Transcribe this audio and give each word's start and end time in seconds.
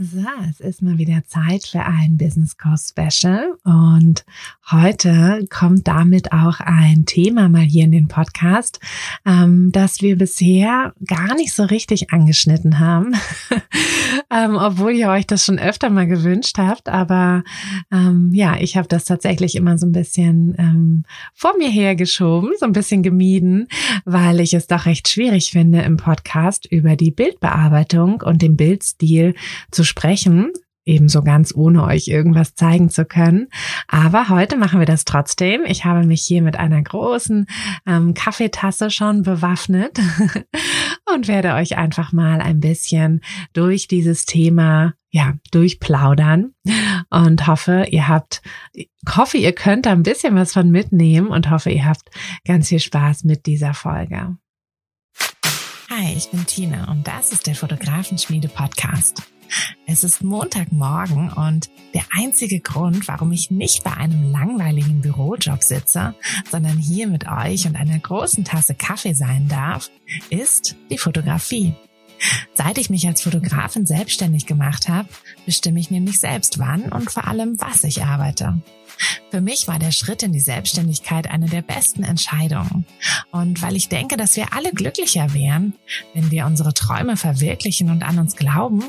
So, 0.00 0.20
es 0.48 0.60
ist 0.60 0.80
mal 0.80 0.96
wieder 0.96 1.24
Zeit 1.26 1.66
für 1.66 1.80
ein 1.80 2.18
Business 2.18 2.56
Course 2.56 2.92
Special 2.92 3.56
und 3.64 4.24
heute 4.70 5.44
kommt 5.50 5.88
damit 5.88 6.30
auch 6.30 6.60
ein 6.60 7.04
Thema 7.04 7.48
mal 7.48 7.62
hier 7.62 7.82
in 7.82 7.90
den 7.90 8.06
Podcast, 8.06 8.78
ähm, 9.26 9.72
das 9.72 10.00
wir 10.00 10.16
bisher 10.16 10.92
gar 11.04 11.34
nicht 11.34 11.52
so 11.52 11.64
richtig 11.64 12.12
angeschnitten 12.12 12.78
haben, 12.78 13.16
ähm, 14.30 14.54
obwohl 14.54 14.92
ihr 14.92 15.08
euch 15.08 15.26
das 15.26 15.44
schon 15.44 15.58
öfter 15.58 15.90
mal 15.90 16.06
gewünscht 16.06 16.58
habt. 16.58 16.88
Aber 16.88 17.42
ähm, 17.90 18.30
ja, 18.32 18.56
ich 18.60 18.76
habe 18.76 18.86
das 18.86 19.04
tatsächlich 19.04 19.56
immer 19.56 19.78
so 19.78 19.86
ein 19.86 19.92
bisschen 19.92 20.54
ähm, 20.58 21.02
vor 21.34 21.56
mir 21.58 21.70
hergeschoben, 21.70 22.52
so 22.60 22.66
ein 22.66 22.72
bisschen 22.72 23.02
gemieden, 23.02 23.66
weil 24.04 24.38
ich 24.38 24.54
es 24.54 24.68
doch 24.68 24.86
recht 24.86 25.08
schwierig 25.08 25.50
finde, 25.50 25.80
im 25.80 25.96
Podcast 25.96 26.66
über 26.66 26.94
die 26.94 27.10
Bildbearbeitung 27.10 28.22
und 28.22 28.42
den 28.42 28.56
Bildstil 28.56 29.34
zu 29.72 29.87
sprechen, 29.88 30.52
ebenso 30.88 31.22
ganz 31.22 31.54
ohne 31.54 31.84
euch 31.84 32.08
irgendwas 32.08 32.54
zeigen 32.54 32.88
zu 32.88 33.04
können. 33.04 33.48
Aber 33.86 34.30
heute 34.30 34.56
machen 34.56 34.80
wir 34.80 34.86
das 34.86 35.04
trotzdem. 35.04 35.62
Ich 35.66 35.84
habe 35.84 36.06
mich 36.06 36.22
hier 36.22 36.42
mit 36.42 36.56
einer 36.56 36.82
großen 36.82 37.46
ähm, 37.86 38.14
Kaffeetasse 38.14 38.90
schon 38.90 39.22
bewaffnet 39.22 39.98
und 41.14 41.28
werde 41.28 41.54
euch 41.54 41.76
einfach 41.76 42.12
mal 42.12 42.40
ein 42.40 42.60
bisschen 42.60 43.20
durch 43.52 43.86
dieses 43.86 44.24
Thema 44.24 44.94
ja, 45.10 45.34
durchplaudern 45.52 46.54
und 47.10 47.46
hoffe, 47.46 47.86
ihr 47.90 48.08
habt, 48.08 48.42
hoffe, 49.08 49.38
ihr 49.38 49.52
könnt 49.52 49.86
da 49.86 49.92
ein 49.92 50.02
bisschen 50.02 50.34
was 50.34 50.52
von 50.52 50.70
mitnehmen 50.70 51.28
und 51.28 51.50
hoffe, 51.50 51.70
ihr 51.70 51.86
habt 51.86 52.10
ganz 52.46 52.68
viel 52.68 52.80
Spaß 52.80 53.24
mit 53.24 53.46
dieser 53.46 53.72
Folge. 53.72 54.36
Hi, 55.90 56.14
ich 56.14 56.30
bin 56.30 56.44
Tina 56.44 56.90
und 56.90 57.06
das 57.08 57.32
ist 57.32 57.46
der 57.46 57.54
Fotografenschmiede 57.54 58.48
Podcast. 58.48 59.22
Es 59.86 60.04
ist 60.04 60.22
Montagmorgen 60.22 61.32
und 61.32 61.70
der 61.94 62.04
einzige 62.10 62.60
Grund, 62.60 63.08
warum 63.08 63.32
ich 63.32 63.50
nicht 63.50 63.84
bei 63.84 63.92
einem 63.94 64.30
langweiligen 64.30 65.00
Bürojob 65.00 65.62
sitze, 65.62 66.14
sondern 66.50 66.78
hier 66.78 67.06
mit 67.06 67.26
euch 67.28 67.66
und 67.66 67.76
einer 67.76 67.98
großen 67.98 68.44
Tasse 68.44 68.74
Kaffee 68.74 69.14
sein 69.14 69.48
darf, 69.48 69.90
ist 70.30 70.76
die 70.90 70.98
Fotografie. 70.98 71.74
Seit 72.54 72.78
ich 72.78 72.90
mich 72.90 73.06
als 73.06 73.22
Fotografin 73.22 73.86
selbstständig 73.86 74.46
gemacht 74.46 74.88
habe, 74.88 75.08
bestimme 75.46 75.80
ich 75.80 75.90
nämlich 75.90 76.18
selbst 76.18 76.58
wann 76.58 76.92
und 76.92 77.10
vor 77.10 77.26
allem 77.26 77.60
was 77.60 77.84
ich 77.84 78.04
arbeite. 78.04 78.60
Für 79.30 79.40
mich 79.40 79.68
war 79.68 79.78
der 79.78 79.92
Schritt 79.92 80.22
in 80.22 80.32
die 80.32 80.40
Selbstständigkeit 80.40 81.30
eine 81.30 81.46
der 81.46 81.62
besten 81.62 82.02
Entscheidungen. 82.02 82.86
Und 83.30 83.62
weil 83.62 83.76
ich 83.76 83.88
denke, 83.88 84.16
dass 84.16 84.36
wir 84.36 84.52
alle 84.52 84.72
glücklicher 84.72 85.34
wären, 85.34 85.74
wenn 86.14 86.30
wir 86.30 86.46
unsere 86.46 86.74
Träume 86.74 87.16
verwirklichen 87.16 87.90
und 87.90 88.02
an 88.02 88.18
uns 88.18 88.36
glauben, 88.36 88.84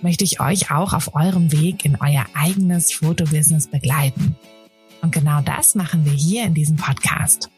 möchte 0.00 0.24
ich 0.24 0.40
euch 0.40 0.70
auch 0.70 0.92
auf 0.92 1.14
eurem 1.14 1.52
Weg 1.52 1.84
in 1.84 1.96
euer 2.00 2.26
eigenes 2.34 2.92
Fotobusiness 2.92 3.68
begleiten. 3.68 4.36
Und 5.02 5.12
genau 5.12 5.40
das 5.40 5.74
machen 5.74 6.04
wir 6.04 6.12
hier 6.12 6.44
in 6.44 6.54
diesem 6.54 6.76
Podcast. 6.76 7.50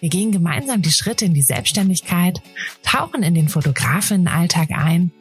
Wir 0.00 0.08
gehen 0.08 0.32
gemeinsam 0.32 0.82
die 0.82 0.90
Schritte 0.90 1.26
in 1.26 1.34
die 1.34 1.42
Selbstständigkeit, 1.42 2.40
tauchen 2.82 3.22
in 3.22 3.34
den 3.34 3.48
Fotografinnenalltag 3.48 4.70
ein 4.70 5.12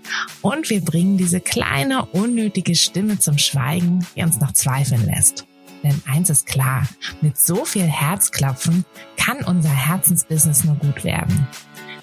und 0.42 0.70
wir 0.70 0.82
bringen 0.82 1.18
diese 1.18 1.42
kleine, 1.42 2.06
unnötige 2.06 2.76
Stimme 2.76 3.20
zum 3.20 3.38
Schweigen, 3.38 4.06
die 4.16 4.24
uns 4.24 4.40
noch 4.40 4.54
zweifeln 4.54 5.06
lässt. 5.06 5.46
Denn 5.88 6.02
eins 6.06 6.30
ist 6.30 6.48
klar, 6.48 6.84
mit 7.22 7.38
so 7.38 7.64
viel 7.64 7.86
Herzklopfen 7.86 8.84
kann 9.16 9.42
unser 9.46 9.70
Herzensbusiness 9.70 10.66
nur 10.66 10.76
gut 10.76 11.06
werden. 11.06 11.48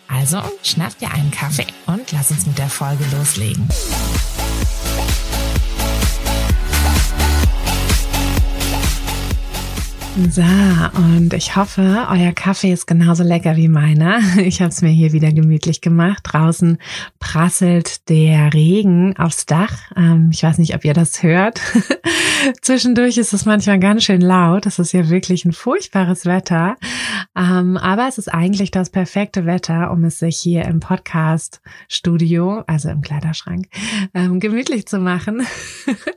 Also 0.08 0.42
schnapp 0.62 0.98
dir 0.98 1.10
einen 1.12 1.30
Kaffee 1.30 1.66
und 1.86 2.10
lass 2.12 2.30
uns 2.30 2.46
mit 2.46 2.56
der 2.56 2.70
Folge 2.70 3.04
loslegen. 3.14 3.68
So, 10.16 10.42
und 10.42 11.34
ich 11.34 11.56
hoffe, 11.56 12.06
euer 12.08 12.30
Kaffee 12.32 12.72
ist 12.72 12.86
genauso 12.86 13.24
lecker 13.24 13.56
wie 13.56 13.66
meiner. 13.66 14.20
Ich 14.36 14.60
habe 14.60 14.70
es 14.70 14.80
mir 14.80 14.90
hier 14.90 15.12
wieder 15.12 15.32
gemütlich 15.32 15.80
gemacht. 15.80 16.20
Draußen 16.22 16.78
prasselt 17.18 18.08
der 18.08 18.54
Regen 18.54 19.16
aufs 19.16 19.44
Dach. 19.46 19.90
Ähm, 19.96 20.30
ich 20.32 20.44
weiß 20.44 20.58
nicht, 20.58 20.76
ob 20.76 20.84
ihr 20.84 20.94
das 20.94 21.24
hört. 21.24 21.60
Zwischendurch 22.62 23.18
ist 23.18 23.32
es 23.32 23.44
manchmal 23.44 23.80
ganz 23.80 24.04
schön 24.04 24.20
laut. 24.20 24.66
Es 24.66 24.78
ist 24.78 24.92
ja 24.92 25.08
wirklich 25.08 25.44
ein 25.44 25.52
furchtbares 25.52 26.26
Wetter. 26.26 26.76
Ähm, 27.36 27.76
aber 27.76 28.06
es 28.06 28.18
ist 28.18 28.28
eigentlich 28.28 28.70
das 28.70 28.90
perfekte 28.90 29.46
Wetter, 29.46 29.90
um 29.90 30.04
es 30.04 30.20
sich 30.20 30.36
hier 30.36 30.64
im 30.64 30.78
Podcast-Studio, 30.78 32.62
also 32.68 32.88
im 32.88 33.00
Kleiderschrank, 33.00 33.66
ähm, 34.14 34.38
gemütlich 34.38 34.86
zu 34.86 35.00
machen. 35.00 35.42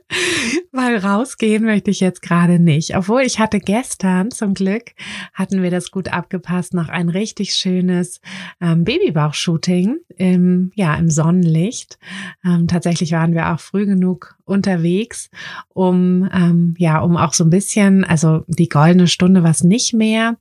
Weil 0.72 0.98
rausgehen 0.98 1.64
möchte 1.64 1.90
ich 1.90 2.00
jetzt 2.00 2.22
gerade 2.22 2.58
nicht. 2.58 2.96
Obwohl 2.96 3.22
ich 3.22 3.40
hatte 3.40 3.58
gestern 3.58 3.87
gestern 3.88 4.30
zum 4.30 4.52
Glück 4.52 4.92
hatten 5.32 5.62
wir 5.62 5.70
das 5.70 5.90
gut 5.90 6.12
abgepasst, 6.12 6.74
noch 6.74 6.90
ein 6.90 7.08
richtig 7.08 7.54
schönes 7.54 8.20
ähm, 8.60 8.84
Babybauch-Shooting 8.84 9.96
im, 10.18 10.72
ja, 10.74 10.94
im 10.96 11.08
Sonnenlicht. 11.08 11.98
Ähm, 12.44 12.68
tatsächlich 12.68 13.12
waren 13.12 13.32
wir 13.32 13.50
auch 13.50 13.60
früh 13.60 13.86
genug 13.86 14.36
unterwegs, 14.44 15.30
um, 15.72 16.28
ähm, 16.34 16.74
ja, 16.76 16.98
um 17.00 17.16
auch 17.16 17.32
so 17.32 17.44
ein 17.44 17.50
bisschen, 17.50 18.04
also 18.04 18.44
die 18.46 18.68
goldene 18.68 19.06
Stunde 19.06 19.42
war 19.42 19.50
es 19.50 19.64
nicht 19.64 19.94
mehr, 19.94 20.36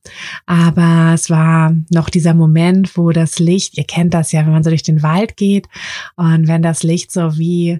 aber 0.46 1.14
es 1.14 1.29
war 1.29 1.74
noch 1.90 2.09
dieser 2.09 2.34
Moment, 2.34 2.97
wo 2.97 3.12
das 3.12 3.40
Licht, 3.40 3.78
ihr 3.78 3.85
kennt 3.85 4.14
das 4.14 4.34
ja, 4.34 4.46
wenn 4.46 4.52
man 4.52 4.64
so 4.64 4.72
durch 4.72 4.84
den 4.84 5.03
Wald 5.03 5.38
geht 5.38 5.69
und 6.18 6.50
wenn 6.50 6.62
das 6.62 6.84
Licht 6.84 7.14
so 7.14 7.38
wie 7.38 7.79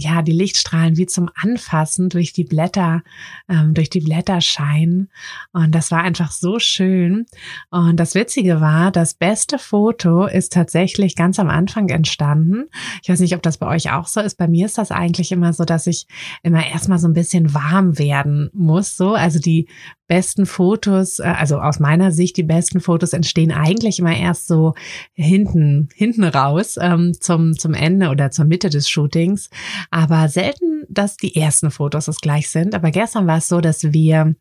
ja, 0.00 0.22
die 0.22 0.32
Lichtstrahlen 0.32 0.96
wie 0.96 1.06
zum 1.06 1.28
Anfassen 1.34 2.08
durch 2.08 2.32
die 2.32 2.44
Blätter, 2.44 3.02
ähm, 3.48 3.74
durch 3.74 3.90
die 3.90 4.00
Blätter 4.00 4.40
scheinen. 4.40 5.10
Und 5.52 5.74
das 5.74 5.90
war 5.90 6.02
einfach 6.02 6.32
so 6.32 6.58
schön. 6.58 7.26
Und 7.70 7.96
das 7.98 8.14
Witzige 8.14 8.60
war, 8.60 8.90
das 8.90 9.14
beste 9.14 9.58
Foto 9.58 10.26
ist 10.26 10.52
tatsächlich 10.52 11.16
ganz 11.16 11.38
am 11.38 11.50
Anfang 11.50 11.88
entstanden. 11.88 12.64
Ich 13.02 13.08
weiß 13.08 13.20
nicht, 13.20 13.34
ob 13.34 13.42
das 13.42 13.58
bei 13.58 13.66
euch 13.66 13.92
auch 13.92 14.06
so 14.06 14.20
ist. 14.20 14.36
Bei 14.36 14.48
mir 14.48 14.66
ist 14.66 14.78
das 14.78 14.90
eigentlich 14.90 15.32
immer 15.32 15.52
so, 15.52 15.64
dass 15.64 15.86
ich 15.86 16.06
immer 16.42 16.66
erstmal 16.66 16.98
so 16.98 17.06
ein 17.06 17.14
bisschen 17.14 17.52
warm 17.52 17.98
werden 17.98 18.50
muss. 18.52 18.96
So, 18.96 19.14
also 19.14 19.38
die 19.38 19.68
besten 20.10 20.44
Fotos, 20.44 21.20
äh, 21.20 21.22
also 21.22 21.60
aus 21.60 21.78
meiner 21.78 22.10
Sicht, 22.10 22.36
die 22.36 22.42
besten 22.42 22.80
Fotos 22.80 23.12
entstehen 23.12 23.52
eigentlich 23.52 24.00
immer 24.00 24.16
erst 24.16 24.48
so 24.48 24.74
hinten, 25.14 25.88
hinten 25.94 26.24
raus 26.24 26.76
ähm, 26.80 27.12
zum, 27.20 27.56
zum 27.56 27.74
Ende 27.74 28.08
oder 28.08 28.32
zur 28.32 28.44
Mitte 28.44 28.70
des 28.70 28.88
Shootings. 28.90 29.50
Aber 29.92 30.28
selten, 30.28 30.82
dass 30.88 31.16
die 31.16 31.36
ersten 31.36 31.70
Fotos 31.70 32.08
es 32.08 32.20
gleich 32.20 32.50
sind. 32.50 32.74
Aber 32.74 32.90
gestern 32.90 33.28
war 33.28 33.38
es 33.38 33.46
so, 33.46 33.60
dass 33.60 33.92
wir 33.92 34.34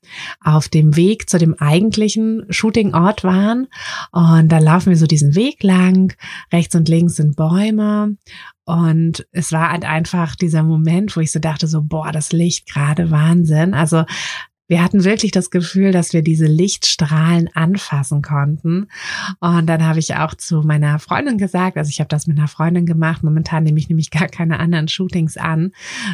auf 0.43 0.69
dem 0.69 0.95
Weg 0.95 1.29
zu 1.29 1.37
dem 1.37 1.53
eigentlichen 1.59 2.47
Shootingort 2.49 3.23
waren. 3.23 3.67
Und 4.11 4.51
da 4.51 4.57
laufen 4.57 4.89
wir 4.89 4.97
so 4.97 5.05
diesen 5.05 5.35
Weg 5.35 5.61
lang. 5.61 6.15
Rechts 6.51 6.73
und 6.73 6.89
links 6.89 7.17
sind 7.17 7.35
Bäume. 7.35 8.17
Und 8.65 9.27
es 9.31 9.51
war 9.51 9.71
halt 9.71 9.83
einfach 9.83 10.35
dieser 10.35 10.61
Moment, 10.61 11.15
wo 11.15 11.21
ich 11.21 11.31
so 11.31 11.39
dachte, 11.39 11.65
so, 11.65 11.81
boah, 11.81 12.11
das 12.11 12.31
Licht 12.31 12.71
gerade 12.71 13.09
Wahnsinn. 13.09 13.73
Also 13.73 14.05
wir 14.69 14.83
hatten 14.83 15.03
wirklich 15.03 15.31
das 15.31 15.49
Gefühl, 15.49 15.91
dass 15.91 16.13
wir 16.13 16.21
diese 16.21 16.45
Lichtstrahlen 16.45 17.49
anfassen 17.55 18.21
konnten. 18.21 18.87
Und 19.39 19.65
dann 19.65 19.83
habe 19.83 19.97
ich 19.97 20.15
auch 20.15 20.35
zu 20.35 20.61
meiner 20.61 20.99
Freundin 20.99 21.39
gesagt, 21.39 21.75
also 21.75 21.89
ich 21.89 21.99
habe 21.99 22.07
das 22.07 22.27
mit 22.27 22.37
einer 22.37 22.47
Freundin 22.47 22.85
gemacht. 22.85 23.23
Momentan 23.23 23.63
nehme 23.63 23.79
ich 23.79 23.89
nämlich 23.89 24.11
gar 24.11 24.27
keine 24.27 24.59
anderen 24.59 24.87
Shootings 24.87 25.37
an, 25.37 25.71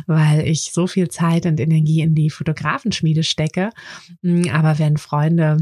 weil 0.07 0.48
ich 0.48 0.72
so 0.74 0.88
viel 0.88 1.10
Zeit 1.10 1.46
und 1.46 1.60
Energie 1.60 2.00
in 2.00 2.16
die 2.16 2.30
Fotografenschmiede 2.30 3.24
stecke. 3.24 3.72
Aber 4.52 4.80
wenn 4.80 4.96
Freunde 4.96 5.57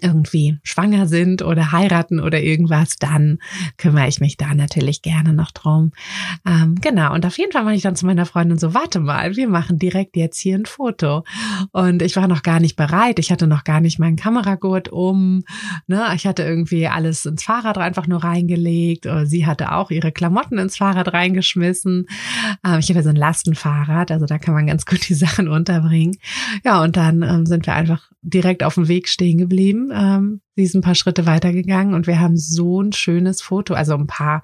irgendwie 0.00 0.58
schwanger 0.62 1.06
sind 1.06 1.42
oder 1.42 1.72
heiraten 1.72 2.20
oder 2.20 2.40
irgendwas, 2.40 2.96
dann 2.96 3.38
kümmere 3.78 4.08
ich 4.08 4.20
mich 4.20 4.36
da 4.36 4.54
natürlich 4.54 5.02
gerne 5.02 5.32
noch 5.32 5.50
drum. 5.50 5.92
Ähm, 6.46 6.76
genau, 6.80 7.14
und 7.14 7.26
auf 7.26 7.38
jeden 7.38 7.52
Fall 7.52 7.64
mache 7.64 7.74
ich 7.74 7.82
dann 7.82 7.96
zu 7.96 8.06
meiner 8.06 8.26
Freundin 8.26 8.58
so, 8.58 8.74
warte 8.74 9.00
mal, 9.00 9.36
wir 9.36 9.48
machen 9.48 9.78
direkt 9.78 10.16
jetzt 10.16 10.38
hier 10.38 10.56
ein 10.56 10.66
Foto. 10.66 11.24
Und 11.72 12.02
ich 12.02 12.16
war 12.16 12.28
noch 12.28 12.42
gar 12.42 12.60
nicht 12.60 12.76
bereit, 12.76 13.18
ich 13.18 13.30
hatte 13.30 13.46
noch 13.46 13.64
gar 13.64 13.80
nicht 13.80 13.98
meinen 13.98 14.16
Kameragurt 14.16 14.88
um, 14.88 15.44
ne? 15.86 16.04
ich 16.14 16.26
hatte 16.26 16.42
irgendwie 16.42 16.88
alles 16.88 17.26
ins 17.26 17.44
Fahrrad 17.44 17.78
einfach 17.78 18.06
nur 18.06 18.24
reingelegt, 18.24 19.06
sie 19.24 19.46
hatte 19.46 19.72
auch 19.72 19.90
ihre 19.90 20.12
Klamotten 20.12 20.58
ins 20.58 20.76
Fahrrad 20.76 21.12
reingeschmissen. 21.12 22.06
Ähm, 22.64 22.78
ich 22.78 22.88
habe 22.90 23.02
so 23.02 23.10
ein 23.10 23.16
Lastenfahrrad, 23.16 24.10
also 24.10 24.26
da 24.26 24.38
kann 24.38 24.54
man 24.54 24.66
ganz 24.66 24.86
gut 24.86 25.08
die 25.08 25.14
Sachen 25.24 25.48
unterbringen. 25.48 26.16
Ja, 26.64 26.82
und 26.82 26.96
dann 26.96 27.22
ähm, 27.22 27.46
sind 27.46 27.66
wir 27.66 27.74
einfach 27.74 28.10
direkt 28.24 28.64
auf 28.64 28.74
dem 28.74 28.88
Weg 28.88 29.08
stehen 29.08 29.38
geblieben. 29.38 29.90
Ähm, 29.92 30.40
sie 30.56 30.62
ist 30.64 30.74
ein 30.74 30.80
paar 30.80 30.94
Schritte 30.94 31.26
weitergegangen 31.26 31.94
und 31.94 32.06
wir 32.06 32.18
haben 32.20 32.36
so 32.36 32.80
ein 32.80 32.92
schönes 32.92 33.42
Foto, 33.42 33.74
also 33.74 33.94
ein 33.94 34.06
paar 34.06 34.42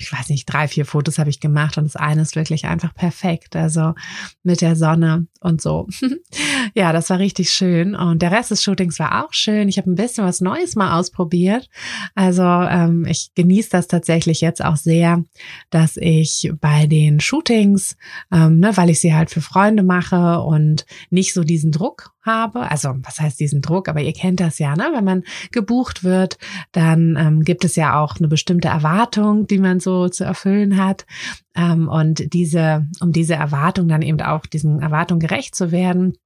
ich 0.00 0.12
weiß 0.12 0.30
nicht, 0.30 0.46
drei, 0.46 0.66
vier 0.66 0.86
Fotos 0.86 1.18
habe 1.18 1.28
ich 1.28 1.40
gemacht 1.40 1.76
und 1.76 1.84
das 1.84 1.94
eine 1.94 2.22
ist 2.22 2.34
wirklich 2.34 2.64
einfach 2.64 2.94
perfekt. 2.94 3.54
Also 3.54 3.94
mit 4.42 4.62
der 4.62 4.74
Sonne 4.74 5.26
und 5.40 5.60
so. 5.60 5.88
ja, 6.74 6.92
das 6.92 7.10
war 7.10 7.18
richtig 7.18 7.50
schön. 7.50 7.94
Und 7.94 8.22
der 8.22 8.32
Rest 8.32 8.50
des 8.50 8.62
Shootings 8.62 8.98
war 8.98 9.24
auch 9.24 9.32
schön. 9.34 9.68
Ich 9.68 9.76
habe 9.76 9.90
ein 9.90 9.96
bisschen 9.96 10.24
was 10.24 10.40
Neues 10.40 10.74
mal 10.74 10.98
ausprobiert. 10.98 11.68
Also 12.14 12.42
ähm, 12.42 13.04
ich 13.06 13.32
genieße 13.34 13.68
das 13.70 13.88
tatsächlich 13.88 14.40
jetzt 14.40 14.64
auch 14.64 14.76
sehr, 14.76 15.22
dass 15.68 15.98
ich 15.98 16.50
bei 16.60 16.86
den 16.86 17.20
Shootings, 17.20 17.96
ähm, 18.32 18.58
ne, 18.58 18.76
weil 18.76 18.88
ich 18.88 19.00
sie 19.00 19.14
halt 19.14 19.30
für 19.30 19.42
Freunde 19.42 19.82
mache 19.82 20.40
und 20.40 20.86
nicht 21.10 21.34
so 21.34 21.44
diesen 21.44 21.72
Druck 21.72 22.12
habe. 22.22 22.70
Also 22.70 22.94
was 23.02 23.20
heißt 23.20 23.38
diesen 23.40 23.60
Druck? 23.60 23.88
Aber 23.88 24.00
ihr 24.00 24.12
kennt 24.12 24.40
das 24.40 24.58
ja, 24.58 24.76
ne? 24.76 24.90
Wenn 24.94 25.04
man 25.04 25.24
gebucht 25.52 26.04
wird, 26.04 26.38
dann 26.72 27.16
ähm, 27.18 27.42
gibt 27.42 27.64
es 27.64 27.76
ja 27.76 28.00
auch 28.00 28.16
eine 28.16 28.28
bestimmte 28.28 28.68
Erwartung, 28.68 29.46
die 29.46 29.58
man 29.58 29.80
so 29.80 29.89
zu 30.08 30.24
erfüllen 30.24 30.76
hat. 30.76 31.06
Ähm, 31.54 31.88
und 31.88 32.32
diese, 32.32 32.86
um 33.00 33.12
diese 33.12 33.34
Erwartung 33.34 33.88
dann 33.88 34.02
eben 34.02 34.20
auch 34.20 34.46
diesen 34.46 34.80
Erwartungen 34.80 35.20
gerecht 35.20 35.54
zu 35.54 35.72
werden, 35.72 36.16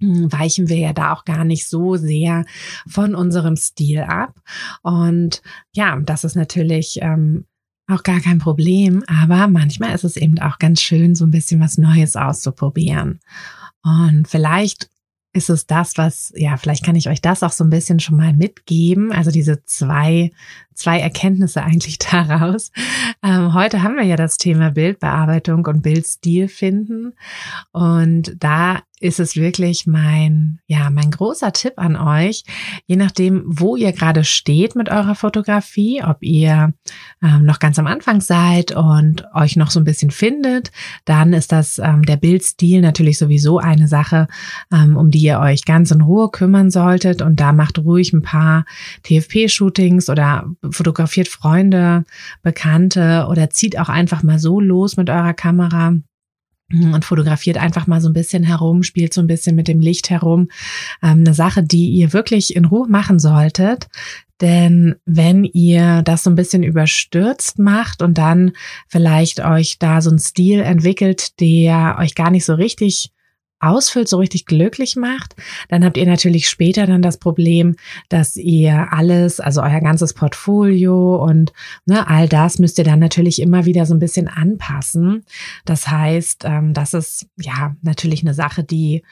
hm, 0.00 0.32
weichen 0.32 0.68
wir 0.68 0.78
ja 0.78 0.92
da 0.92 1.12
auch 1.12 1.24
gar 1.24 1.44
nicht 1.44 1.68
so 1.68 1.96
sehr 1.96 2.44
von 2.88 3.14
unserem 3.14 3.56
Stil 3.56 4.00
ab. 4.00 4.34
Und 4.82 5.42
ja, 5.72 5.98
das 6.00 6.24
ist 6.24 6.36
natürlich 6.36 6.98
ähm, 7.00 7.44
auch 7.86 8.02
gar 8.02 8.20
kein 8.20 8.38
Problem, 8.38 9.02
aber 9.06 9.46
manchmal 9.48 9.94
ist 9.94 10.04
es 10.04 10.16
eben 10.16 10.38
auch 10.38 10.58
ganz 10.58 10.80
schön, 10.80 11.14
so 11.14 11.24
ein 11.24 11.30
bisschen 11.30 11.60
was 11.60 11.78
Neues 11.78 12.16
auszuprobieren. 12.16 13.20
Und 13.82 14.26
vielleicht 14.26 14.88
ist 15.34 15.50
es 15.50 15.66
das, 15.66 15.98
was, 15.98 16.32
ja, 16.36 16.56
vielleicht 16.56 16.84
kann 16.84 16.96
ich 16.96 17.08
euch 17.08 17.20
das 17.20 17.42
auch 17.42 17.50
so 17.50 17.64
ein 17.64 17.70
bisschen 17.70 17.98
schon 17.98 18.16
mal 18.16 18.32
mitgeben. 18.32 19.12
Also 19.12 19.30
diese 19.30 19.64
zwei, 19.64 20.30
zwei 20.74 21.00
Erkenntnisse 21.00 21.62
eigentlich 21.62 21.98
daraus. 22.10 22.70
Ähm, 23.22 23.54
heute 23.54 23.82
haben 23.82 23.96
wir 23.96 24.04
ja 24.04 24.16
das 24.16 24.36
Thema 24.36 24.70
Bildbearbeitung 24.70 25.66
und 25.66 25.82
Bildstil 25.82 26.48
finden. 26.48 27.14
Und 27.72 28.36
da 28.38 28.80
ist 29.04 29.20
es 29.20 29.36
wirklich 29.36 29.86
mein, 29.86 30.60
ja, 30.66 30.88
mein 30.88 31.10
großer 31.10 31.52
Tipp 31.52 31.74
an 31.76 31.94
euch, 31.94 32.42
je 32.86 32.96
nachdem, 32.96 33.42
wo 33.44 33.76
ihr 33.76 33.92
gerade 33.92 34.24
steht 34.24 34.76
mit 34.76 34.88
eurer 34.88 35.14
Fotografie, 35.14 36.02
ob 36.02 36.22
ihr 36.22 36.72
ähm, 37.22 37.44
noch 37.44 37.58
ganz 37.58 37.78
am 37.78 37.86
Anfang 37.86 38.22
seid 38.22 38.72
und 38.72 39.26
euch 39.34 39.56
noch 39.56 39.70
so 39.70 39.78
ein 39.78 39.84
bisschen 39.84 40.10
findet, 40.10 40.72
dann 41.04 41.34
ist 41.34 41.52
das 41.52 41.78
ähm, 41.78 42.02
der 42.02 42.16
Bildstil 42.16 42.80
natürlich 42.80 43.18
sowieso 43.18 43.58
eine 43.58 43.88
Sache, 43.88 44.26
ähm, 44.72 44.96
um 44.96 45.10
die 45.10 45.20
ihr 45.20 45.38
euch 45.38 45.66
ganz 45.66 45.90
in 45.90 46.00
Ruhe 46.00 46.30
kümmern 46.30 46.70
solltet 46.70 47.20
und 47.20 47.40
da 47.40 47.52
macht 47.52 47.78
ruhig 47.78 48.14
ein 48.14 48.22
paar 48.22 48.64
TFP-Shootings 49.02 50.08
oder 50.08 50.46
fotografiert 50.70 51.28
Freunde, 51.28 52.04
Bekannte 52.42 53.26
oder 53.28 53.50
zieht 53.50 53.78
auch 53.78 53.88
einfach 53.88 54.22
mal 54.22 54.38
so 54.38 54.60
los 54.60 54.96
mit 54.96 55.10
eurer 55.10 55.34
Kamera 55.34 55.94
und 56.72 57.04
fotografiert 57.04 57.58
einfach 57.58 57.86
mal 57.86 58.00
so 58.00 58.08
ein 58.08 58.14
bisschen 58.14 58.42
herum, 58.42 58.82
spielt 58.82 59.12
so 59.12 59.20
ein 59.20 59.26
bisschen 59.26 59.54
mit 59.54 59.68
dem 59.68 59.80
Licht 59.80 60.10
herum. 60.10 60.48
Ähm, 61.02 61.18
eine 61.20 61.34
Sache, 61.34 61.62
die 61.62 61.90
ihr 61.90 62.12
wirklich 62.12 62.56
in 62.56 62.64
Ruhe 62.64 62.88
machen 62.88 63.18
solltet. 63.18 63.88
Denn 64.40 64.96
wenn 65.04 65.44
ihr 65.44 66.02
das 66.02 66.24
so 66.24 66.30
ein 66.30 66.34
bisschen 66.34 66.62
überstürzt 66.62 67.58
macht 67.58 68.02
und 68.02 68.18
dann 68.18 68.52
vielleicht 68.88 69.44
euch 69.44 69.78
da 69.78 70.00
so 70.00 70.10
ein 70.10 70.18
Stil 70.18 70.60
entwickelt, 70.60 71.38
der 71.40 71.96
euch 72.00 72.14
gar 72.14 72.30
nicht 72.30 72.44
so 72.44 72.54
richtig 72.54 73.13
ausfüllt, 73.66 74.08
so 74.08 74.18
richtig 74.18 74.46
glücklich 74.46 74.96
macht, 74.96 75.34
dann 75.68 75.84
habt 75.84 75.96
ihr 75.96 76.06
natürlich 76.06 76.48
später 76.48 76.86
dann 76.86 77.02
das 77.02 77.18
Problem, 77.18 77.76
dass 78.08 78.36
ihr 78.36 78.88
alles, 78.92 79.40
also 79.40 79.62
euer 79.62 79.80
ganzes 79.80 80.14
Portfolio 80.14 81.16
und 81.16 81.52
ne, 81.86 82.08
all 82.08 82.28
das 82.28 82.58
müsst 82.58 82.78
ihr 82.78 82.84
dann 82.84 82.98
natürlich 82.98 83.40
immer 83.40 83.64
wieder 83.64 83.86
so 83.86 83.94
ein 83.94 84.00
bisschen 84.00 84.28
anpassen. 84.28 85.24
Das 85.64 85.88
heißt, 85.88 86.44
ähm, 86.44 86.74
das 86.74 86.94
ist 86.94 87.26
ja 87.36 87.76
natürlich 87.82 88.22
eine 88.22 88.34
Sache, 88.34 88.64
die 88.64 89.02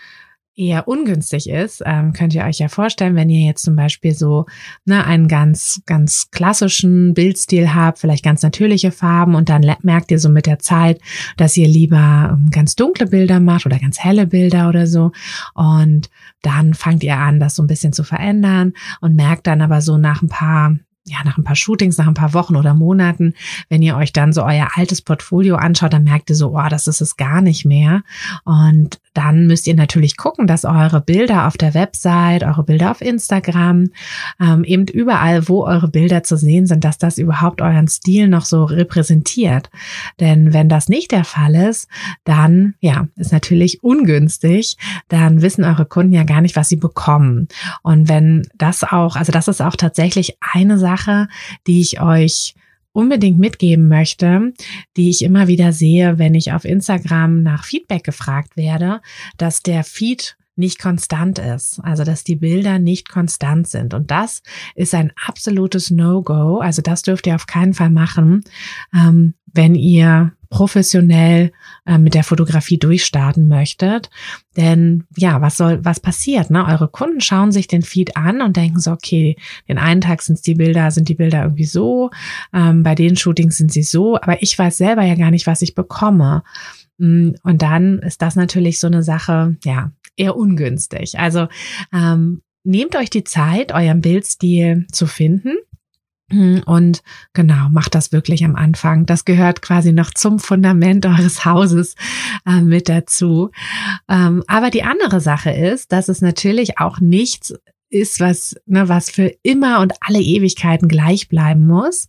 eher 0.55 0.87
ungünstig 0.87 1.49
ist, 1.49 1.83
ähm, 1.87 2.13
könnt 2.13 2.35
ihr 2.35 2.45
euch 2.45 2.59
ja 2.59 2.69
vorstellen, 2.69 3.15
wenn 3.15 3.31
ihr 3.31 3.47
jetzt 3.47 3.63
zum 3.63 3.75
Beispiel 3.75 4.15
so 4.15 4.47
ne, 4.85 5.05
einen 5.05 5.29
ganz, 5.29 5.81
ganz 5.87 6.31
klassischen 6.31 7.15
Bildstil 7.15 7.75
habt, 7.75 7.99
vielleicht 7.99 8.25
ganz 8.25 8.43
natürliche 8.43 8.93
Farben 8.93 9.35
und 9.35 9.49
dann 9.49 9.65
merkt 9.83 10.11
ihr 10.11 10.19
so 10.19 10.29
mit 10.29 10.47
der 10.47 10.59
Zeit, 10.59 11.01
dass 11.37 11.57
ihr 11.57 11.69
lieber 11.69 12.37
ähm, 12.37 12.51
ganz 12.51 12.77
dunkle 12.77 13.07
Bilder 13.07 13.41
macht 13.41 13.65
oder 13.65 13.79
ganz 13.79 13.99
helle 13.99 14.27
Bilder 14.27 14.69
oder 14.69 14.87
so 14.87 15.13
und 15.55 16.11
dann 16.43 16.75
fangt 16.75 17.03
ihr 17.03 17.17
an, 17.17 17.41
das 17.41 17.55
so 17.55 17.63
ein 17.63 17.69
bisschen 17.69 17.93
zu 17.93 18.05
verändern 18.05 18.75
und 19.01 19.17
merkt 19.17 19.47
dann 19.47 19.63
aber 19.63 19.81
so 19.81 19.97
nach 19.97 20.23
ein 20.23 20.29
paar 20.29 20.77
ja, 21.05 21.19
nach 21.25 21.37
ein 21.37 21.45
paar 21.45 21.57
Shootings, 21.57 21.99
nach 21.99 22.07
ein 22.07 22.15
paar 22.15 22.33
Wochen 22.33 22.55
oder 22.55 22.75
Monaten, 22.75 23.35
wenn 23.69 23.83
ihr 23.83 23.97
euch 23.97 24.13
dann 24.13 24.33
so 24.33 24.45
euer 24.45 24.69
altes 24.75 25.03
Portfolio 25.03 25.57
anschaut, 25.57 25.93
dann 25.93 26.05
merkt 26.05 26.31
ihr 26.31 26.37
so, 26.37 26.57
oh, 26.57 26.69
das 26.69 26.87
ist 26.87 27.01
es 27.01 27.17
gar 27.17 27.41
nicht 27.41 27.65
mehr. 27.65 28.03
Und 28.45 29.01
dann 29.13 29.47
müsst 29.47 29.67
ihr 29.67 29.75
natürlich 29.75 30.17
gucken, 30.17 30.47
dass 30.47 30.65
eure 30.65 31.01
Bilder 31.01 31.47
auf 31.49 31.57
der 31.57 31.75
Website, 31.75 32.45
eure 32.45 32.63
Bilder 32.63 32.93
auf 32.93 33.01
Instagram, 33.01 33.91
ähm, 34.41 34.65
eben 34.65 34.87
überall, 34.87 35.49
wo 35.49 35.65
eure 35.65 35.89
Bilder 35.89 36.23
zu 36.23 36.37
sehen 36.37 36.67
sind, 36.67 36.85
dass 36.85 36.99
das 36.99 37.19
überhaupt 37.19 37.61
euren 37.61 37.89
Stil 37.89 38.29
noch 38.29 38.45
so 38.45 38.65
repräsentiert. 38.65 39.71
Denn 40.21 40.55
wenn 40.55 40.69
das 40.69 40.89
nicht 40.89 41.11
der 41.11 41.25
Fall 41.25 41.55
ist, 41.57 41.89
dann, 42.25 42.75
ja, 42.81 43.09
ist 43.17 43.33
natürlich 43.33 43.83
ungünstig. 43.83 44.77
Dann 45.09 45.43
wissen 45.43 45.65
eure 45.65 45.85
Kunden 45.85 46.13
ja 46.13 46.23
gar 46.23 46.41
nicht, 46.41 46.57
was 46.57 46.69
sie 46.69 46.77
bekommen. 46.77 47.49
Und 47.83 48.09
wenn 48.09 48.47
das 48.57 48.85
auch, 48.85 49.17
also 49.17 49.33
das 49.33 49.49
ist 49.49 49.61
auch 49.61 49.77
tatsächlich 49.77 50.37
eine 50.41 50.79
Sache, 50.79 50.92
die 51.67 51.81
ich 51.81 52.01
euch 52.01 52.55
unbedingt 52.93 53.39
mitgeben 53.39 53.89
möchte, 53.89 54.53
die 54.97 55.11
ich 55.11 55.23
immer 55.23 55.49
wieder 55.49 55.73
sehe, 55.73 56.19
wenn 56.19 56.35
ich 56.35 56.53
auf 56.53 56.65
Instagram 56.65 57.43
nach 57.43 57.65
Feedback 57.65 58.05
gefragt 58.05 58.57
werde, 58.57 59.01
dass 59.39 59.63
der 59.63 59.83
Feed 59.83 60.37
nicht 60.55 60.79
konstant 60.79 61.39
ist, 61.39 61.81
also 61.83 62.05
dass 62.05 62.25
die 62.25 62.37
Bilder 62.37 62.79
nicht 62.79 63.09
konstant 63.09 63.67
sind. 63.67 63.95
Und 63.95 64.11
das 64.11 64.43
ist 64.75 64.95
ein 64.95 65.13
absolutes 65.27 65.91
No-Go. 65.91 66.59
Also 66.59 66.83
das 66.83 67.03
dürft 67.03 67.27
ihr 67.27 67.35
auf 67.35 67.47
keinen 67.47 67.73
Fall 67.73 67.91
machen, 67.91 68.45
ähm, 68.95 69.35
wenn 69.47 69.75
ihr 69.75 70.33
professionell 70.51 71.53
äh, 71.85 71.99
mit 71.99 72.15
der 72.15 72.23
Fotografie 72.23 72.79
durchstarten 72.79 73.49
möchtet. 73.49 74.09
Denn 74.57 75.05
ja, 75.17 75.41
was 75.41 75.57
soll, 75.57 75.85
was 75.85 75.99
passiert? 75.99 76.49
Ne? 76.51 76.65
Eure 76.65 76.89
Kunden 76.89 77.21
schauen 77.21 77.51
sich 77.51 77.67
den 77.67 77.83
Feed 77.83 78.17
an 78.17 78.41
und 78.41 78.57
denken 78.57 78.79
so, 78.79 78.93
okay, 78.93 79.37
den 79.69 79.79
einen 79.79 80.01
Tag 80.01 80.23
sind 80.23 80.47
die 80.47 80.55
Bilder, 80.55 80.93
sind 80.93 81.09
die 81.09 81.15
Bilder 81.15 81.43
irgendwie 81.43 81.65
so, 81.65 82.11
ähm, 82.53 82.85
bei 82.85 82.95
den 82.95 83.17
Shootings 83.17 83.57
sind 83.57 83.73
sie 83.73 83.83
so, 83.83 84.17
aber 84.17 84.43
ich 84.43 84.57
weiß 84.57 84.77
selber 84.77 85.03
ja 85.03 85.17
gar 85.17 85.33
nicht, 85.33 85.49
was 85.49 85.63
ich 85.63 85.75
bekomme. 85.75 86.45
Mm, 86.99 87.31
und 87.43 87.63
dann 87.63 87.99
ist 87.99 88.23
das 88.23 88.37
natürlich 88.37 88.79
so 88.79 88.87
eine 88.87 89.03
Sache, 89.03 89.57
ja, 89.65 89.91
eher 90.17 90.37
ungünstig. 90.37 91.19
Also 91.19 91.49
ähm, 91.93 92.43
nehmt 92.63 92.95
euch 92.95 93.11
die 93.11 93.25
Zeit, 93.25 93.73
euren 93.73 94.03
Bildstil 94.03 94.87
zu 94.93 95.07
finden 95.07 95.57
und 96.65 97.03
genau, 97.33 97.69
macht 97.71 97.95
das 97.95 98.13
wirklich 98.13 98.45
am 98.45 98.57
Anfang. 98.57 99.07
Das 99.07 99.25
gehört 99.25 99.63
quasi 99.63 99.93
noch 99.93 100.11
zum 100.11 100.39
Fundament 100.39 101.05
eures 101.07 101.45
Hauses 101.45 101.95
äh, 102.47 102.61
mit 102.61 102.89
dazu. 102.89 103.51
Ähm, 104.09 104.43
aber 104.47 104.71
die 104.71 104.83
andere 104.83 105.21
Sache 105.21 105.51
ist, 105.51 105.93
dass 105.93 106.09
es 106.09 106.21
natürlich 106.23 106.79
auch 106.79 107.01
nichts 107.01 107.55
ist, 107.93 108.21
was, 108.21 108.57
ne, 108.67 108.89
was 108.89 109.11
für 109.11 109.33
immer 109.43 109.81
und 109.81 109.93
alle 110.01 110.21
Ewigkeiten 110.21 110.89
gleich 110.89 111.29
bleiben 111.29 111.67
muss. 111.67 112.09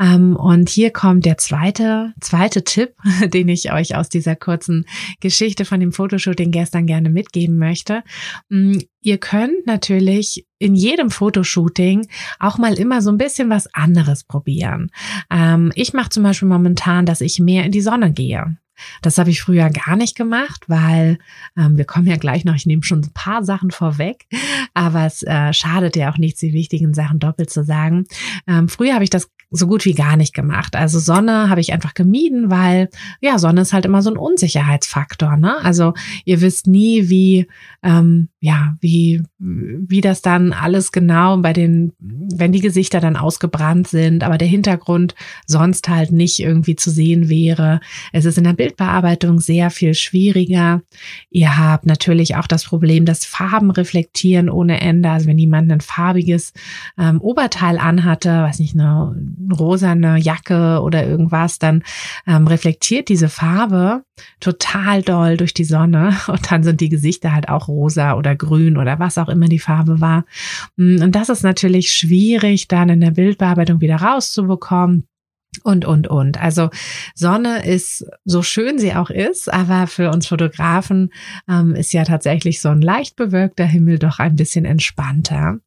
Ähm, 0.00 0.36
und 0.36 0.68
hier 0.68 0.90
kommt 0.90 1.24
der 1.24 1.38
zweite, 1.38 2.14
zweite 2.20 2.64
Tipp, 2.64 2.94
den 3.32 3.48
ich 3.48 3.72
euch 3.72 3.94
aus 3.94 4.08
dieser 4.08 4.36
kurzen 4.36 4.86
Geschichte 5.20 5.64
von 5.64 5.80
dem 5.80 5.92
Fotoshooting 5.92 6.50
gestern 6.50 6.86
gerne 6.86 7.10
mitgeben 7.10 7.58
möchte. 7.58 8.02
Mm, 8.48 8.78
ihr 9.00 9.18
könnt 9.18 9.66
natürlich 9.66 10.46
in 10.58 10.74
jedem 10.74 11.10
Fotoshooting 11.10 12.08
auch 12.38 12.58
mal 12.58 12.74
immer 12.74 13.02
so 13.02 13.10
ein 13.10 13.18
bisschen 13.18 13.50
was 13.50 13.72
anderes 13.74 14.24
probieren. 14.24 14.90
Ähm, 15.30 15.72
ich 15.74 15.92
mache 15.92 16.10
zum 16.10 16.22
Beispiel 16.22 16.48
momentan, 16.48 17.06
dass 17.06 17.20
ich 17.20 17.38
mehr 17.38 17.64
in 17.64 17.72
die 17.72 17.80
Sonne 17.80 18.12
gehe. 18.12 18.56
Das 19.02 19.18
habe 19.18 19.30
ich 19.30 19.40
früher 19.40 19.70
gar 19.70 19.96
nicht 19.96 20.16
gemacht, 20.16 20.64
weil 20.68 21.18
ähm, 21.56 21.76
wir 21.76 21.84
kommen 21.84 22.06
ja 22.06 22.16
gleich 22.16 22.44
noch, 22.44 22.54
ich 22.54 22.66
nehme 22.66 22.82
schon 22.82 23.00
ein 23.00 23.12
paar 23.12 23.44
Sachen 23.44 23.70
vorweg, 23.70 24.26
aber 24.74 25.06
es 25.06 25.22
äh, 25.22 25.52
schadet 25.52 25.96
ja 25.96 26.12
auch 26.12 26.18
nichts, 26.18 26.40
die 26.40 26.52
wichtigen 26.52 26.94
Sachen 26.94 27.18
doppelt 27.18 27.50
zu 27.50 27.64
sagen. 27.64 28.04
Ähm, 28.46 28.68
früher 28.68 28.94
habe 28.94 29.04
ich 29.04 29.10
das 29.10 29.28
so 29.50 29.66
gut 29.66 29.84
wie 29.84 29.94
gar 29.94 30.16
nicht 30.16 30.34
gemacht. 30.34 30.76
Also 30.76 30.98
Sonne 30.98 31.48
habe 31.48 31.60
ich 31.60 31.72
einfach 31.72 31.94
gemieden, 31.94 32.50
weil 32.50 32.90
ja, 33.20 33.38
Sonne 33.38 33.62
ist 33.62 33.72
halt 33.72 33.86
immer 33.86 34.02
so 34.02 34.10
ein 34.10 34.18
Unsicherheitsfaktor. 34.18 35.36
Ne? 35.36 35.56
Also 35.62 35.94
ihr 36.24 36.40
wisst 36.40 36.66
nie, 36.66 37.08
wie 37.08 37.46
ähm, 37.82 38.28
ja, 38.40 38.76
wie 38.80 39.22
wie 39.38 40.00
das 40.00 40.22
dann 40.22 40.52
alles 40.52 40.92
genau 40.92 41.36
bei 41.38 41.52
den, 41.52 41.92
wenn 41.98 42.52
die 42.52 42.60
Gesichter 42.60 43.00
dann 43.00 43.16
ausgebrannt 43.16 43.88
sind, 43.88 44.22
aber 44.22 44.38
der 44.38 44.46
Hintergrund 44.46 45.16
sonst 45.46 45.88
halt 45.88 46.12
nicht 46.12 46.38
irgendwie 46.38 46.76
zu 46.76 46.90
sehen 46.90 47.28
wäre. 47.28 47.80
Es 48.12 48.24
ist 48.24 48.38
in 48.38 48.44
der 48.44 48.52
Bildbearbeitung 48.52 49.40
sehr 49.40 49.70
viel 49.70 49.94
schwieriger. 49.94 50.82
Ihr 51.30 51.58
habt 51.58 51.86
natürlich 51.86 52.36
auch 52.36 52.46
das 52.46 52.64
Problem, 52.64 53.04
dass 53.04 53.24
Farben 53.24 53.72
reflektieren 53.72 54.50
ohne 54.50 54.80
Ende. 54.80 55.10
Also 55.10 55.26
wenn 55.26 55.38
jemand 55.38 55.70
ein 55.72 55.80
farbiges 55.80 56.52
ähm, 56.96 57.20
Oberteil 57.20 57.78
anhatte, 57.78 58.30
weiß 58.30 58.60
nicht, 58.60 58.74
eine 58.74 59.16
rosane 59.58 60.18
Jacke 60.18 60.80
oder 60.82 61.06
irgendwas, 61.06 61.58
dann 61.58 61.82
ähm, 62.26 62.46
reflektiert 62.46 63.08
diese 63.08 63.28
Farbe 63.28 64.02
total 64.40 65.02
doll 65.02 65.36
durch 65.36 65.54
die 65.54 65.64
Sonne 65.64 66.16
und 66.28 66.50
dann 66.50 66.62
sind 66.62 66.80
die 66.80 66.88
Gesichter 66.88 67.32
halt 67.32 67.48
auch 67.48 67.68
rosa 67.68 68.14
oder 68.14 68.27
grün 68.34 68.76
oder 68.76 68.98
was 68.98 69.18
auch 69.18 69.28
immer 69.28 69.46
die 69.46 69.58
Farbe 69.58 70.00
war. 70.00 70.24
Mm, 70.76 71.02
und 71.02 71.14
das 71.14 71.28
ist 71.28 71.42
natürlich 71.42 71.92
schwierig 71.92 72.68
dann 72.68 72.88
in 72.88 73.00
der 73.00 73.12
Bildbearbeitung 73.12 73.80
wieder 73.80 73.96
rauszubekommen 73.96 75.06
und, 75.64 75.84
und, 75.84 76.08
und. 76.08 76.40
Also 76.40 76.70
Sonne 77.14 77.66
ist, 77.66 78.06
so 78.24 78.42
schön 78.42 78.78
sie 78.78 78.94
auch 78.94 79.10
ist, 79.10 79.52
aber 79.52 79.86
für 79.86 80.10
uns 80.10 80.26
Fotografen 80.26 81.12
ähm, 81.48 81.74
ist 81.74 81.92
ja 81.92 82.04
tatsächlich 82.04 82.60
so 82.60 82.68
ein 82.68 82.82
leicht 82.82 83.16
bewölkter 83.16 83.64
Himmel 83.64 83.98
doch 83.98 84.18
ein 84.18 84.36
bisschen 84.36 84.64
entspannter. 84.64 85.58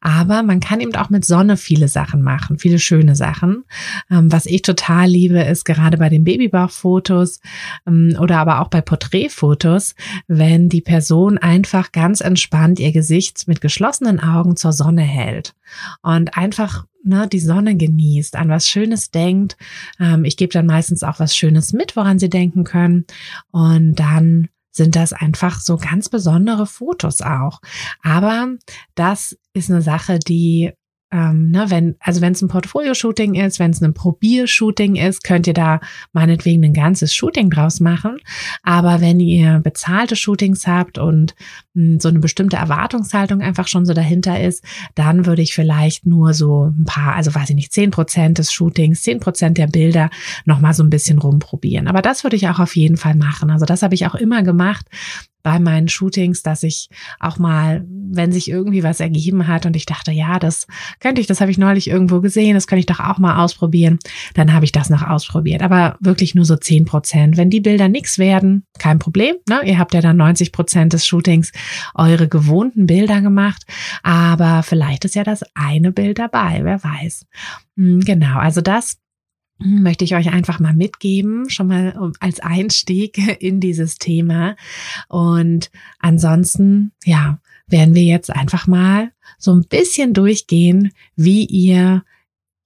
Aber 0.00 0.42
man 0.42 0.60
kann 0.60 0.80
eben 0.80 0.94
auch 0.96 1.10
mit 1.10 1.24
Sonne 1.24 1.56
viele 1.56 1.88
Sachen 1.88 2.22
machen, 2.22 2.58
viele 2.58 2.78
schöne 2.78 3.16
Sachen. 3.16 3.64
Ähm, 4.10 4.30
was 4.32 4.46
ich 4.46 4.62
total 4.62 5.08
liebe, 5.08 5.40
ist 5.40 5.64
gerade 5.64 5.98
bei 5.98 6.08
den 6.08 6.24
Babybauchfotos 6.24 7.40
ähm, 7.86 8.16
oder 8.20 8.38
aber 8.38 8.60
auch 8.60 8.68
bei 8.68 8.80
Porträtfotos, 8.80 9.94
wenn 10.28 10.68
die 10.68 10.80
Person 10.82 11.38
einfach 11.38 11.92
ganz 11.92 12.20
entspannt 12.20 12.78
ihr 12.78 12.92
Gesicht 12.92 13.48
mit 13.48 13.60
geschlossenen 13.60 14.20
Augen 14.20 14.56
zur 14.56 14.72
Sonne 14.72 15.02
hält 15.02 15.54
und 16.02 16.36
einfach 16.36 16.84
ne, 17.02 17.28
die 17.28 17.40
Sonne 17.40 17.76
genießt, 17.76 18.36
an 18.36 18.48
was 18.48 18.68
Schönes 18.68 19.10
denkt. 19.10 19.56
Ähm, 19.98 20.24
ich 20.24 20.36
gebe 20.36 20.52
dann 20.52 20.66
meistens 20.66 21.02
auch 21.02 21.20
was 21.20 21.36
Schönes 21.36 21.72
mit, 21.72 21.96
woran 21.96 22.18
sie 22.18 22.30
denken 22.30 22.64
können. 22.64 23.06
Und 23.50 23.96
dann 23.96 24.48
sind 24.72 24.96
das 24.96 25.12
einfach 25.12 25.60
so 25.60 25.76
ganz 25.76 26.08
besondere 26.08 26.66
Fotos 26.66 27.20
auch. 27.20 27.60
Aber 28.02 28.54
das 28.94 29.36
ist 29.52 29.70
eine 29.70 29.82
Sache, 29.82 30.18
die 30.18 30.72
ähm, 31.12 31.50
ne, 31.50 31.66
wenn, 31.70 31.96
also 31.98 32.20
wenn 32.20 32.32
es 32.32 32.42
ein 32.42 32.48
Portfolio-Shooting 32.48 33.34
ist, 33.34 33.58
wenn 33.58 33.72
es 33.72 33.82
ein 33.82 33.94
Probiershooting 33.94 34.94
ist, 34.94 35.24
könnt 35.24 35.48
ihr 35.48 35.54
da 35.54 35.80
meinetwegen 36.12 36.64
ein 36.64 36.72
ganzes 36.72 37.14
Shooting 37.14 37.50
draus 37.50 37.80
machen. 37.80 38.18
Aber 38.62 39.00
wenn 39.00 39.18
ihr 39.18 39.58
bezahlte 39.58 40.14
Shootings 40.14 40.68
habt 40.68 40.98
und 40.98 41.34
mh, 41.74 41.82
hm, 41.82 42.00
so 42.00 42.08
eine 42.08 42.20
bestimmte 42.20 42.58
Erwartungshaltung 42.58 43.40
einfach 43.42 43.66
schon 43.66 43.86
so 43.86 43.92
dahinter 43.92 44.40
ist, 44.40 44.64
dann 44.94 45.26
würde 45.26 45.42
ich 45.42 45.54
vielleicht 45.54 46.06
nur 46.06 46.32
so 46.32 46.66
ein 46.66 46.84
paar, 46.84 47.16
also 47.16 47.34
weiß 47.34 47.50
ich 47.50 47.56
nicht, 47.56 47.72
zehn 47.72 47.90
Prozent 47.90 48.38
des 48.38 48.52
Shootings, 48.52 49.02
zehn 49.02 49.18
Prozent 49.18 49.58
der 49.58 49.66
Bilder 49.66 50.10
nochmal 50.44 50.74
so 50.74 50.84
ein 50.84 50.90
bisschen 50.90 51.18
rumprobieren. 51.18 51.88
Aber 51.88 52.02
das 52.02 52.22
würde 52.22 52.36
ich 52.36 52.48
auch 52.48 52.60
auf 52.60 52.76
jeden 52.76 52.96
Fall 52.96 53.16
machen. 53.16 53.50
Also 53.50 53.66
das 53.66 53.82
habe 53.82 53.94
ich 53.94 54.06
auch 54.06 54.14
immer 54.14 54.44
gemacht, 54.44 54.86
bei 55.42 55.58
meinen 55.58 55.88
Shootings, 55.88 56.42
dass 56.42 56.62
ich 56.62 56.88
auch 57.18 57.38
mal, 57.38 57.84
wenn 57.86 58.32
sich 58.32 58.50
irgendwie 58.50 58.82
was 58.82 59.00
ergeben 59.00 59.46
hat 59.48 59.66
und 59.66 59.76
ich 59.76 59.86
dachte, 59.86 60.12
ja, 60.12 60.38
das 60.38 60.66
könnte 60.98 61.20
ich, 61.20 61.26
das 61.26 61.40
habe 61.40 61.50
ich 61.50 61.58
neulich 61.58 61.88
irgendwo 61.88 62.20
gesehen, 62.20 62.54
das 62.54 62.66
könnte 62.66 62.80
ich 62.80 62.86
doch 62.86 63.00
auch 63.00 63.18
mal 63.18 63.42
ausprobieren, 63.42 63.98
dann 64.34 64.52
habe 64.52 64.64
ich 64.64 64.72
das 64.72 64.90
noch 64.90 65.02
ausprobiert. 65.02 65.62
Aber 65.62 65.96
wirklich 66.00 66.34
nur 66.34 66.44
so 66.44 66.56
zehn 66.56 66.84
Prozent. 66.84 67.36
Wenn 67.36 67.50
die 67.50 67.60
Bilder 67.60 67.88
nichts 67.88 68.18
werden, 68.18 68.64
kein 68.78 68.98
Problem. 68.98 69.36
Ne? 69.48 69.60
Ihr 69.64 69.78
habt 69.78 69.94
ja 69.94 70.00
dann 70.00 70.16
90 70.16 70.52
Prozent 70.52 70.92
des 70.92 71.06
Shootings 71.06 71.52
eure 71.94 72.28
gewohnten 72.28 72.86
Bilder 72.86 73.20
gemacht, 73.20 73.64
aber 74.02 74.62
vielleicht 74.62 75.04
ist 75.04 75.14
ja 75.14 75.24
das 75.24 75.42
eine 75.54 75.92
Bild 75.92 76.18
dabei, 76.18 76.60
wer 76.62 76.82
weiß. 76.82 77.26
Hm, 77.76 78.00
genau, 78.00 78.38
also 78.38 78.60
das 78.60 78.98
möchte 79.62 80.04
ich 80.04 80.14
euch 80.14 80.32
einfach 80.32 80.58
mal 80.58 80.74
mitgeben, 80.74 81.48
schon 81.50 81.68
mal 81.68 82.12
als 82.20 82.40
Einstieg 82.40 83.18
in 83.40 83.60
dieses 83.60 83.96
Thema. 83.96 84.56
Und 85.08 85.70
ansonsten, 85.98 86.92
ja, 87.04 87.40
werden 87.68 87.94
wir 87.94 88.02
jetzt 88.02 88.30
einfach 88.30 88.66
mal 88.66 89.12
so 89.38 89.52
ein 89.52 89.64
bisschen 89.68 90.12
durchgehen, 90.12 90.92
wie 91.14 91.44
ihr 91.44 92.02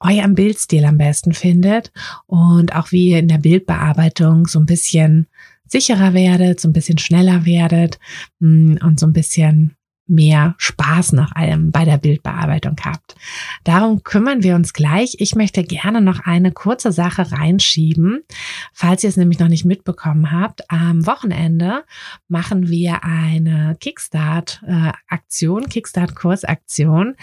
euren 0.00 0.34
Bildstil 0.34 0.84
am 0.84 0.98
besten 0.98 1.32
findet 1.32 1.92
und 2.26 2.74
auch 2.74 2.92
wie 2.92 3.10
ihr 3.10 3.18
in 3.18 3.28
der 3.28 3.38
Bildbearbeitung 3.38 4.46
so 4.46 4.58
ein 4.58 4.66
bisschen 4.66 5.26
sicherer 5.66 6.14
werdet, 6.14 6.60
so 6.60 6.68
ein 6.68 6.72
bisschen 6.72 6.98
schneller 6.98 7.46
werdet 7.46 7.98
mm, 8.40 8.76
und 8.82 9.00
so 9.00 9.06
ein 9.06 9.12
bisschen 9.12 9.76
mehr 10.06 10.54
Spaß 10.58 11.12
nach 11.12 11.34
allem 11.34 11.70
bei 11.70 11.84
der 11.84 11.98
Bildbearbeitung 11.98 12.76
habt. 12.84 13.14
Darum 13.64 14.02
kümmern 14.02 14.42
wir 14.42 14.54
uns 14.54 14.72
gleich. 14.72 15.16
Ich 15.18 15.34
möchte 15.34 15.64
gerne 15.64 16.00
noch 16.00 16.20
eine 16.20 16.52
kurze 16.52 16.92
Sache 16.92 17.32
reinschieben. 17.32 18.22
Falls 18.72 19.02
ihr 19.02 19.08
es 19.08 19.16
nämlich 19.16 19.38
noch 19.38 19.48
nicht 19.48 19.64
mitbekommen 19.64 20.30
habt, 20.30 20.70
am 20.70 21.06
Wochenende 21.06 21.84
machen 22.28 22.68
wir 22.68 23.02
eine 23.04 23.76
Kickstart-Aktion, 23.80 25.68
Kickstart-Kursaktion. 25.68 27.16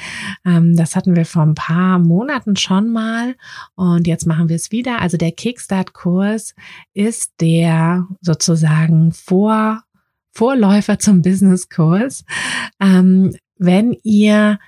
Ähm, 0.45 0.75
das 0.75 0.95
hatten 0.95 1.15
wir 1.15 1.25
vor 1.25 1.43
ein 1.43 1.55
paar 1.55 1.99
Monaten 1.99 2.55
schon 2.55 2.91
mal 2.91 3.35
und 3.75 4.07
jetzt 4.07 4.25
machen 4.25 4.49
wir 4.49 4.55
es 4.55 4.71
wieder. 4.71 5.01
Also 5.01 5.17
der 5.17 5.31
Kickstart-Kurs 5.31 6.55
ist 6.93 7.33
der 7.39 8.07
sozusagen 8.21 9.11
vor 9.11 9.83
Vorläufer 10.31 10.99
zum 10.99 11.21
Business-Kurs. 11.21 12.23
Ähm, 12.79 13.35
wenn 13.57 13.95
ihr 14.03 14.59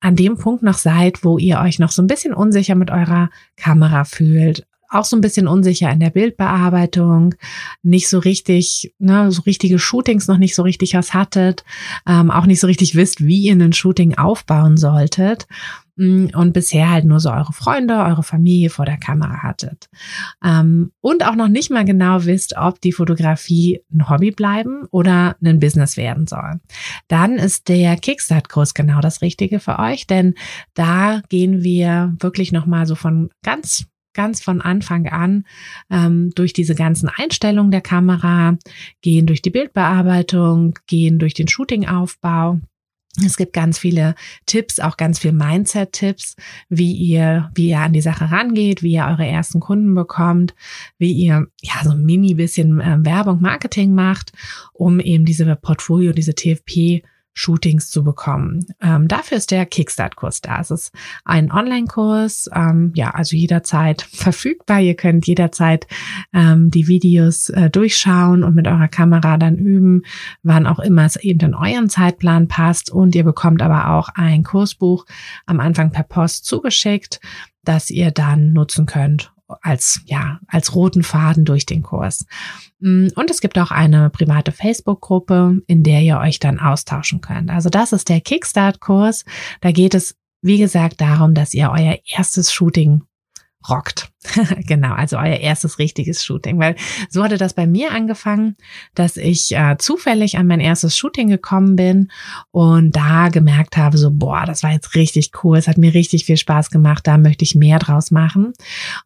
an 0.00 0.16
dem 0.16 0.38
Punkt 0.38 0.62
noch 0.62 0.78
seid, 0.78 1.24
wo 1.24 1.38
ihr 1.38 1.58
euch 1.60 1.78
noch 1.78 1.90
so 1.90 2.02
ein 2.02 2.06
bisschen 2.06 2.32
unsicher 2.32 2.74
mit 2.74 2.90
eurer 2.90 3.30
Kamera 3.56 4.04
fühlt, 4.04 4.64
auch 4.90 5.04
so 5.04 5.16
ein 5.16 5.20
bisschen 5.20 5.46
unsicher 5.46 5.90
in 5.90 6.00
der 6.00 6.10
Bildbearbeitung, 6.10 7.34
nicht 7.82 8.08
so 8.08 8.18
richtig, 8.18 8.94
ne, 8.98 9.30
so 9.30 9.42
richtige 9.42 9.78
Shootings 9.78 10.28
noch 10.28 10.38
nicht 10.38 10.54
so 10.54 10.62
richtig 10.62 10.94
was 10.94 11.12
hattet, 11.12 11.64
ähm, 12.06 12.30
auch 12.30 12.46
nicht 12.46 12.60
so 12.60 12.66
richtig 12.66 12.94
wisst, 12.94 13.24
wie 13.24 13.42
ihr 13.42 13.52
ein 13.52 13.72
Shooting 13.72 14.16
aufbauen 14.16 14.76
solltet, 14.76 15.46
und 15.98 16.52
bisher 16.52 16.90
halt 16.90 17.04
nur 17.04 17.18
so 17.18 17.30
eure 17.30 17.52
Freunde, 17.52 17.98
eure 17.98 18.22
Familie 18.22 18.70
vor 18.70 18.84
der 18.84 18.98
Kamera 18.98 19.42
hattet. 19.42 19.88
Ähm, 20.44 20.92
und 21.00 21.26
auch 21.26 21.34
noch 21.34 21.48
nicht 21.48 21.70
mal 21.70 21.84
genau 21.84 22.24
wisst, 22.24 22.56
ob 22.56 22.80
die 22.80 22.92
Fotografie 22.92 23.82
ein 23.92 24.08
Hobby 24.08 24.30
bleiben 24.30 24.84
oder 24.90 25.36
ein 25.42 25.58
Business 25.58 25.96
werden 25.96 26.26
soll. 26.26 26.60
Dann 27.08 27.34
ist 27.34 27.68
der 27.68 27.96
Kickstart-Kurs 27.96 28.74
genau 28.74 29.00
das 29.00 29.22
Richtige 29.22 29.58
für 29.58 29.78
euch, 29.78 30.06
denn 30.06 30.34
da 30.74 31.20
gehen 31.28 31.62
wir 31.62 32.14
wirklich 32.20 32.52
nochmal 32.52 32.86
so 32.86 32.94
von 32.94 33.30
ganz 33.42 33.86
ganz 34.14 34.42
von 34.42 34.60
Anfang 34.60 35.06
an 35.06 35.44
ähm, 35.90 36.32
durch 36.34 36.52
diese 36.52 36.74
ganzen 36.74 37.08
Einstellungen 37.08 37.70
der 37.70 37.82
Kamera, 37.82 38.56
gehen 39.00 39.26
durch 39.26 39.42
die 39.42 39.50
Bildbearbeitung, 39.50 40.76
gehen 40.88 41.20
durch 41.20 41.34
den 41.34 41.46
Shootingaufbau 41.46 42.58
es 43.24 43.36
gibt 43.36 43.52
ganz 43.52 43.78
viele 43.78 44.14
Tipps, 44.46 44.80
auch 44.80 44.96
ganz 44.96 45.18
viel 45.18 45.32
Mindset-Tipps, 45.32 46.36
wie 46.68 46.92
ihr, 46.92 47.50
wie 47.54 47.70
ihr 47.70 47.80
an 47.80 47.92
die 47.92 48.00
Sache 48.00 48.30
rangeht, 48.30 48.82
wie 48.82 48.92
ihr 48.92 49.06
eure 49.06 49.26
ersten 49.26 49.60
Kunden 49.60 49.94
bekommt, 49.94 50.54
wie 50.98 51.12
ihr 51.12 51.46
ja 51.62 51.74
so 51.84 51.90
ein 51.90 52.04
mini 52.04 52.34
bisschen 52.34 52.80
äh, 52.80 52.98
Werbung, 53.00 53.40
Marketing 53.40 53.94
macht, 53.94 54.32
um 54.72 55.00
eben 55.00 55.24
diese 55.24 55.56
Portfolio, 55.56 56.12
diese 56.12 56.34
TFP 56.34 57.02
Shootings 57.38 57.88
zu 57.88 58.02
bekommen. 58.02 58.66
Ähm, 58.82 59.06
dafür 59.06 59.38
ist 59.38 59.52
der 59.52 59.64
Kickstart-Kurs 59.64 60.40
da. 60.40 60.60
Es 60.60 60.72
ist 60.72 60.92
ein 61.24 61.52
Online-Kurs, 61.52 62.50
ähm, 62.52 62.90
ja, 62.96 63.10
also 63.10 63.36
jederzeit 63.36 64.02
verfügbar. 64.12 64.80
Ihr 64.80 64.96
könnt 64.96 65.26
jederzeit 65.28 65.86
ähm, 66.32 66.70
die 66.70 66.88
Videos 66.88 67.48
äh, 67.50 67.70
durchschauen 67.70 68.42
und 68.42 68.56
mit 68.56 68.66
eurer 68.66 68.88
Kamera 68.88 69.36
dann 69.36 69.56
üben, 69.56 70.02
wann 70.42 70.66
auch 70.66 70.80
immer 70.80 71.04
es 71.04 71.14
eben 71.14 71.38
in 71.40 71.54
euren 71.54 71.88
Zeitplan 71.88 72.48
passt. 72.48 72.90
Und 72.90 73.14
ihr 73.14 73.24
bekommt 73.24 73.62
aber 73.62 73.90
auch 73.90 74.08
ein 74.16 74.42
Kursbuch 74.42 75.06
am 75.46 75.60
Anfang 75.60 75.92
per 75.92 76.02
Post 76.02 76.44
zugeschickt, 76.44 77.20
das 77.62 77.88
ihr 77.88 78.10
dann 78.10 78.52
nutzen 78.52 78.86
könnt, 78.86 79.32
als, 79.60 80.00
ja, 80.04 80.40
als 80.46 80.74
roten 80.74 81.02
Faden 81.02 81.44
durch 81.44 81.66
den 81.66 81.82
Kurs. 81.82 82.26
Mm, 82.80 83.08
und 83.14 83.30
es 83.30 83.40
gibt 83.40 83.58
auch 83.58 83.70
eine 83.70 84.10
private 84.10 84.52
Facebook-Gruppe, 84.52 85.62
in 85.66 85.82
der 85.82 86.02
ihr 86.02 86.18
euch 86.18 86.38
dann 86.38 86.58
austauschen 86.58 87.20
könnt. 87.20 87.50
Also 87.50 87.70
das 87.70 87.92
ist 87.92 88.08
der 88.08 88.20
Kickstart-Kurs. 88.20 89.24
Da 89.60 89.72
geht 89.72 89.94
es, 89.94 90.16
wie 90.42 90.58
gesagt, 90.58 91.00
darum, 91.00 91.34
dass 91.34 91.54
ihr 91.54 91.70
euer 91.70 91.98
erstes 92.04 92.52
Shooting 92.52 93.02
rockt. 93.68 94.10
genau, 94.66 94.94
also 94.94 95.16
euer 95.16 95.36
erstes 95.36 95.78
richtiges 95.78 96.24
Shooting, 96.24 96.58
weil 96.58 96.74
so 97.08 97.22
hatte 97.22 97.36
das 97.36 97.54
bei 97.54 97.66
mir 97.66 97.92
angefangen, 97.92 98.56
dass 98.94 99.16
ich 99.16 99.54
äh, 99.54 99.76
zufällig 99.78 100.38
an 100.38 100.48
mein 100.48 100.60
erstes 100.60 100.96
Shooting 100.96 101.28
gekommen 101.28 101.76
bin 101.76 102.10
und 102.50 102.96
da 102.96 103.28
gemerkt 103.28 103.76
habe, 103.76 103.96
so, 103.96 104.10
boah, 104.10 104.44
das 104.44 104.64
war 104.64 104.72
jetzt 104.72 104.96
richtig 104.96 105.30
cool, 105.42 105.56
es 105.56 105.68
hat 105.68 105.78
mir 105.78 105.94
richtig 105.94 106.24
viel 106.24 106.36
Spaß 106.36 106.70
gemacht, 106.70 107.06
da 107.06 107.16
möchte 107.16 107.44
ich 107.44 107.54
mehr 107.54 107.78
draus 107.78 108.10
machen. 108.10 108.54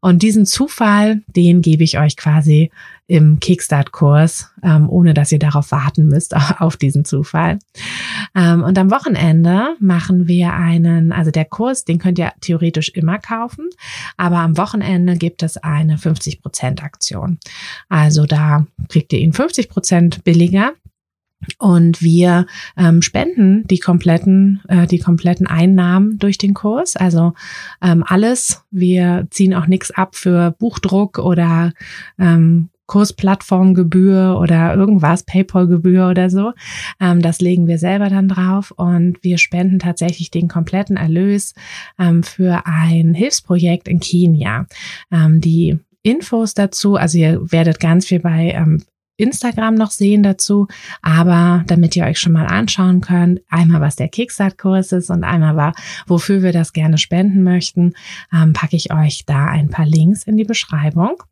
Und 0.01 0.23
diesen 0.23 0.47
Zufall, 0.47 1.23
den 1.27 1.61
gebe 1.61 1.85
ich 1.85 1.99
euch 1.99 2.17
quasi 2.17 2.71
im 3.13 3.41
Kickstart-Kurs, 3.41 4.53
ähm, 4.63 4.89
ohne 4.89 5.13
dass 5.13 5.33
ihr 5.33 5.39
darauf 5.39 5.71
warten 5.71 6.07
müsst, 6.07 6.35
auf 6.61 6.79
diesen 6.79 7.05
Zufall. 7.05 7.59
Ähm, 8.35 8.63
und 8.63 8.79
am 8.79 8.91
Wochenende 8.91 9.77
machen 9.81 10.29
wir 10.29 10.55
einen, 10.55 11.13
also 11.13 11.31
der 11.31 11.45
Kurs, 11.45 11.85
den 11.85 11.99
könnt 11.99 12.19
ihr 12.19 12.33
theoretisch 12.41 12.89
immer 12.89 13.19
kaufen, 13.19 13.69
aber 14.17 14.39
am 14.39 14.57
Wochenende 14.57 15.02
gibt 15.19 15.43
es 15.43 15.57
eine 15.57 15.97
50% 15.97 16.83
Aktion. 16.83 17.39
Also 17.89 18.27
da 18.27 18.67
kriegt 18.89 19.13
ihr 19.13 19.21
ihn 19.21 19.33
50% 19.33 20.23
billiger. 20.23 20.73
Und 21.59 22.03
wir 22.03 22.47
ähm, 22.77 23.03
spenden 23.03 23.67
die 23.67 23.79
kompletten, 23.79 24.61
äh, 24.69 24.87
die 24.87 25.01
kompletten 25.01 25.47
Einnahmen 25.47 26.19
durch 26.19 26.39
den 26.39 26.55
Kurs. 26.55 26.97
Also 26.97 27.35
ähm, 27.83 28.05
alles. 28.07 28.63
Wir 28.71 29.27
ziehen 29.31 29.55
auch 29.55 29.67
nichts 29.67 29.91
ab 29.91 30.15
für 30.15 30.53
Buchdruck 30.53 31.19
oder 31.19 31.73
ähm, 32.19 32.69
Kursplattformgebühr 32.87 34.39
oder 34.41 34.75
irgendwas, 34.75 35.23
PayPal-Gebühr 35.23 36.09
oder 36.09 36.31
so. 36.31 36.53
Ähm, 37.01 37.23
das 37.23 37.41
legen 37.41 37.67
wir 37.67 37.79
selber 37.79 38.09
dann 38.09 38.29
drauf 38.29 38.73
und 38.73 39.23
wir 39.23 39.39
spenden 39.39 39.79
tatsächlich 39.79 40.31
den 40.31 40.49
kompletten 40.49 40.97
Erlös 40.97 41.55
ähm, 41.99 42.23
für 42.23 42.63
ein 42.67 43.15
Hilfsprojekt 43.15 43.89
in 43.89 44.01
Kenia. 44.01 44.67
Ähm, 45.11 45.41
die 45.41 45.79
Infos 46.03 46.55
dazu, 46.55 46.97
also 46.97 47.19
ihr 47.19 47.41
werdet 47.53 47.79
ganz 47.79 48.07
viel 48.07 48.21
bei 48.21 48.51
ähm, 48.51 48.83
Instagram 49.17 49.75
noch 49.75 49.91
sehen 49.91 50.23
dazu, 50.23 50.69
aber 51.03 51.65
damit 51.67 51.97
ihr 51.97 52.05
euch 52.05 52.19
schon 52.19 52.33
mal 52.33 52.47
anschauen 52.47 53.01
könnt, 53.01 53.41
einmal 53.49 53.81
was 53.81 53.97
der 53.97 54.09
Kickstart-Kurs 54.09 54.93
ist 54.93 55.11
und 55.11 55.25
einmal 55.25 55.57
war, 55.57 55.75
wofür 56.07 56.43
wir 56.43 56.53
das 56.53 56.73
gerne 56.73 56.99
spenden 56.99 57.43
möchten, 57.43 57.95
ähm, 58.33 58.53
packe 58.53 58.77
ich 58.77 58.93
euch 58.93 59.25
da 59.27 59.47
ein 59.47 59.69
paar 59.69 59.87
Links 59.87 60.25
in 60.25 60.37
die 60.37 60.45
Beschreibung 60.45 61.23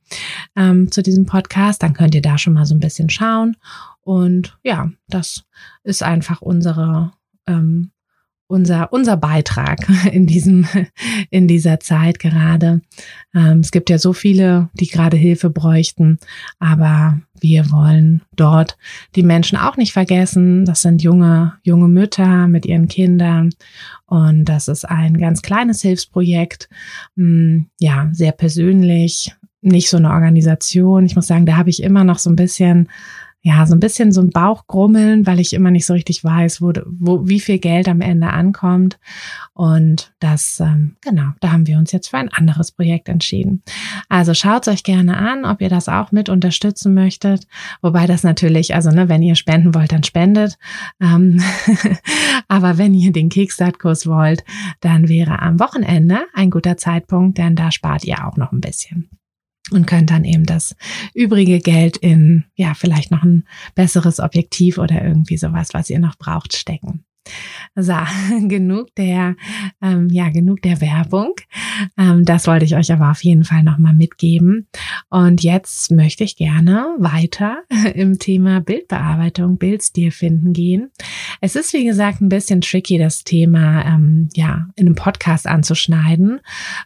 ähm, 0.56 0.90
zu 0.90 1.02
diesem 1.02 1.26
Podcast. 1.26 1.82
Dann 1.82 1.94
könnt 1.94 2.14
ihr 2.14 2.22
da 2.22 2.38
schon 2.38 2.52
mal 2.52 2.66
so 2.66 2.74
ein 2.74 2.80
bisschen 2.80 3.10
schauen. 3.10 3.56
Und 4.02 4.58
ja, 4.62 4.90
das 5.08 5.44
ist 5.82 6.02
einfach 6.02 6.42
unsere 6.42 7.12
ähm, 7.46 7.90
unser, 8.50 8.92
unser 8.92 9.16
Beitrag 9.16 9.88
in 10.12 10.26
diesem, 10.26 10.66
in 11.30 11.46
dieser 11.48 11.80
Zeit 11.80 12.18
gerade. 12.18 12.82
Ähm, 13.34 13.60
es 13.60 13.70
gibt 13.70 13.90
ja 13.90 13.98
so 13.98 14.12
viele, 14.12 14.68
die 14.74 14.88
gerade 14.88 15.16
Hilfe 15.16 15.50
bräuchten, 15.50 16.18
aber 16.58 17.20
wir 17.40 17.70
wollen 17.70 18.22
dort 18.36 18.76
die 19.14 19.22
Menschen 19.22 19.56
auch 19.56 19.76
nicht 19.76 19.92
vergessen. 19.92 20.64
Das 20.64 20.82
sind 20.82 21.02
junge, 21.02 21.54
junge 21.62 21.88
Mütter 21.88 22.48
mit 22.48 22.66
ihren 22.66 22.88
Kindern. 22.88 23.50
Und 24.06 24.44
das 24.44 24.68
ist 24.68 24.84
ein 24.84 25.18
ganz 25.18 25.40
kleines 25.40 25.80
Hilfsprojekt. 25.80 26.68
Hm, 27.16 27.66
ja, 27.78 28.08
sehr 28.12 28.32
persönlich, 28.32 29.34
nicht 29.62 29.88
so 29.90 29.96
eine 29.96 30.10
Organisation. 30.10 31.06
Ich 31.06 31.16
muss 31.16 31.26
sagen, 31.26 31.46
da 31.46 31.56
habe 31.56 31.70
ich 31.70 31.82
immer 31.82 32.04
noch 32.04 32.18
so 32.18 32.30
ein 32.30 32.36
bisschen 32.36 32.88
ja, 33.42 33.64
so 33.64 33.74
ein 33.74 33.80
bisschen 33.80 34.12
so 34.12 34.20
ein 34.20 34.30
Bauchgrummeln, 34.30 35.26
weil 35.26 35.40
ich 35.40 35.54
immer 35.54 35.70
nicht 35.70 35.86
so 35.86 35.94
richtig 35.94 36.22
weiß, 36.22 36.60
wo, 36.60 36.72
wo, 36.86 37.26
wie 37.26 37.40
viel 37.40 37.58
Geld 37.58 37.88
am 37.88 38.02
Ende 38.02 38.28
ankommt. 38.28 38.98
Und 39.54 40.12
das, 40.20 40.60
ähm, 40.60 40.96
genau, 41.00 41.30
da 41.40 41.52
haben 41.52 41.66
wir 41.66 41.78
uns 41.78 41.90
jetzt 41.90 42.08
für 42.08 42.18
ein 42.18 42.28
anderes 42.28 42.70
Projekt 42.70 43.08
entschieden. 43.08 43.62
Also 44.10 44.34
schaut 44.34 44.68
euch 44.68 44.82
gerne 44.82 45.16
an, 45.16 45.46
ob 45.46 45.62
ihr 45.62 45.70
das 45.70 45.88
auch 45.88 46.12
mit 46.12 46.28
unterstützen 46.28 46.92
möchtet. 46.92 47.46
Wobei 47.80 48.06
das 48.06 48.24
natürlich, 48.24 48.74
also 48.74 48.90
ne, 48.90 49.08
wenn 49.08 49.22
ihr 49.22 49.36
spenden 49.36 49.74
wollt, 49.74 49.92
dann 49.92 50.04
spendet. 50.04 50.58
Ähm, 51.00 51.42
aber 52.48 52.76
wenn 52.76 52.92
ihr 52.92 53.10
den 53.10 53.30
Kickstart-Kurs 53.30 54.06
wollt, 54.06 54.44
dann 54.80 55.08
wäre 55.08 55.40
am 55.40 55.58
Wochenende 55.60 56.26
ein 56.34 56.50
guter 56.50 56.76
Zeitpunkt, 56.76 57.38
denn 57.38 57.56
da 57.56 57.72
spart 57.72 58.04
ihr 58.04 58.26
auch 58.26 58.36
noch 58.36 58.52
ein 58.52 58.60
bisschen 58.60 59.08
und 59.72 59.86
könnt 59.86 60.10
dann 60.10 60.24
eben 60.24 60.44
das 60.44 60.76
übrige 61.14 61.58
Geld 61.58 61.96
in, 61.96 62.44
ja, 62.54 62.74
vielleicht 62.74 63.10
noch 63.10 63.22
ein 63.22 63.44
besseres 63.74 64.20
Objektiv 64.20 64.78
oder 64.78 65.02
irgendwie 65.04 65.36
sowas, 65.36 65.68
was 65.72 65.90
ihr 65.90 65.98
noch 65.98 66.16
braucht, 66.16 66.56
stecken. 66.56 67.04
So, 67.76 67.94
genug 68.48 68.94
der, 68.96 69.36
ähm, 69.82 70.08
ja, 70.10 70.30
genug 70.30 70.62
der 70.62 70.80
Werbung. 70.80 71.34
Ähm, 71.96 72.24
das 72.24 72.46
wollte 72.46 72.64
ich 72.64 72.74
euch 72.76 72.92
aber 72.92 73.10
auf 73.10 73.22
jeden 73.22 73.44
Fall 73.44 73.62
nochmal 73.62 73.94
mitgeben. 73.94 74.68
Und 75.08 75.42
jetzt 75.42 75.90
möchte 75.90 76.24
ich 76.24 76.36
gerne 76.36 76.96
weiter 76.98 77.62
im 77.94 78.18
Thema 78.18 78.60
Bildbearbeitung, 78.60 79.58
Bildstil 79.58 80.10
finden 80.10 80.52
gehen. 80.52 80.90
Es 81.40 81.56
ist, 81.56 81.72
wie 81.72 81.84
gesagt, 81.84 82.20
ein 82.20 82.28
bisschen 82.28 82.60
tricky, 82.60 82.98
das 82.98 83.24
Thema, 83.24 83.84
ähm, 83.84 84.28
ja, 84.34 84.66
in 84.76 84.86
einem 84.86 84.96
Podcast 84.96 85.46
anzuschneiden, 85.46 86.40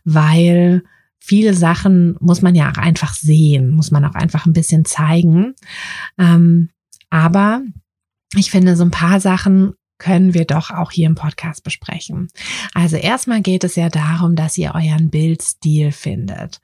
weil 0.05 0.83
viele 1.25 1.55
Sachen 1.55 2.17
muss 2.21 2.43
man 2.43 2.55
ja 2.55 2.71
auch 2.71 2.77
einfach 2.77 3.15
sehen, 3.15 3.71
muss 3.71 3.91
man 3.91 4.05
auch 4.05 4.15
einfach 4.15 4.45
ein 4.45 4.53
bisschen 4.53 4.85
zeigen. 4.85 5.55
Ähm, 6.19 6.69
aber 7.09 7.63
ich 8.37 8.51
finde, 8.51 8.77
so 8.77 8.85
ein 8.85 8.91
paar 8.91 9.21
Sachen 9.21 9.73
können 9.99 10.35
wir 10.35 10.45
doch 10.45 10.71
auch 10.71 10.91
hier 10.91 11.07
im 11.07 11.15
Podcast 11.15 11.65
besprechen. 11.65 12.29
Also 12.75 12.97
erstmal 12.97 13.41
geht 13.41 13.65
es 13.65 13.75
ja 13.77 13.89
darum, 13.89 14.37
dass 14.37 14.59
ihr 14.59 14.75
euren 14.75 15.09
Bildstil 15.09 15.93
findet. 15.93 16.61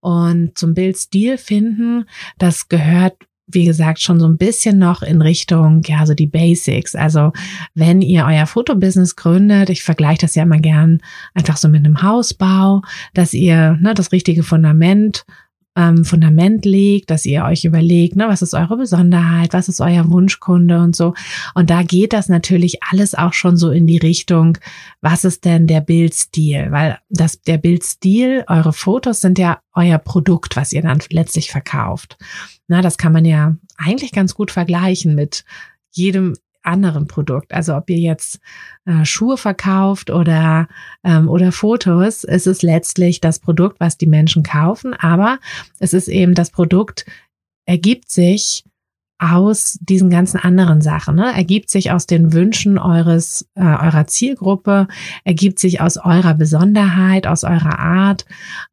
Und 0.00 0.58
zum 0.58 0.74
Bildstil 0.74 1.38
finden, 1.38 2.06
das 2.38 2.68
gehört 2.68 3.16
wie 3.52 3.64
gesagt, 3.64 4.00
schon 4.00 4.20
so 4.20 4.26
ein 4.26 4.36
bisschen 4.36 4.78
noch 4.78 5.02
in 5.02 5.22
Richtung, 5.22 5.82
ja, 5.86 6.06
so 6.06 6.14
die 6.14 6.26
Basics. 6.26 6.94
Also 6.94 7.32
wenn 7.74 8.02
ihr 8.02 8.24
euer 8.26 8.46
Fotobusiness 8.46 9.16
gründet, 9.16 9.70
ich 9.70 9.82
vergleiche 9.82 10.22
das 10.22 10.34
ja 10.34 10.42
immer 10.42 10.58
gern 10.58 11.00
einfach 11.34 11.56
so 11.56 11.68
mit 11.68 11.84
einem 11.84 12.02
Hausbau, 12.02 12.82
dass 13.14 13.34
ihr 13.34 13.78
ne, 13.80 13.94
das 13.94 14.12
richtige 14.12 14.42
Fundament 14.42 15.24
ähm, 15.76 16.04
Fundament 16.04 16.64
legt, 16.64 17.10
dass 17.10 17.24
ihr 17.24 17.44
euch 17.44 17.64
überlegt, 17.64 18.16
ne, 18.16 18.26
was 18.28 18.42
ist 18.42 18.54
eure 18.54 18.76
Besonderheit, 18.76 19.52
was 19.52 19.68
ist 19.68 19.80
euer 19.80 20.10
Wunschkunde 20.10 20.80
und 20.80 20.96
so. 20.96 21.14
Und 21.54 21.70
da 21.70 21.82
geht 21.82 22.12
das 22.12 22.28
natürlich 22.28 22.82
alles 22.82 23.14
auch 23.14 23.32
schon 23.32 23.56
so 23.56 23.70
in 23.70 23.86
die 23.86 23.98
Richtung, 23.98 24.58
was 25.00 25.24
ist 25.24 25.44
denn 25.44 25.66
der 25.66 25.80
Bildstil? 25.80 26.70
Weil 26.70 26.98
das, 27.08 27.42
der 27.42 27.58
Bildstil, 27.58 28.44
eure 28.48 28.72
Fotos 28.72 29.20
sind 29.20 29.38
ja 29.38 29.60
euer 29.74 29.98
Produkt, 29.98 30.56
was 30.56 30.72
ihr 30.72 30.82
dann 30.82 31.00
letztlich 31.10 31.50
verkauft. 31.50 32.18
Na, 32.66 32.82
das 32.82 32.98
kann 32.98 33.12
man 33.12 33.24
ja 33.24 33.56
eigentlich 33.76 34.12
ganz 34.12 34.34
gut 34.34 34.50
vergleichen 34.50 35.14
mit 35.14 35.44
jedem 35.92 36.34
anderen 36.62 37.06
Produkt. 37.06 37.52
Also 37.52 37.74
ob 37.76 37.88
ihr 37.90 37.98
jetzt 37.98 38.40
äh, 38.84 39.04
Schuhe 39.04 39.36
verkauft 39.36 40.10
oder, 40.10 40.68
ähm, 41.04 41.28
oder 41.28 41.52
Fotos, 41.52 42.24
es 42.24 42.46
ist 42.46 42.62
letztlich 42.62 43.20
das 43.20 43.38
Produkt, 43.38 43.80
was 43.80 43.96
die 43.96 44.06
Menschen 44.06 44.42
kaufen, 44.42 44.94
aber 44.94 45.38
es 45.78 45.94
ist 45.94 46.08
eben 46.08 46.34
das 46.34 46.50
Produkt, 46.50 47.06
ergibt 47.66 48.10
sich 48.10 48.64
aus 49.18 49.78
diesen 49.82 50.08
ganzen 50.08 50.38
anderen 50.38 50.80
Sachen, 50.80 51.16
ne? 51.16 51.32
ergibt 51.34 51.68
sich 51.68 51.90
aus 51.92 52.06
den 52.06 52.32
Wünschen 52.32 52.78
eures 52.78 53.46
äh, 53.54 53.60
eurer 53.60 54.06
Zielgruppe, 54.06 54.88
ergibt 55.24 55.58
sich 55.58 55.82
aus 55.82 55.98
eurer 55.98 56.34
Besonderheit, 56.34 57.26
aus 57.26 57.44
eurer 57.44 57.78
Art 57.78 58.24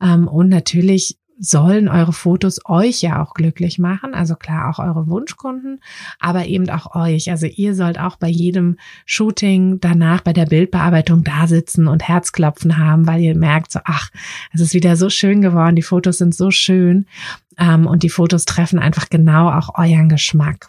ähm, 0.02 0.28
und 0.28 0.48
natürlich 0.48 1.18
sollen 1.40 1.88
eure 1.88 2.14
Fotos 2.14 2.60
euch 2.66 3.02
ja 3.02 3.22
auch 3.22 3.34
glücklich 3.34 3.80
machen. 3.80 4.14
Also 4.14 4.36
klar, 4.36 4.70
auch 4.70 4.80
eure 4.80 5.08
Wunschkunden, 5.08 5.82
aber 6.20 6.46
eben 6.46 6.70
auch 6.70 6.96
euch. 6.96 7.30
Also 7.30 7.46
ihr 7.46 7.76
sollt 7.76 8.00
auch 8.00 8.16
bei 8.16 8.28
jedem 8.28 8.78
Shooting 9.06 9.80
danach 9.80 10.22
bei 10.22 10.34
der 10.34 10.46
Bildbearbeitung 10.46 11.24
da 11.24 11.48
sitzen 11.48 11.88
und 11.88 12.08
Herzklopfen 12.08 12.78
haben, 12.78 13.08
weil 13.08 13.22
ihr 13.22 13.36
merkt 13.36 13.72
so, 13.72 13.80
ach, 13.84 14.10
es 14.54 14.62
ist 14.62 14.74
wieder 14.74 14.96
so 14.96 15.10
schön 15.10 15.42
geworden, 15.42 15.76
die 15.76 15.82
Fotos 15.82 16.18
sind 16.18 16.34
so 16.34 16.52
schön 16.52 17.06
ähm, 17.58 17.86
und 17.86 18.04
die 18.04 18.10
Fotos 18.10 18.46
treffen 18.46 18.80
einfach 18.80 19.10
genau 19.10 19.50
auch 19.50 19.78
euren 19.78 20.10
Geschmack. 20.10 20.68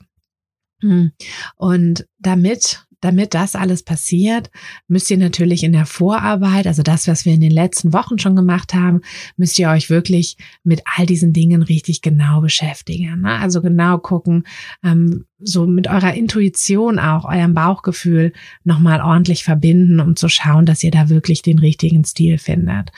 Hm. 0.81 1.13
Und 1.57 2.07
damit 2.19 2.87
damit 3.01 3.35
das 3.35 3.55
alles 3.55 3.83
passiert, 3.83 4.51
müsst 4.89 5.11
ihr 5.11 5.19
natürlich 5.19 5.63
in 5.63 5.73
der 5.73 5.87
Vorarbeit, 5.87 6.67
also 6.67 6.83
das, 6.83 7.07
was 7.07 7.25
wir 7.25 7.33
in 7.33 7.41
den 7.41 7.53
letzten 7.53 7.93
Wochen 7.93 8.19
schon 8.19 8.35
gemacht 8.35 8.75
haben, 8.75 9.01
müsst 9.37 9.59
ihr 9.59 9.69
euch 9.69 9.91
wirklich 9.91 10.37
mit 10.65 10.83
all 10.97 11.07
diesen 11.07 11.33
Dingen 11.33 11.63
richtig 11.63 12.03
genau 12.03 12.41
beschäftigen. 12.41 13.21
Ne? 13.21 13.39
Also 13.39 13.63
genau 13.63 13.99
gucken, 13.99 14.45
ähm, 14.85 15.25
so 15.41 15.67
mit 15.67 15.87
eurer 15.87 16.15
Intuition 16.15 16.99
auch, 16.99 17.25
eurem 17.25 17.55
Bauchgefühl 17.55 18.33
nochmal 18.65 19.01
ordentlich 19.01 19.45
verbinden, 19.45 20.01
um 20.01 20.17
zu 20.17 20.29
schauen, 20.29 20.67
dass 20.67 20.83
ihr 20.83 20.91
da 20.91 21.09
wirklich 21.09 21.43
den 21.43 21.61
richtigen 21.61 22.05
Stil 22.05 22.39
findet. 22.39 22.91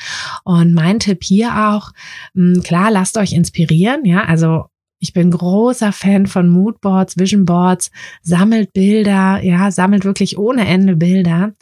Und 0.45 0.73
mein 0.73 1.01
Tipp 1.01 1.23
hier 1.23 1.69
auch, 1.69 1.93
mh, 2.33 2.63
klar, 2.63 2.91
lasst 2.91 3.19
euch 3.19 3.33
inspirieren, 3.33 4.07
ja, 4.07 4.25
also 4.25 4.70
ich 5.01 5.13
bin 5.15 5.31
großer 5.31 5.93
Fan 5.93 6.27
von 6.27 6.49
Moodboards, 6.49 7.19
Visionboards, 7.19 7.91
sammelt 8.23 8.73
Bilder, 8.73 9.41
ja, 9.43 9.71
sammelt 9.71 10.05
wirklich 10.05 10.39
ohne 10.39 10.69
Ende 10.69 10.95
Bilder. 10.95 11.55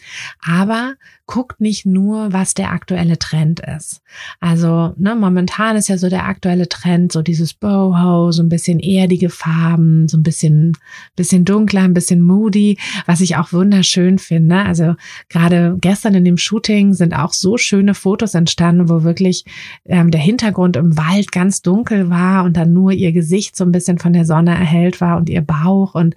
Aber 0.45 0.95
guckt 1.29 1.61
nicht 1.61 1.85
nur, 1.87 2.33
was 2.33 2.55
der 2.55 2.73
aktuelle 2.73 3.19
Trend 3.19 3.61
ist. 3.61 4.01
Also 4.41 4.95
ne, 4.97 5.15
momentan 5.15 5.77
ist 5.77 5.89
ja 5.89 5.99
so 5.99 6.09
der 6.09 6.25
aktuelle 6.25 6.71
Trend, 6.71 7.13
so 7.13 7.21
dieses 7.21 7.53
Boho, 7.53 8.33
so 8.33 8.43
ein 8.43 8.49
bisschen 8.49 8.81
erdige 8.81 9.29
Farben, 9.29 10.09
so 10.09 10.17
ein 10.17 10.23
bisschen, 10.23 10.73
bisschen 11.17 11.45
dunkler, 11.45 11.83
ein 11.83 11.93
bisschen 11.93 12.23
moody, 12.23 12.79
was 13.05 13.21
ich 13.21 13.37
auch 13.37 13.53
wunderschön 13.53 14.19
finde. 14.19 14.65
Also 14.65 14.95
gerade 15.29 15.77
gestern 15.81 16.15
in 16.15 16.25
dem 16.25 16.39
Shooting 16.39 16.95
sind 16.95 17.15
auch 17.15 17.35
so 17.35 17.59
schöne 17.59 17.95
Fotos 17.95 18.35
entstanden, 18.35 18.89
wo 18.89 19.03
wirklich 19.03 19.45
ähm, 19.85 20.11
der 20.11 20.23
Hintergrund 20.23 20.77
im 20.77 20.97
Wald 20.97 21.31
ganz 21.31 21.61
dunkel 21.61 22.09
war 22.09 22.45
und 22.45 22.57
dann 22.57 22.73
nur 22.73 22.93
ihr 22.93 23.13
Gesicht 23.13 23.55
so 23.55 23.65
ein 23.65 23.73
bisschen 23.73 23.99
von 23.99 24.15
der 24.15 24.25
Sonne 24.25 24.53
erhellt 24.53 25.03
war 25.03 25.19
und 25.19 25.29
ihr 25.29 25.43
Bauch 25.43 25.95
und 25.95 26.17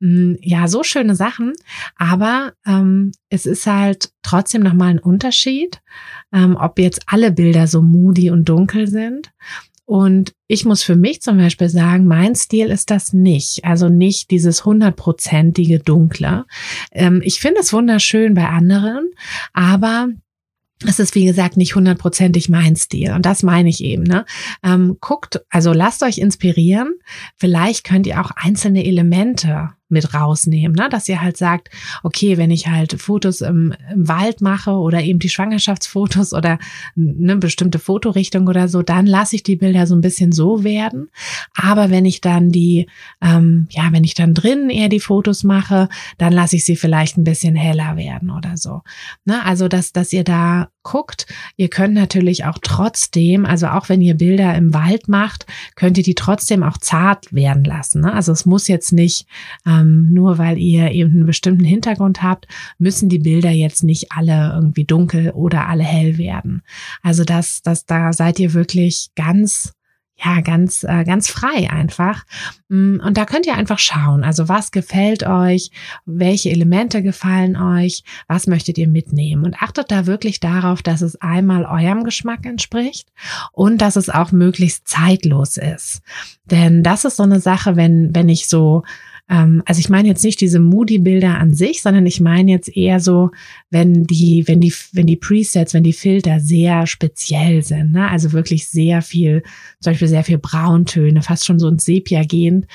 mh, 0.00 0.32
mm, 0.32 0.36
ja, 0.42 0.66
so 0.66 0.82
schöne 0.82 1.14
Sachen. 1.14 1.52
Aber 1.96 2.54
ähm, 2.66 3.12
es 3.30 3.46
ist 3.46 3.66
halt 3.66 4.10
trotzdem 4.22 4.62
nochmal 4.62 4.90
ein 4.90 4.98
Unterschied, 4.98 5.80
ähm, 6.32 6.56
ob 6.56 6.78
jetzt 6.78 7.02
alle 7.06 7.32
Bilder 7.32 7.66
so 7.66 7.82
moody 7.82 8.30
und 8.30 8.48
dunkel 8.48 8.86
sind. 8.86 9.30
Und 9.84 10.34
ich 10.48 10.66
muss 10.66 10.82
für 10.82 10.96
mich 10.96 11.22
zum 11.22 11.38
Beispiel 11.38 11.70
sagen, 11.70 12.06
mein 12.06 12.34
Stil 12.34 12.66
ist 12.66 12.90
das 12.90 13.14
nicht. 13.14 13.64
Also 13.64 13.88
nicht 13.88 14.30
dieses 14.30 14.66
hundertprozentige 14.66 15.78
Dunkle. 15.78 16.44
Ähm, 16.92 17.22
ich 17.24 17.40
finde 17.40 17.60
es 17.60 17.72
wunderschön 17.72 18.34
bei 18.34 18.46
anderen, 18.48 19.10
aber 19.54 20.08
es 20.86 20.98
ist, 20.98 21.14
wie 21.14 21.24
gesagt, 21.24 21.56
nicht 21.56 21.74
hundertprozentig 21.74 22.50
mein 22.50 22.76
Stil. 22.76 23.12
Und 23.12 23.24
das 23.24 23.42
meine 23.42 23.70
ich 23.70 23.82
eben. 23.82 24.02
Ne? 24.02 24.26
Ähm, 24.62 24.98
guckt, 25.00 25.40
also 25.48 25.72
lasst 25.72 26.02
euch 26.02 26.18
inspirieren. 26.18 26.92
Vielleicht 27.36 27.84
könnt 27.84 28.06
ihr 28.06 28.20
auch 28.20 28.30
einzelne 28.36 28.84
Elemente 28.84 29.70
mit 29.88 30.14
rausnehmen, 30.14 30.74
ne? 30.74 30.88
dass 30.90 31.08
ihr 31.08 31.20
halt 31.20 31.36
sagt, 31.36 31.70
okay, 32.02 32.36
wenn 32.36 32.50
ich 32.50 32.68
halt 32.68 33.00
Fotos 33.00 33.40
im, 33.40 33.74
im 33.92 34.08
Wald 34.08 34.40
mache 34.40 34.72
oder 34.72 35.02
eben 35.02 35.18
die 35.18 35.28
Schwangerschaftsfotos 35.28 36.32
oder 36.32 36.58
eine 36.96 37.36
bestimmte 37.36 37.78
Fotorichtung 37.78 38.48
oder 38.48 38.68
so, 38.68 38.82
dann 38.82 39.06
lasse 39.06 39.36
ich 39.36 39.42
die 39.42 39.56
Bilder 39.56 39.86
so 39.86 39.94
ein 39.94 40.00
bisschen 40.00 40.32
so 40.32 40.64
werden. 40.64 41.08
Aber 41.54 41.90
wenn 41.90 42.04
ich 42.04 42.20
dann 42.20 42.50
die, 42.50 42.88
ähm, 43.22 43.66
ja, 43.70 43.88
wenn 43.92 44.04
ich 44.04 44.14
dann 44.14 44.34
drinnen 44.34 44.70
eher 44.70 44.88
die 44.88 45.00
Fotos 45.00 45.44
mache, 45.44 45.88
dann 46.18 46.32
lasse 46.32 46.56
ich 46.56 46.64
sie 46.64 46.76
vielleicht 46.76 47.16
ein 47.16 47.24
bisschen 47.24 47.56
heller 47.56 47.96
werden 47.96 48.30
oder 48.30 48.56
so. 48.56 48.82
Ne? 49.24 49.44
Also, 49.44 49.68
dass, 49.68 49.92
dass 49.92 50.12
ihr 50.12 50.24
da 50.24 50.68
guckt. 50.82 51.26
Ihr 51.56 51.68
könnt 51.68 51.94
natürlich 51.94 52.44
auch 52.44 52.58
trotzdem, 52.62 53.44
also 53.44 53.68
auch 53.68 53.88
wenn 53.88 54.00
ihr 54.00 54.14
Bilder 54.14 54.54
im 54.54 54.72
Wald 54.72 55.08
macht, 55.08 55.46
könnt 55.74 55.98
ihr 55.98 56.04
die 56.04 56.14
trotzdem 56.14 56.62
auch 56.62 56.78
zart 56.78 57.32
werden 57.32 57.64
lassen. 57.64 58.00
Ne? 58.00 58.12
Also 58.12 58.32
es 58.32 58.46
muss 58.46 58.68
jetzt 58.68 58.92
nicht, 58.92 59.26
ähm, 59.66 60.08
nur 60.12 60.38
weil 60.38 60.58
ihr 60.58 60.90
eben 60.92 61.12
einen 61.12 61.26
bestimmten 61.26 61.64
Hintergrund 61.64 62.22
habt, 62.22 62.46
müssen 62.78 63.08
die 63.08 63.18
Bilder 63.18 63.50
jetzt 63.50 63.84
nicht 63.84 64.12
alle 64.12 64.52
irgendwie 64.54 64.84
dunkel 64.84 65.30
oder 65.30 65.68
alle 65.68 65.84
hell 65.84 66.18
werden. 66.18 66.62
Also 67.02 67.24
das, 67.24 67.62
das, 67.62 67.84
da 67.84 68.12
seid 68.12 68.38
ihr 68.38 68.54
wirklich 68.54 69.10
ganz 69.14 69.74
ja, 70.24 70.40
ganz, 70.40 70.82
äh, 70.82 71.04
ganz 71.04 71.28
frei 71.28 71.70
einfach. 71.70 72.24
Mm, 72.68 72.98
und 73.00 73.16
da 73.16 73.24
könnt 73.24 73.46
ihr 73.46 73.54
einfach 73.54 73.78
schauen, 73.78 74.24
also 74.24 74.48
was 74.48 74.72
gefällt 74.72 75.24
euch, 75.24 75.70
welche 76.06 76.50
Elemente 76.50 77.02
gefallen 77.02 77.56
euch, 77.56 78.02
was 78.26 78.48
möchtet 78.48 78.78
ihr 78.78 78.88
mitnehmen 78.88 79.44
und 79.44 79.62
achtet 79.62 79.92
da 79.92 80.06
wirklich 80.06 80.40
darauf, 80.40 80.82
dass 80.82 81.02
es 81.02 81.20
einmal 81.20 81.64
eurem 81.64 82.02
Geschmack 82.02 82.46
entspricht 82.46 83.08
und 83.52 83.78
dass 83.78 83.94
es 83.94 84.10
auch 84.10 84.32
möglichst 84.32 84.88
zeitlos 84.88 85.56
ist. 85.56 86.02
Denn 86.46 86.82
das 86.82 87.04
ist 87.04 87.16
so 87.16 87.22
eine 87.22 87.40
Sache, 87.40 87.76
wenn, 87.76 88.14
wenn 88.14 88.28
ich 88.28 88.48
so 88.48 88.82
ähm, 89.28 89.62
also 89.66 89.80
ich 89.80 89.88
meine 89.88 90.08
jetzt 90.08 90.24
nicht 90.24 90.40
diese 90.40 90.58
Moody-Bilder 90.58 91.38
an 91.38 91.52
sich, 91.52 91.82
sondern 91.82 92.06
ich 92.06 92.20
meine 92.20 92.50
jetzt 92.50 92.74
eher 92.74 92.98
so, 92.98 93.30
wenn 93.70 94.04
die, 94.04 94.44
wenn 94.46 94.60
die, 94.60 94.72
wenn 94.92 95.06
die 95.06 95.16
Presets, 95.16 95.74
wenn 95.74 95.82
die 95.82 95.92
Filter 95.92 96.40
sehr 96.40 96.86
speziell 96.86 97.62
sind, 97.62 97.92
ne? 97.92 98.10
also 98.10 98.32
wirklich 98.32 98.66
sehr 98.66 99.02
viel, 99.02 99.42
zum 99.80 99.92
Beispiel 99.92 100.08
sehr 100.08 100.24
viel 100.24 100.38
Brauntöne, 100.38 101.22
fast 101.22 101.44
schon 101.44 101.58
so 101.58 101.68
ins 101.68 101.84
Sepia 101.84 102.24
gehend, 102.24 102.66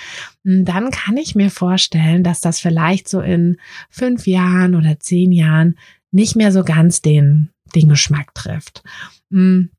hm, 0.44 0.66
dann 0.66 0.92
kann 0.92 1.18
ich 1.18 1.36
mir 1.36 1.50
vorstellen, 1.50 2.24
dass 2.24 2.42
das 2.42 2.60
vielleicht 2.60 3.10
so 3.10 3.22
in 3.22 3.58
fünf 3.90 4.28
Jahren 4.28 4.76
oder 4.76 5.00
zehn 5.00 5.32
Jahren 5.32 5.76
nicht 6.12 6.36
mehr 6.36 6.52
so 6.52 6.64
ganz 6.64 7.02
den, 7.02 7.50
den 7.74 7.90
Geschmack 7.90 8.36
trifft. 8.36 8.84
Hm, 9.32 9.70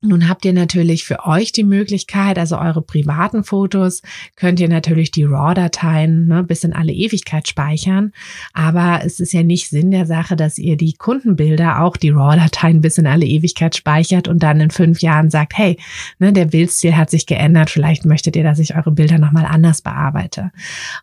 nun 0.00 0.28
habt 0.28 0.44
ihr 0.44 0.52
natürlich 0.52 1.04
für 1.04 1.26
euch 1.26 1.50
die 1.50 1.64
Möglichkeit, 1.64 2.38
also 2.38 2.56
eure 2.56 2.82
privaten 2.82 3.42
Fotos, 3.42 4.00
könnt 4.36 4.60
ihr 4.60 4.68
natürlich 4.68 5.10
die 5.10 5.24
RAW-Dateien 5.24 6.28
ne, 6.28 6.44
bis 6.44 6.62
in 6.62 6.72
alle 6.72 6.92
Ewigkeit 6.92 7.48
speichern. 7.48 8.12
Aber 8.52 9.00
es 9.04 9.18
ist 9.18 9.32
ja 9.32 9.42
nicht 9.42 9.68
Sinn 9.68 9.90
der 9.90 10.06
Sache, 10.06 10.36
dass 10.36 10.56
ihr 10.56 10.76
die 10.76 10.92
Kundenbilder 10.92 11.82
auch 11.82 11.96
die 11.96 12.10
RAW-Dateien 12.10 12.80
bis 12.80 12.98
in 12.98 13.08
alle 13.08 13.26
Ewigkeit 13.26 13.74
speichert 13.74 14.28
und 14.28 14.40
dann 14.44 14.60
in 14.60 14.70
fünf 14.70 15.00
Jahren 15.00 15.30
sagt, 15.30 15.58
hey, 15.58 15.76
ne, 16.20 16.32
der 16.32 16.44
Bildstil 16.44 16.96
hat 16.96 17.10
sich 17.10 17.26
geändert, 17.26 17.68
vielleicht 17.68 18.04
möchtet 18.04 18.36
ihr, 18.36 18.44
dass 18.44 18.60
ich 18.60 18.76
eure 18.76 18.92
Bilder 18.92 19.18
nochmal 19.18 19.46
anders 19.46 19.82
bearbeite. 19.82 20.52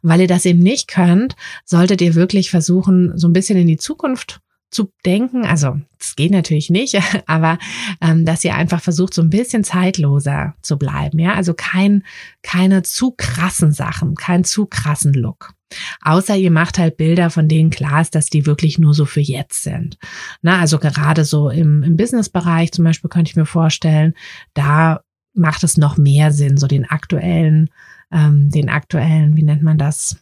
Weil 0.03 0.21
ihr 0.21 0.27
das 0.27 0.45
eben 0.45 0.59
nicht 0.59 0.87
könnt, 0.87 1.35
solltet 1.65 1.99
ihr 1.99 2.15
wirklich 2.15 2.49
versuchen, 2.49 3.11
so 3.17 3.27
ein 3.27 3.33
bisschen 3.33 3.57
in 3.57 3.67
die 3.67 3.77
Zukunft 3.77 4.39
zu 4.71 4.91
denken. 5.05 5.45
Also 5.45 5.79
das 5.97 6.15
geht 6.15 6.31
natürlich 6.31 6.69
nicht, 6.69 6.99
aber 7.27 7.57
ähm, 8.01 8.25
dass 8.25 8.43
ihr 8.43 8.55
einfach 8.55 8.81
versucht, 8.81 9.13
so 9.13 9.21
ein 9.21 9.29
bisschen 9.29 9.63
zeitloser 9.63 10.55
zu 10.61 10.77
bleiben. 10.77 11.19
Ja, 11.19 11.33
also 11.33 11.53
kein 11.53 12.03
keine 12.43 12.83
zu 12.83 13.13
krassen 13.15 13.71
Sachen, 13.71 14.15
kein 14.15 14.43
zu 14.43 14.65
krassen 14.65 15.13
Look. 15.13 15.53
Außer 16.01 16.35
ihr 16.35 16.51
macht 16.51 16.77
halt 16.77 16.97
Bilder, 16.97 17.29
von 17.29 17.47
denen 17.47 17.69
klar 17.69 18.01
ist, 18.01 18.15
dass 18.15 18.27
die 18.27 18.45
wirklich 18.45 18.77
nur 18.77 18.93
so 18.93 19.05
für 19.05 19.21
jetzt 19.21 19.63
sind. 19.63 19.97
Na, 20.41 20.59
also 20.59 20.77
gerade 20.77 21.25
so 21.25 21.49
im, 21.49 21.83
im 21.83 21.97
Business-Bereich 21.97 22.71
zum 22.71 22.85
Beispiel 22.85 23.09
könnte 23.09 23.31
ich 23.31 23.35
mir 23.35 23.45
vorstellen, 23.45 24.13
da 24.53 25.01
macht 25.33 25.63
es 25.63 25.77
noch 25.77 25.97
mehr 25.97 26.31
Sinn, 26.31 26.57
so 26.57 26.67
den 26.67 26.85
aktuellen, 26.85 27.69
ähm, 28.11 28.49
den 28.51 28.69
aktuellen, 28.69 29.35
wie 29.35 29.43
nennt 29.43 29.63
man 29.63 29.77
das? 29.77 30.17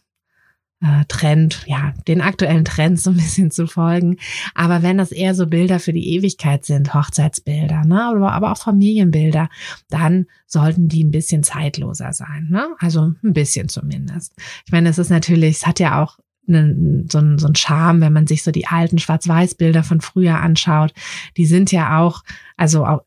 Äh, 0.84 1.04
Trend, 1.08 1.62
ja, 1.66 1.94
den 2.06 2.20
aktuellen 2.20 2.64
Trends 2.64 3.04
so 3.04 3.10
ein 3.10 3.16
bisschen 3.16 3.50
zu 3.50 3.66
folgen. 3.66 4.18
Aber 4.54 4.82
wenn 4.82 4.98
das 4.98 5.12
eher 5.12 5.34
so 5.34 5.46
Bilder 5.46 5.80
für 5.80 5.94
die 5.94 6.14
Ewigkeit 6.14 6.64
sind, 6.64 6.92
Hochzeitsbilder, 6.92 7.84
ne, 7.84 8.02
aber, 8.04 8.32
aber 8.32 8.52
auch 8.52 8.58
Familienbilder, 8.58 9.48
dann 9.88 10.26
sollten 10.46 10.88
die 10.88 11.02
ein 11.02 11.10
bisschen 11.10 11.42
zeitloser 11.42 12.12
sein, 12.12 12.48
ne? 12.50 12.68
Also 12.78 13.12
ein 13.22 13.32
bisschen 13.32 13.68
zumindest. 13.68 14.34
Ich 14.66 14.72
meine, 14.72 14.90
es 14.90 14.98
ist 14.98 15.10
natürlich, 15.10 15.56
es 15.56 15.66
hat 15.66 15.80
ja 15.80 16.02
auch 16.02 16.18
ne, 16.46 17.04
so, 17.10 17.18
ein, 17.18 17.38
so 17.38 17.46
ein 17.46 17.54
Charme, 17.54 18.02
wenn 18.02 18.12
man 18.12 18.26
sich 18.26 18.42
so 18.42 18.50
die 18.50 18.66
alten 18.66 18.98
Schwarz-Weiß-Bilder 18.98 19.84
von 19.84 20.02
früher 20.02 20.40
anschaut. 20.40 20.92
Die 21.38 21.46
sind 21.46 21.72
ja 21.72 21.98
auch, 22.00 22.22
also 22.58 22.84
auch 22.84 23.00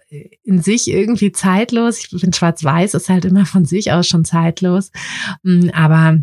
in 0.43 0.63
sich 0.63 0.89
irgendwie 0.89 1.31
zeitlos. 1.31 1.99
Ich 1.99 2.19
finde, 2.19 2.35
Schwarz-Weiß 2.35 2.95
ist 2.95 3.09
halt 3.09 3.25
immer 3.25 3.45
von 3.45 3.65
sich 3.65 3.91
aus 3.91 4.07
schon 4.07 4.25
zeitlos. 4.25 4.91
Mm, 5.43 5.69
aber 5.73 6.21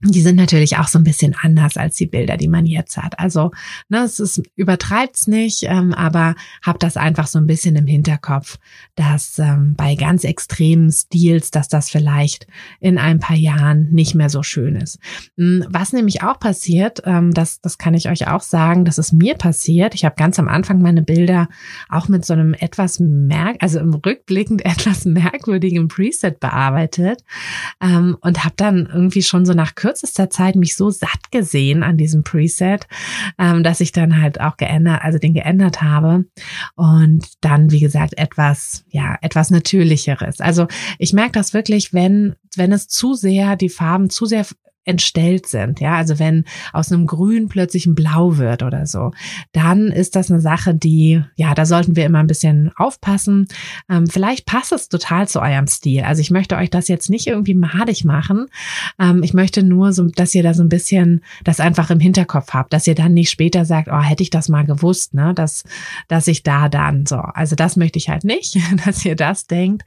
die 0.00 0.20
sind 0.20 0.36
natürlich 0.36 0.76
auch 0.76 0.88
so 0.88 0.98
ein 0.98 1.04
bisschen 1.04 1.34
anders 1.40 1.78
als 1.78 1.96
die 1.96 2.06
Bilder, 2.06 2.36
die 2.36 2.48
man 2.48 2.66
jetzt 2.66 2.98
hat. 2.98 3.18
Also, 3.18 3.52
ne, 3.88 4.00
es 4.00 4.20
ist, 4.20 4.42
übertreibt's 4.54 5.26
nicht, 5.26 5.62
ähm, 5.62 5.94
aber 5.94 6.34
habt 6.62 6.82
das 6.82 6.98
einfach 6.98 7.26
so 7.26 7.38
ein 7.38 7.46
bisschen 7.46 7.76
im 7.76 7.86
Hinterkopf, 7.86 8.58
dass 8.94 9.38
ähm, 9.38 9.74
bei 9.74 9.94
ganz 9.94 10.24
extremen 10.24 10.92
Stils, 10.92 11.50
dass 11.50 11.68
das 11.68 11.88
vielleicht 11.88 12.46
in 12.78 12.98
ein 12.98 13.20
paar 13.20 13.36
Jahren 13.36 13.90
nicht 13.90 14.14
mehr 14.14 14.28
so 14.28 14.42
schön 14.42 14.76
ist. 14.76 14.98
Hm, 15.38 15.64
was 15.70 15.94
nämlich 15.94 16.22
auch 16.22 16.38
passiert, 16.38 17.02
ähm, 17.06 17.32
das, 17.32 17.62
das 17.62 17.78
kann 17.78 17.94
ich 17.94 18.10
euch 18.10 18.28
auch 18.28 18.42
sagen, 18.42 18.84
dass 18.84 18.98
es 18.98 19.14
mir 19.14 19.34
passiert. 19.34 19.94
Ich 19.94 20.04
habe 20.04 20.16
ganz 20.16 20.38
am 20.38 20.48
Anfang 20.48 20.82
meine 20.82 21.02
Bilder 21.02 21.48
auch 21.88 22.08
mit 22.08 22.26
so 22.26 22.34
einem 22.34 22.52
etwas 22.52 23.00
merk, 23.00 23.56
also 23.60 23.78
im 23.78 23.94
Rückblickend 23.94 24.62
etwas 24.66 25.06
merkwürdigen 25.06 25.88
Preset 25.88 26.38
bearbeitet 26.38 27.24
ähm, 27.80 28.18
und 28.20 28.44
habe 28.44 28.54
dann 28.58 28.86
irgendwie 28.92 29.22
schon 29.22 29.46
so 29.46 29.54
nach 29.54 29.74
kürzester 29.86 30.28
Zeit 30.30 30.56
mich 30.56 30.74
so 30.74 30.90
satt 30.90 31.30
gesehen 31.30 31.84
an 31.84 31.96
diesem 31.96 32.24
Preset, 32.24 32.88
ähm, 33.38 33.62
dass 33.62 33.80
ich 33.80 33.92
dann 33.92 34.20
halt 34.20 34.40
auch 34.40 34.56
geändert, 34.56 35.04
also 35.04 35.18
den 35.18 35.32
geändert 35.32 35.80
habe 35.80 36.24
und 36.74 37.24
dann, 37.40 37.70
wie 37.70 37.78
gesagt, 37.78 38.18
etwas, 38.18 38.84
ja, 38.90 39.16
etwas 39.22 39.50
Natürlicheres. 39.52 40.40
Also 40.40 40.66
ich 40.98 41.12
merke 41.12 41.32
das 41.32 41.54
wirklich, 41.54 41.94
wenn, 41.94 42.34
wenn 42.56 42.72
es 42.72 42.88
zu 42.88 43.14
sehr, 43.14 43.54
die 43.54 43.68
Farben 43.68 44.10
zu 44.10 44.26
sehr 44.26 44.44
entstellt 44.86 45.46
sind. 45.46 45.80
Ja, 45.80 45.96
also 45.96 46.18
wenn 46.18 46.44
aus 46.72 46.90
einem 46.90 47.06
Grün 47.06 47.48
plötzlich 47.48 47.86
ein 47.86 47.94
Blau 47.94 48.38
wird 48.38 48.62
oder 48.62 48.86
so, 48.86 49.10
dann 49.52 49.88
ist 49.88 50.16
das 50.16 50.30
eine 50.30 50.40
Sache, 50.40 50.74
die, 50.74 51.22
ja, 51.34 51.54
da 51.54 51.66
sollten 51.66 51.96
wir 51.96 52.06
immer 52.06 52.20
ein 52.20 52.28
bisschen 52.28 52.70
aufpassen. 52.76 53.48
Ähm, 53.90 54.06
vielleicht 54.06 54.46
passt 54.46 54.72
es 54.72 54.88
total 54.88 55.28
zu 55.28 55.40
eurem 55.40 55.66
Stil. 55.66 56.02
Also 56.02 56.20
ich 56.20 56.30
möchte 56.30 56.56
euch 56.56 56.70
das 56.70 56.88
jetzt 56.88 57.10
nicht 57.10 57.26
irgendwie 57.26 57.54
madig 57.54 58.04
machen. 58.04 58.46
Ähm, 58.98 59.22
ich 59.22 59.34
möchte 59.34 59.64
nur 59.64 59.92
so, 59.92 60.04
dass 60.04 60.34
ihr 60.34 60.44
da 60.44 60.54
so 60.54 60.62
ein 60.62 60.68
bisschen 60.68 61.22
das 61.42 61.58
einfach 61.58 61.90
im 61.90 62.00
Hinterkopf 62.00 62.52
habt, 62.52 62.72
dass 62.72 62.86
ihr 62.86 62.94
dann 62.94 63.12
nicht 63.12 63.30
später 63.30 63.64
sagt, 63.64 63.88
oh, 63.90 64.00
hätte 64.00 64.22
ich 64.22 64.30
das 64.30 64.48
mal 64.48 64.64
gewusst, 64.64 65.14
ne, 65.14 65.34
dass, 65.34 65.64
dass 66.06 66.28
ich 66.28 66.44
da 66.44 66.68
dann 66.68 67.06
so. 67.06 67.16
Also 67.16 67.56
das 67.56 67.76
möchte 67.76 67.98
ich 67.98 68.08
halt 68.08 68.22
nicht, 68.22 68.56
dass 68.86 69.04
ihr 69.04 69.16
das 69.16 69.48
denkt. 69.48 69.82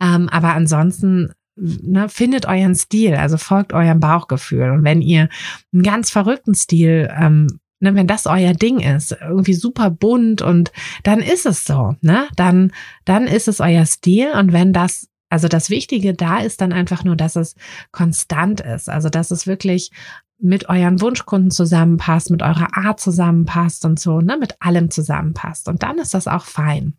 Ähm, 0.00 0.30
aber 0.30 0.54
ansonsten 0.54 1.32
ne, 1.58 2.08
findet 2.08 2.46
euren 2.46 2.74
Stil, 2.74 3.14
also 3.14 3.36
folgt 3.36 3.72
eurem 3.72 4.00
Bauchgefühl. 4.00 4.70
Und 4.70 4.84
wenn 4.84 5.02
ihr 5.02 5.28
einen 5.72 5.82
ganz 5.82 6.10
verrückten 6.10 6.54
Stil 6.54 7.10
ähm, 7.18 7.60
ne, 7.80 7.94
wenn 7.94 8.06
das 8.06 8.26
euer 8.26 8.54
Ding 8.54 8.80
ist, 8.80 9.16
irgendwie 9.20 9.54
super 9.54 9.90
bunt 9.90 10.42
und 10.42 10.72
dann 11.02 11.20
ist 11.20 11.46
es 11.46 11.64
so, 11.64 11.94
ne? 12.00 12.26
Dann, 12.36 12.72
dann 13.04 13.26
ist 13.26 13.48
es 13.48 13.60
euer 13.60 13.86
Stil 13.86 14.32
und 14.32 14.52
wenn 14.52 14.72
das 14.72 15.08
also 15.30 15.48
das 15.48 15.70
Wichtige 15.70 16.14
da 16.14 16.38
ist 16.38 16.60
dann 16.60 16.72
einfach 16.72 17.04
nur, 17.04 17.16
dass 17.16 17.36
es 17.36 17.54
konstant 17.92 18.60
ist. 18.60 18.88
Also 18.88 19.08
dass 19.08 19.30
es 19.30 19.46
wirklich 19.46 19.90
mit 20.38 20.68
euren 20.68 21.00
Wunschkunden 21.00 21.50
zusammenpasst, 21.50 22.30
mit 22.30 22.42
eurer 22.42 22.76
Art 22.76 23.00
zusammenpasst 23.00 23.84
und 23.84 23.98
so, 23.98 24.20
ne, 24.20 24.36
mit 24.38 24.56
allem 24.60 24.90
zusammenpasst. 24.90 25.68
Und 25.68 25.82
dann 25.82 25.98
ist 25.98 26.14
das 26.14 26.28
auch 26.28 26.44
fein. 26.44 26.97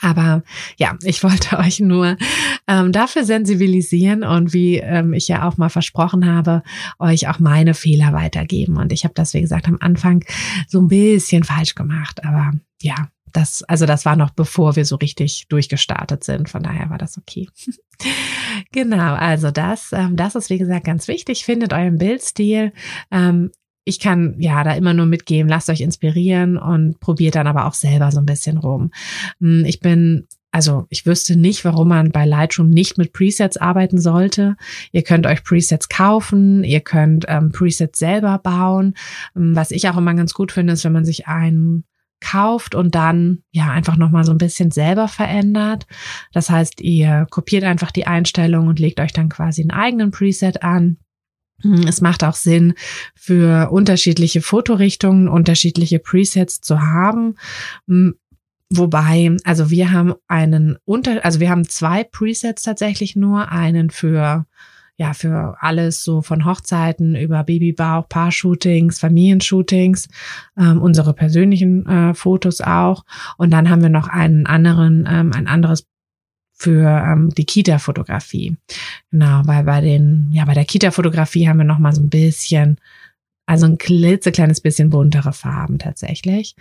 Aber 0.00 0.42
ja, 0.76 0.96
ich 1.02 1.22
wollte 1.22 1.58
euch 1.58 1.80
nur 1.80 2.16
ähm, 2.68 2.92
dafür 2.92 3.24
sensibilisieren 3.24 4.22
und 4.22 4.52
wie 4.52 4.76
ähm, 4.76 5.12
ich 5.12 5.28
ja 5.28 5.48
auch 5.48 5.56
mal 5.56 5.68
versprochen 5.68 6.26
habe, 6.26 6.62
euch 6.98 7.28
auch 7.28 7.38
meine 7.38 7.74
Fehler 7.74 8.12
weitergeben. 8.12 8.76
Und 8.76 8.92
ich 8.92 9.04
habe 9.04 9.14
das, 9.14 9.34
wie 9.34 9.40
gesagt, 9.40 9.68
am 9.68 9.78
Anfang 9.80 10.24
so 10.68 10.80
ein 10.80 10.88
bisschen 10.88 11.44
falsch 11.44 11.74
gemacht. 11.74 12.24
Aber 12.24 12.52
ja, 12.82 13.08
das, 13.32 13.62
also 13.64 13.84
das 13.86 14.04
war 14.04 14.16
noch 14.16 14.30
bevor 14.30 14.76
wir 14.76 14.84
so 14.84 14.96
richtig 14.96 15.46
durchgestartet 15.48 16.24
sind. 16.24 16.48
Von 16.48 16.62
daher 16.62 16.90
war 16.90 16.98
das 16.98 17.18
okay. 17.18 17.48
genau, 18.72 19.14
also 19.14 19.50
das, 19.50 19.92
ähm, 19.92 20.16
das 20.16 20.34
ist 20.34 20.48
wie 20.50 20.58
gesagt 20.58 20.86
ganz 20.86 21.06
wichtig. 21.08 21.44
Findet 21.44 21.72
euren 21.72 21.98
Bildstil. 21.98 22.72
Ähm, 23.10 23.50
ich 23.86 24.00
kann 24.00 24.34
ja 24.38 24.64
da 24.64 24.74
immer 24.74 24.92
nur 24.92 25.06
mitgeben, 25.06 25.48
lasst 25.48 25.70
euch 25.70 25.80
inspirieren 25.80 26.58
und 26.58 26.98
probiert 26.98 27.36
dann 27.36 27.46
aber 27.46 27.66
auch 27.66 27.74
selber 27.74 28.10
so 28.10 28.18
ein 28.18 28.26
bisschen 28.26 28.58
rum. 28.58 28.90
Hm, 29.40 29.64
ich 29.64 29.80
bin 29.80 30.26
also 30.50 30.86
ich 30.88 31.04
wüsste 31.04 31.36
nicht, 31.36 31.64
warum 31.64 31.88
man 31.88 32.12
bei 32.12 32.24
Lightroom 32.24 32.70
nicht 32.70 32.98
mit 32.98 33.12
Presets 33.12 33.58
arbeiten 33.58 34.00
sollte. 34.00 34.56
Ihr 34.90 35.02
könnt 35.02 35.26
euch 35.26 35.44
Presets 35.44 35.88
kaufen, 35.88 36.64
ihr 36.64 36.80
könnt 36.80 37.26
ähm, 37.28 37.52
Presets 37.52 37.98
selber 37.98 38.38
bauen. 38.38 38.94
Hm, 39.34 39.54
was 39.54 39.70
ich 39.70 39.88
auch 39.88 39.96
immer 39.96 40.14
ganz 40.14 40.34
gut 40.34 40.52
finde, 40.52 40.72
ist, 40.72 40.84
wenn 40.84 40.92
man 40.92 41.04
sich 41.04 41.28
einen 41.28 41.84
kauft 42.20 42.74
und 42.74 42.94
dann 42.94 43.42
ja 43.52 43.70
einfach 43.70 43.96
noch 43.96 44.10
mal 44.10 44.24
so 44.24 44.32
ein 44.32 44.38
bisschen 44.38 44.70
selber 44.70 45.06
verändert. 45.06 45.86
Das 46.32 46.50
heißt, 46.50 46.80
ihr 46.80 47.26
kopiert 47.30 47.62
einfach 47.62 47.92
die 47.92 48.06
Einstellung 48.06 48.66
und 48.66 48.80
legt 48.80 48.98
euch 48.98 49.12
dann 49.12 49.28
quasi 49.28 49.60
einen 49.60 49.70
eigenen 49.70 50.10
Preset 50.10 50.62
an. 50.62 50.96
Es 51.62 52.00
macht 52.00 52.22
auch 52.22 52.34
Sinn, 52.34 52.74
für 53.14 53.70
unterschiedliche 53.70 54.42
Fotorichtungen 54.42 55.28
unterschiedliche 55.28 55.98
Presets 55.98 56.60
zu 56.60 56.82
haben. 56.82 57.36
Hm, 57.88 58.16
wobei, 58.68 59.36
also 59.44 59.70
wir 59.70 59.90
haben 59.92 60.14
einen 60.28 60.76
unter, 60.84 61.24
also 61.24 61.40
wir 61.40 61.50
haben 61.50 61.68
zwei 61.68 62.04
Presets 62.04 62.62
tatsächlich 62.62 63.16
nur, 63.16 63.50
einen 63.50 63.90
für 63.90 64.46
ja, 64.98 65.12
für 65.12 65.56
alles 65.60 66.02
so 66.02 66.22
von 66.22 66.46
Hochzeiten 66.46 67.16
über 67.16 67.44
Babybauch, 67.44 68.08
Paar-Shootings, 68.08 68.98
Familienshootings, 68.98 70.08
ähm, 70.58 70.80
unsere 70.80 71.12
persönlichen 71.12 71.86
äh, 71.86 72.14
Fotos 72.14 72.62
auch. 72.62 73.04
Und 73.36 73.50
dann 73.50 73.68
haben 73.68 73.82
wir 73.82 73.90
noch 73.90 74.08
einen 74.08 74.46
anderen, 74.46 75.06
ähm, 75.06 75.32
ein 75.34 75.48
anderes 75.48 75.86
für 76.56 76.88
ähm, 76.88 77.30
die 77.30 77.44
Kita-Fotografie. 77.44 78.56
Genau, 79.10 79.42
weil 79.44 79.64
bei 79.64 79.80
den, 79.82 80.28
ja, 80.32 80.44
bei 80.46 80.54
der 80.54 80.64
Kita-Fotografie 80.64 81.48
haben 81.48 81.58
wir 81.58 81.64
noch 81.64 81.78
mal 81.78 81.92
so 81.92 82.00
ein 82.00 82.08
bisschen 82.08 82.78
also 83.46 83.66
ein 83.66 83.78
klitzekleines 83.78 84.60
bisschen 84.60 84.90
buntere 84.90 85.32
Farben 85.32 85.78
tatsächlich. 85.78 86.56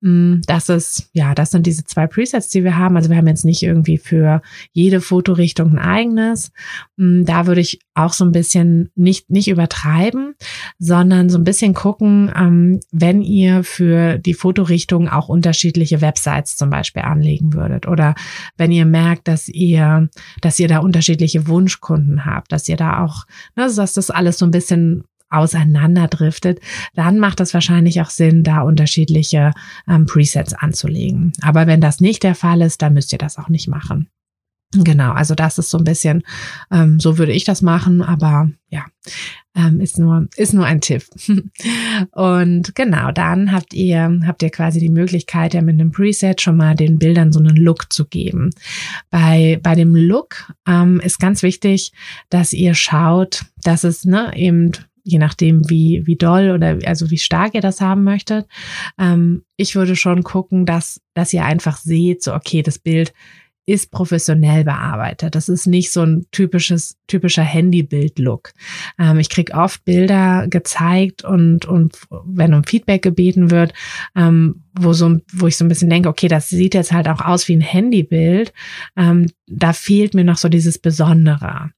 Mm, 0.00 0.36
das 0.46 0.68
ist, 0.68 1.10
ja, 1.12 1.34
das 1.34 1.50
sind 1.50 1.66
diese 1.66 1.84
zwei 1.84 2.06
Presets, 2.06 2.48
die 2.48 2.62
wir 2.62 2.76
haben. 2.76 2.96
Also 2.96 3.10
wir 3.10 3.16
haben 3.16 3.26
jetzt 3.26 3.44
nicht 3.44 3.62
irgendwie 3.62 3.98
für 3.98 4.40
jede 4.72 5.00
Fotorichtung 5.00 5.72
ein 5.72 5.78
eigenes. 5.78 6.52
Mm, 6.96 7.24
da 7.24 7.48
würde 7.48 7.60
ich 7.60 7.80
auch 7.94 8.12
so 8.12 8.24
ein 8.24 8.30
bisschen 8.30 8.90
nicht, 8.94 9.30
nicht 9.30 9.48
übertreiben, 9.48 10.34
sondern 10.78 11.28
so 11.28 11.38
ein 11.38 11.44
bisschen 11.44 11.74
gucken, 11.74 12.30
ähm, 12.36 12.78
wenn 12.92 13.20
ihr 13.20 13.64
für 13.64 14.18
die 14.18 14.34
Fotorichtung 14.34 15.08
auch 15.08 15.28
unterschiedliche 15.28 16.00
Websites 16.00 16.56
zum 16.56 16.70
Beispiel 16.70 17.02
anlegen 17.02 17.52
würdet 17.52 17.88
oder 17.88 18.14
wenn 18.56 18.70
ihr 18.70 18.86
merkt, 18.86 19.26
dass 19.26 19.48
ihr, 19.48 20.08
dass 20.40 20.60
ihr 20.60 20.68
da 20.68 20.78
unterschiedliche 20.78 21.48
Wunschkunden 21.48 22.24
habt, 22.24 22.52
dass 22.52 22.68
ihr 22.68 22.76
da 22.76 23.02
auch, 23.02 23.26
ne, 23.56 23.68
dass 23.74 23.94
das 23.94 24.10
alles 24.10 24.38
so 24.38 24.46
ein 24.46 24.52
bisschen 24.52 25.02
auseinanderdriftet, 25.30 26.60
dann 26.94 27.18
macht 27.18 27.40
es 27.40 27.54
wahrscheinlich 27.54 28.00
auch 28.00 28.10
Sinn, 28.10 28.44
da 28.44 28.62
unterschiedliche 28.62 29.52
ähm, 29.88 30.06
Presets 30.06 30.54
anzulegen. 30.54 31.32
Aber 31.42 31.66
wenn 31.66 31.80
das 31.80 32.00
nicht 32.00 32.22
der 32.22 32.34
Fall 32.34 32.62
ist, 32.62 32.82
dann 32.82 32.94
müsst 32.94 33.12
ihr 33.12 33.18
das 33.18 33.38
auch 33.38 33.48
nicht 33.48 33.68
machen. 33.68 34.08
Genau, 34.74 35.12
also 35.12 35.34
das 35.34 35.56
ist 35.56 35.70
so 35.70 35.78
ein 35.78 35.84
bisschen, 35.84 36.22
ähm, 36.70 37.00
so 37.00 37.16
würde 37.16 37.32
ich 37.32 37.44
das 37.44 37.62
machen, 37.62 38.02
aber 38.02 38.50
ja, 38.68 38.84
ähm, 39.56 39.80
ist 39.80 39.98
nur 39.98 40.28
ist 40.36 40.52
nur 40.52 40.66
ein 40.66 40.82
Tipp. 40.82 41.04
Und 42.12 42.74
genau, 42.74 43.10
dann 43.10 43.50
habt 43.50 43.72
ihr 43.72 44.20
habt 44.26 44.42
ihr 44.42 44.50
quasi 44.50 44.78
die 44.78 44.90
Möglichkeit, 44.90 45.54
ja 45.54 45.62
mit 45.62 45.80
einem 45.80 45.90
Preset 45.90 46.42
schon 46.42 46.58
mal 46.58 46.74
den 46.74 46.98
Bildern 46.98 47.32
so 47.32 47.38
einen 47.38 47.56
Look 47.56 47.90
zu 47.90 48.04
geben. 48.04 48.50
Bei 49.08 49.58
bei 49.62 49.74
dem 49.74 49.96
Look 49.96 50.52
ähm, 50.68 51.00
ist 51.00 51.18
ganz 51.18 51.42
wichtig, 51.42 51.92
dass 52.28 52.52
ihr 52.52 52.74
schaut, 52.74 53.46
dass 53.62 53.84
es 53.84 54.04
ne 54.04 54.32
eben 54.36 54.72
je 55.08 55.18
nachdem, 55.18 55.68
wie, 55.68 56.06
wie 56.06 56.16
doll 56.16 56.50
oder 56.50 56.78
also 56.84 57.10
wie 57.10 57.18
stark 57.18 57.54
ihr 57.54 57.60
das 57.60 57.80
haben 57.80 58.04
möchtet. 58.04 58.46
Ähm, 58.98 59.42
ich 59.56 59.74
würde 59.74 59.96
schon 59.96 60.22
gucken, 60.22 60.66
dass, 60.66 61.00
dass 61.14 61.32
ihr 61.32 61.44
einfach 61.44 61.78
seht, 61.78 62.22
so, 62.22 62.34
okay, 62.34 62.62
das 62.62 62.78
Bild 62.78 63.12
ist 63.68 63.90
professionell 63.90 64.64
bearbeitet. 64.64 65.34
Das 65.34 65.50
ist 65.50 65.66
nicht 65.66 65.92
so 65.92 66.02
ein 66.02 66.26
typisches, 66.30 66.96
typischer 67.06 67.42
Handybild-Look. 67.42 68.52
Ähm, 68.98 69.18
ich 69.18 69.28
krieg 69.28 69.54
oft 69.54 69.84
Bilder 69.84 70.46
gezeigt 70.48 71.22
und, 71.22 71.66
und 71.66 71.98
wenn 72.24 72.54
um 72.54 72.64
Feedback 72.64 73.02
gebeten 73.02 73.50
wird, 73.50 73.74
ähm, 74.16 74.64
wo 74.72 74.94
so, 74.94 75.18
wo 75.34 75.46
ich 75.46 75.58
so 75.58 75.66
ein 75.66 75.68
bisschen 75.68 75.90
denke, 75.90 76.08
okay, 76.08 76.28
das 76.28 76.48
sieht 76.48 76.72
jetzt 76.72 76.92
halt 76.92 77.08
auch 77.08 77.20
aus 77.20 77.46
wie 77.48 77.56
ein 77.56 77.60
Handybild. 77.60 78.54
Ähm, 78.96 79.30
da 79.46 79.74
fehlt 79.74 80.14
mir 80.14 80.24
noch 80.24 80.38
so 80.38 80.48
dieses 80.48 80.78
Besondere. 80.78 81.70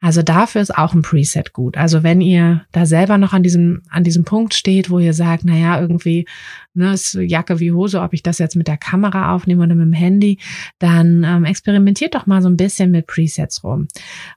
Also 0.00 0.22
dafür 0.22 0.60
ist 0.60 0.76
auch 0.76 0.94
ein 0.94 1.02
Preset 1.02 1.52
gut. 1.52 1.76
Also 1.76 2.02
wenn 2.02 2.20
ihr 2.20 2.64
da 2.72 2.86
selber 2.86 3.18
noch 3.18 3.32
an 3.32 3.42
diesem, 3.42 3.82
an 3.88 4.04
diesem 4.04 4.24
Punkt 4.24 4.54
steht, 4.54 4.90
wo 4.90 4.98
ihr 4.98 5.14
sagt, 5.14 5.44
naja, 5.44 5.80
irgendwie, 5.80 6.26
ne, 6.74 6.92
ist 6.92 7.14
Jacke 7.14 7.60
wie 7.60 7.72
Hose, 7.72 8.00
ob 8.00 8.12
ich 8.12 8.22
das 8.22 8.38
jetzt 8.38 8.56
mit 8.56 8.68
der 8.68 8.76
Kamera 8.76 9.34
aufnehme 9.34 9.62
oder 9.64 9.74
mit 9.74 9.86
dem 9.86 9.92
Handy, 9.92 10.38
dann 10.78 11.24
ähm, 11.24 11.44
experimentiert 11.44 12.14
doch 12.14 12.26
mal 12.26 12.42
so 12.42 12.48
ein 12.48 12.56
bisschen 12.56 12.90
mit 12.90 13.06
Presets 13.06 13.64
rum. 13.64 13.88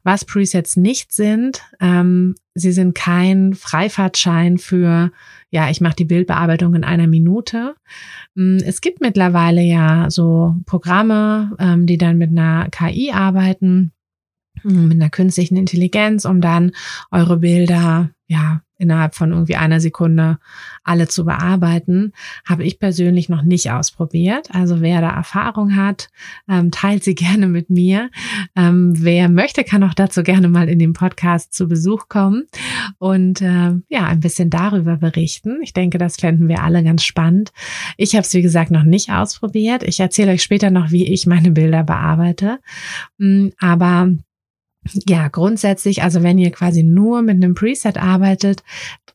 Was 0.04 0.26
Presets 0.26 0.78
nicht 0.78 1.12
sind, 1.12 1.62
ähm, 1.80 2.36
sie 2.54 2.72
sind 2.72 2.96
kein 2.96 3.54
Freifahrtschein 3.54 4.58
für 4.58 5.12
ja, 5.50 5.70
ich 5.70 5.80
mache 5.80 5.96
die 5.96 6.06
Bildbearbeitung 6.06 6.76
in 6.76 6.84
einer 6.84 7.08
Minute. 7.08 7.76
Mm, 8.36 8.58
es 8.66 8.82
gibt 8.82 9.00
mittlerweile 9.00 9.62
ja 9.62 10.10
so 10.10 10.56
Programme, 10.66 11.56
ähm, 11.60 11.86
die 11.86 11.98
dann 11.98 12.18
mit 12.18 12.32
einer 12.32 12.68
KI 12.70 13.12
arbeiten, 13.12 13.94
mit 14.72 15.00
einer 15.00 15.10
künstlichen 15.10 15.58
Intelligenz, 15.58 16.26
um 16.26 16.42
dann 16.42 16.72
eure 17.12 17.38
Bilder 17.38 18.10
ja 18.28 18.62
innerhalb 18.78 19.16
von 19.16 19.32
irgendwie 19.32 19.56
einer 19.56 19.80
Sekunde 19.80 20.38
alle 20.84 21.08
zu 21.08 21.26
bearbeiten, 21.26 22.14
habe 22.46 22.64
ich 22.64 22.80
persönlich 22.80 23.30
noch 23.30 23.42
nicht 23.42 23.72
ausprobiert. 23.72 24.50
Also 24.54 24.82
wer 24.82 25.02
da 25.02 25.10
Erfahrung 25.10 25.76
hat, 25.76 26.10
ähm, 26.48 26.72
teilt 26.72 27.04
sie 27.04 27.16
gerne 27.16 27.48
mit 27.48 27.70
mir. 27.70 28.10
Ähm, 28.56 28.94
wer 28.96 29.30
möchte, 29.30 29.64
kann 29.64 29.84
auch 29.84 29.94
dazu 29.94 30.24
gerne 30.24 30.48
mal 30.48 30.70
in 30.70 30.80
dem 30.80 30.94
Podcast 30.94 31.54
zu 31.54 31.68
Besuch 31.68 32.08
kommen 32.08 32.44
und 33.00 33.42
äh, 33.42 33.74
ja 33.90 34.06
ein 34.06 34.20
bisschen 34.20 34.50
darüber 34.50 34.98
berichten. 34.98 35.60
Ich 35.64 35.74
denke, 35.74 35.98
das 35.98 36.18
fänden 36.18 36.48
wir 36.48 36.64
alle 36.64 36.84
ganz 36.84 37.04
spannend. 37.04 37.52
Ich 37.98 38.14
habe 38.14 38.24
es 38.24 38.34
wie 38.34 38.42
gesagt 38.42 38.72
noch 38.72 38.84
nicht 38.84 39.12
ausprobiert. 39.12 39.84
Ich 39.84 40.00
erzähle 40.00 40.32
euch 40.32 40.44
später 40.44 40.70
noch, 40.70 40.92
wie 40.92 41.12
ich 41.12 41.26
meine 41.26 41.52
Bilder 41.52 41.84
bearbeite. 41.84 42.60
Mm, 43.18 43.48
aber 43.60 44.12
ja, 45.08 45.28
grundsätzlich, 45.28 46.04
also 46.04 46.24
wenn 46.24 46.38
ihr 46.38 46.52
quasi 46.52 46.84
nur 46.84 47.22
mit 47.22 47.36
einem 47.36 47.56
Preset 47.56 47.98
arbeitet, 47.98 48.64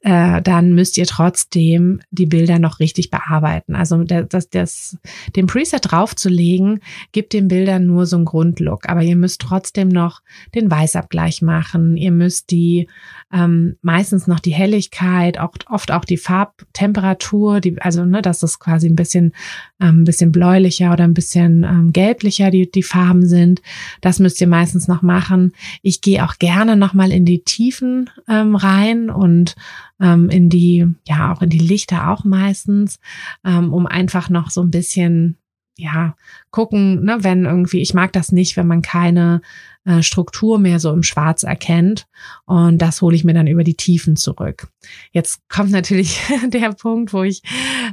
äh, 0.05 0.43
dann 0.43 0.73
müsst 0.75 0.99
ihr 0.99 1.07
trotzdem 1.07 2.01
die 2.11 2.27
Bilder 2.27 2.59
noch 2.59 2.81
richtig 2.81 3.11
bearbeiten. 3.11 3.77
Also 3.77 4.03
das, 4.03 4.51
das, 4.51 4.99
den 5.37 5.47
Preset 5.47 5.93
draufzulegen, 5.93 6.81
gibt 7.13 7.33
den 7.33 7.47
Bildern 7.47 7.87
nur 7.87 8.07
so 8.07 8.17
einen 8.17 8.25
Grundlook. 8.25 8.89
Aber 8.89 9.03
ihr 9.03 9.15
müsst 9.15 9.41
trotzdem 9.41 9.89
noch 9.89 10.21
den 10.57 10.71
Weißabgleich 10.71 11.41
machen. 11.41 11.97
Ihr 11.97 12.11
müsst 12.11 12.51
die 12.51 12.89
ähm, 13.33 13.77
meistens 13.81 14.27
noch 14.27 14.41
die 14.41 14.53
Helligkeit, 14.53 15.39
auch, 15.39 15.55
oft 15.71 15.93
auch 15.93 16.05
die 16.05 16.17
Farbtemperatur, 16.17 17.61
die, 17.61 17.81
also 17.81 18.05
ne, 18.05 18.23
dass 18.23 18.41
das 18.41 18.59
quasi 18.59 18.89
ein 18.89 18.97
bisschen, 18.97 19.33
ähm, 19.81 20.01
ein 20.01 20.05
bisschen 20.05 20.33
bläulicher 20.33 20.93
oder 20.93 21.05
ein 21.05 21.15
bisschen 21.15 21.63
ähm, 21.63 21.93
gelblicher 21.93 22.51
die, 22.51 22.69
die 22.69 22.83
Farben 22.83 23.27
sind. 23.27 23.63
Das 24.01 24.19
müsst 24.19 24.41
ihr 24.41 24.49
meistens 24.49 24.89
noch 24.89 25.03
machen. 25.03 25.53
Ich 25.83 26.01
gehe 26.01 26.25
auch 26.25 26.39
gerne 26.39 26.77
nochmal 26.77 27.13
in 27.13 27.25
die 27.25 27.45
Tiefen 27.45 28.11
ähm, 28.29 28.55
rein 28.57 29.11
und 29.11 29.55
ähm, 30.01 30.29
in 30.31 30.49
die, 30.49 30.87
ja, 31.07 31.33
auch 31.33 31.43
in 31.43 31.51
die 31.51 31.59
Lichter 31.59 32.11
auch 32.11 32.25
meistens, 32.25 32.99
ähm, 33.45 33.73
um 33.73 33.87
einfach 33.87 34.29
noch 34.31 34.51
so 34.51 34.63
ein 34.63 34.71
bisschen 34.71 35.39
ja, 35.77 36.15
gucken, 36.51 37.05
ne, 37.05 37.19
wenn 37.23 37.45
irgendwie, 37.45 37.81
ich 37.81 37.95
mag 37.95 38.13
das 38.13 38.31
nicht, 38.31 38.57
wenn 38.57 38.67
man 38.67 38.83
keine 38.83 39.41
äh, 39.85 40.03
Struktur 40.03 40.59
mehr 40.59 40.79
so 40.79 40.93
im 40.93 41.03
Schwarz 41.03 41.43
erkennt. 41.45 42.07
Und 42.45 42.79
das 42.79 43.01
hole 43.01 43.17
ich 43.17 43.25
mir 43.25 43.35
dann 43.35 43.47
über 43.47 43.65
die 43.65 43.77
Tiefen 43.77 44.17
zurück. 44.17 44.69
Jetzt 45.13 45.41
kommt 45.49 45.71
natürlich 45.71 46.21
der 46.49 46.73
Punkt, 46.73 47.13
wo 47.13 47.23
ich, 47.23 47.43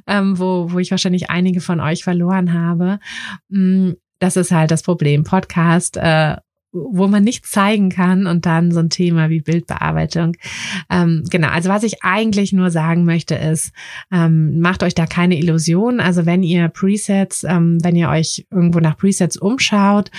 ähm, 0.08 0.38
wo, 0.38 0.72
wo 0.72 0.80
ich 0.80 0.92
wahrscheinlich 0.92 1.30
einige 1.30 1.62
von 1.62 1.80
euch 1.80 2.04
verloren 2.04 2.54
habe. 2.54 3.00
Mm, 3.48 3.92
das 4.20 4.36
ist 4.36 4.52
halt 4.52 4.72
das 4.72 4.84
Problem. 4.84 5.24
Podcast 5.24 5.96
äh, 5.96 6.36
wo 6.72 7.08
man 7.08 7.24
nichts 7.24 7.52
zeigen 7.52 7.90
kann 7.90 8.28
und 8.28 8.46
dann 8.46 8.72
so 8.72 8.80
ein 8.80 8.90
Thema 8.90 9.30
wie 9.30 9.42
Bildbearbeitung. 9.42 10.36
Ähm, 10.90 11.24
genau, 11.30 11.50
also 11.50 11.70
was 11.70 11.84
ich 11.84 12.04
eigentlich 12.04 12.54
nur 12.54 12.70
sagen 12.70 13.06
möchte 13.06 13.36
ist, 13.36 13.72
ähm, 14.12 14.60
macht 14.60 14.84
euch 14.84 14.94
da 14.94 15.06
keine 15.06 15.38
Illusionen. 15.38 16.00
Also 16.00 16.26
wenn 16.26 16.44
ihr 16.44 16.68
Presets, 16.70 17.44
ähm, 17.44 17.78
wenn 17.84 17.96
ihr 17.96 18.10
euch 18.10 18.46
irgendwo 18.52 18.80
nach 18.80 18.98
Presets 18.98 19.38
umschaut, 19.38 20.12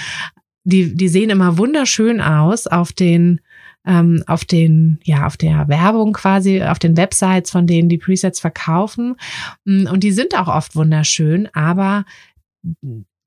die, 0.65 0.95
die 0.95 1.09
sehen 1.09 1.31
immer 1.31 1.57
wunderschön 1.57 2.21
aus 2.21 2.67
auf 2.67 2.93
den 2.93 3.41
ähm, 3.87 4.23
auf 4.27 4.45
den, 4.45 4.99
ja, 5.05 5.27
auf 5.27 5.39
der 5.39 5.69
Werbung 5.69 6.13
quasi, 6.13 6.63
auf 6.63 6.79
den 6.79 6.99
Websites, 6.99 7.51
von 7.51 7.67
denen 7.67 7.89
die 7.89 7.97
Presets 7.97 8.39
verkaufen. 8.39 9.17
Und 9.65 10.01
die 10.01 10.13
sind 10.13 10.39
auch 10.39 10.49
oft 10.49 10.77
wunderschön, 10.77 11.49
aber 11.55 12.05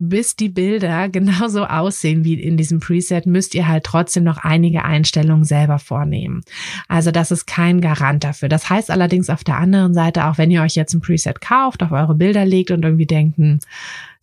bis 0.09 0.35
die 0.35 0.49
Bilder 0.49 1.09
genauso 1.09 1.65
aussehen 1.65 2.23
wie 2.23 2.41
in 2.41 2.57
diesem 2.57 2.79
Preset, 2.79 3.25
müsst 3.25 3.55
ihr 3.55 3.67
halt 3.67 3.83
trotzdem 3.83 4.23
noch 4.23 4.37
einige 4.37 4.85
Einstellungen 4.85 5.45
selber 5.45 5.79
vornehmen. 5.79 6.43
Also 6.87 7.11
das 7.11 7.31
ist 7.31 7.45
kein 7.45 7.81
Garant 7.81 8.23
dafür. 8.23 8.49
Das 8.49 8.69
heißt 8.69 8.91
allerdings 8.91 9.29
auf 9.29 9.43
der 9.43 9.57
anderen 9.57 9.93
Seite, 9.93 10.25
auch 10.25 10.37
wenn 10.37 10.51
ihr 10.51 10.61
euch 10.61 10.75
jetzt 10.75 10.93
ein 10.93 11.01
Preset 11.01 11.41
kauft, 11.41 11.83
auf 11.83 11.91
eure 11.91 12.15
Bilder 12.15 12.45
legt 12.45 12.71
und 12.71 12.83
irgendwie 12.83 13.05
denken, 13.05 13.59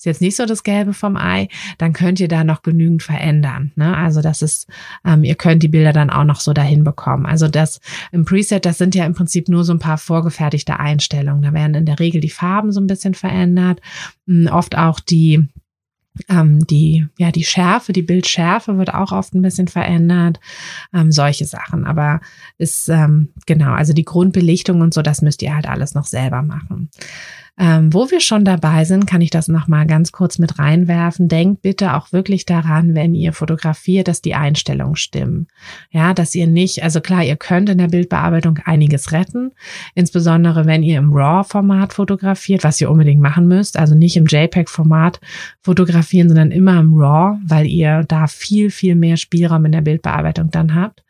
ist 0.01 0.07
jetzt 0.07 0.23
nicht 0.23 0.37
so 0.37 0.47
das 0.47 0.63
Gelbe 0.63 0.95
vom 0.95 1.17
Ei, 1.19 1.49
dann 1.77 1.93
könnt 1.93 2.21
ihr 2.21 2.29
da 2.29 2.43
noch 2.43 2.63
genügend 2.63 3.03
verändern. 3.03 3.73
Ne? 3.77 3.95
Also 3.95 4.23
das 4.23 4.41
ist, 4.41 4.67
ähm, 5.05 5.25
ihr 5.25 5.35
könnt 5.35 5.63
die 5.63 5.69
Bilder 5.69 5.93
dann 5.93 6.09
auch 6.09 6.25
noch 6.25 6.41
so 6.41 6.55
dahin 6.55 6.85
bekommen. 6.85 7.27
Also 7.27 7.49
das 7.49 7.81
im 8.11 8.25
Preset, 8.25 8.65
das 8.65 8.79
sind 8.79 8.95
ja 8.95 9.05
im 9.05 9.13
Prinzip 9.13 9.51
nur 9.51 9.63
so 9.63 9.75
ein 9.75 9.79
paar 9.79 9.99
vorgefertigte 9.99 10.81
Einstellungen. 10.81 11.43
Da 11.43 11.53
werden 11.53 11.75
in 11.75 11.85
der 11.85 11.99
Regel 11.99 12.23
die 12.23 12.31
Farben 12.31 12.73
so 12.73 12.81
ein 12.81 12.87
bisschen 12.87 13.13
verändert, 13.13 13.83
hm, 14.27 14.49
oft 14.51 14.79
auch 14.79 15.01
die 15.01 15.51
ähm, 16.29 16.67
die, 16.67 17.07
ja, 17.19 17.31
die 17.31 17.45
Schärfe, 17.45 17.93
die 17.93 18.03
Bildschärfe 18.03 18.79
wird 18.79 18.93
auch 18.93 19.13
oft 19.13 19.35
ein 19.35 19.43
bisschen 19.43 19.69
verändert. 19.69 20.41
Ähm, 20.93 21.13
solche 21.13 21.47
Sachen. 21.47 21.87
Aber 21.87 22.21
ist, 22.59 22.89
ähm, 22.89 23.33
genau, 23.47 23.73
also 23.73 23.93
die 23.93 24.05
Grundbelichtung 24.05 24.81
und 24.81 24.93
so, 24.95 25.03
das 25.03 25.23
müsst 25.23 25.43
ihr 25.43 25.55
halt 25.55 25.69
alles 25.69 25.95
noch 25.95 26.07
selber 26.07 26.43
machen. 26.43 26.91
Ähm, 27.63 27.93
wo 27.93 28.11
wir 28.11 28.21
schon 28.21 28.47
dabei 28.47 28.87
sind, 28.87 29.07
kann 29.07 29.21
ich 29.21 29.29
das 29.29 29.47
nochmal 29.47 29.87
ganz 29.87 30.13
kurz 30.13 30.39
mit 30.39 30.59
reinwerfen. 30.59 31.29
Denkt 31.29 31.61
bitte 31.61 31.95
auch 31.95 32.11
wirklich 32.11 32.47
daran, 32.47 32.95
wenn 32.95 33.15
ihr 33.15 33.35
fotografiert, 33.35 34.09
dass 34.09 34.23
die 34.23 34.35
Einstellungen 34.35 34.97
stimmen. 34.97 35.47
Ja, 35.91 36.15
dass 36.15 36.35
ihr 36.35 36.47
nicht, 36.47 36.83
also 36.83 37.03
klar, 37.03 37.23
ihr 37.23 37.37
könnt 37.37 37.69
in 37.69 37.77
der 37.77 37.89
Bildbearbeitung 37.89 38.61
einiges 38.65 39.13
retten, 39.13 39.53
insbesondere 39.95 40.65
wenn 40.65 40.83
ihr 40.83 40.97
im 40.97 41.13
RAW-Format 41.13 41.93
fotografiert, 41.93 42.65
was 42.65 42.81
ihr 42.81 42.91
unbedingt 42.91 43.21
machen 43.21 43.47
müsst, 43.47 43.79
also 43.79 43.95
nicht 43.95 44.17
im 44.17 44.25
JPEG-Format 44.25 45.21
fotografieren, 45.61 46.29
sondern 46.29 46.53
immer 46.53 46.81
im 46.81 46.97
RAW, 46.97 47.41
weil 47.45 47.67
ihr 47.67 48.05
da 48.09 48.27
viel, 48.27 48.71
viel 48.71 48.95
mehr 48.95 49.19
Spielraum 49.19 49.67
in 49.67 49.73
der 49.73 49.83
Bildbearbeitung 49.83 50.51
dann 50.51 50.75
habt. 50.75 51.05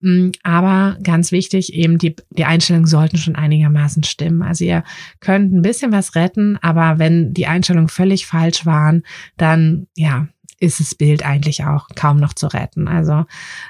Mm, 0.00 0.30
aber 0.42 0.98
ganz 1.02 1.32
wichtig, 1.32 1.72
eben 1.72 1.98
die, 1.98 2.16
die 2.30 2.44
Einstellungen 2.44 2.86
sollten 2.86 3.16
schon 3.16 3.36
einigermaßen 3.36 4.02
stimmen. 4.02 4.42
Also 4.42 4.64
ihr 4.64 4.84
könnt 5.20 5.52
ein 5.52 5.62
bisschen 5.62 5.92
was 5.92 6.14
retten, 6.14 6.58
aber 6.60 6.98
wenn 6.98 7.32
die 7.32 7.46
Einstellungen 7.46 7.88
völlig 7.88 8.26
falsch 8.26 8.66
waren, 8.66 9.04
dann 9.36 9.86
ja, 9.94 10.28
ist 10.58 10.80
das 10.80 10.94
Bild 10.94 11.24
eigentlich 11.24 11.64
auch 11.64 11.88
kaum 11.94 12.18
noch 12.18 12.32
zu 12.32 12.46
retten. 12.46 12.88
Also 12.88 13.26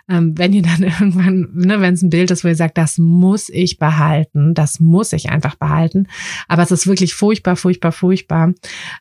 ähm, 0.09 0.37
wenn 0.39 0.53
ihr 0.53 0.63
dann 0.63 0.83
irgendwann, 0.83 1.49
ne, 1.55 1.81
wenn 1.81 1.95
es 1.95 2.03
ein 2.03 2.11
Bild 2.11 2.31
ist, 2.31 2.45
wo 2.45 2.49
ihr 2.49 2.57
sagt, 2.57 2.79
das 2.79 2.99
muss 2.99 3.49
ich 3.49 3.79
behalten, 3.79 4.55
das 4.55 4.81
muss 4.81 5.13
ich 5.13 5.31
einfach 5.31 5.57
behalten, 5.57 6.07
aber 6.49 6.63
es 6.63 6.71
ist 6.71 6.87
wirklich 6.87 7.15
furchtbar, 7.15 7.57
furchtbar, 7.57 7.93
furchtbar 7.93 8.53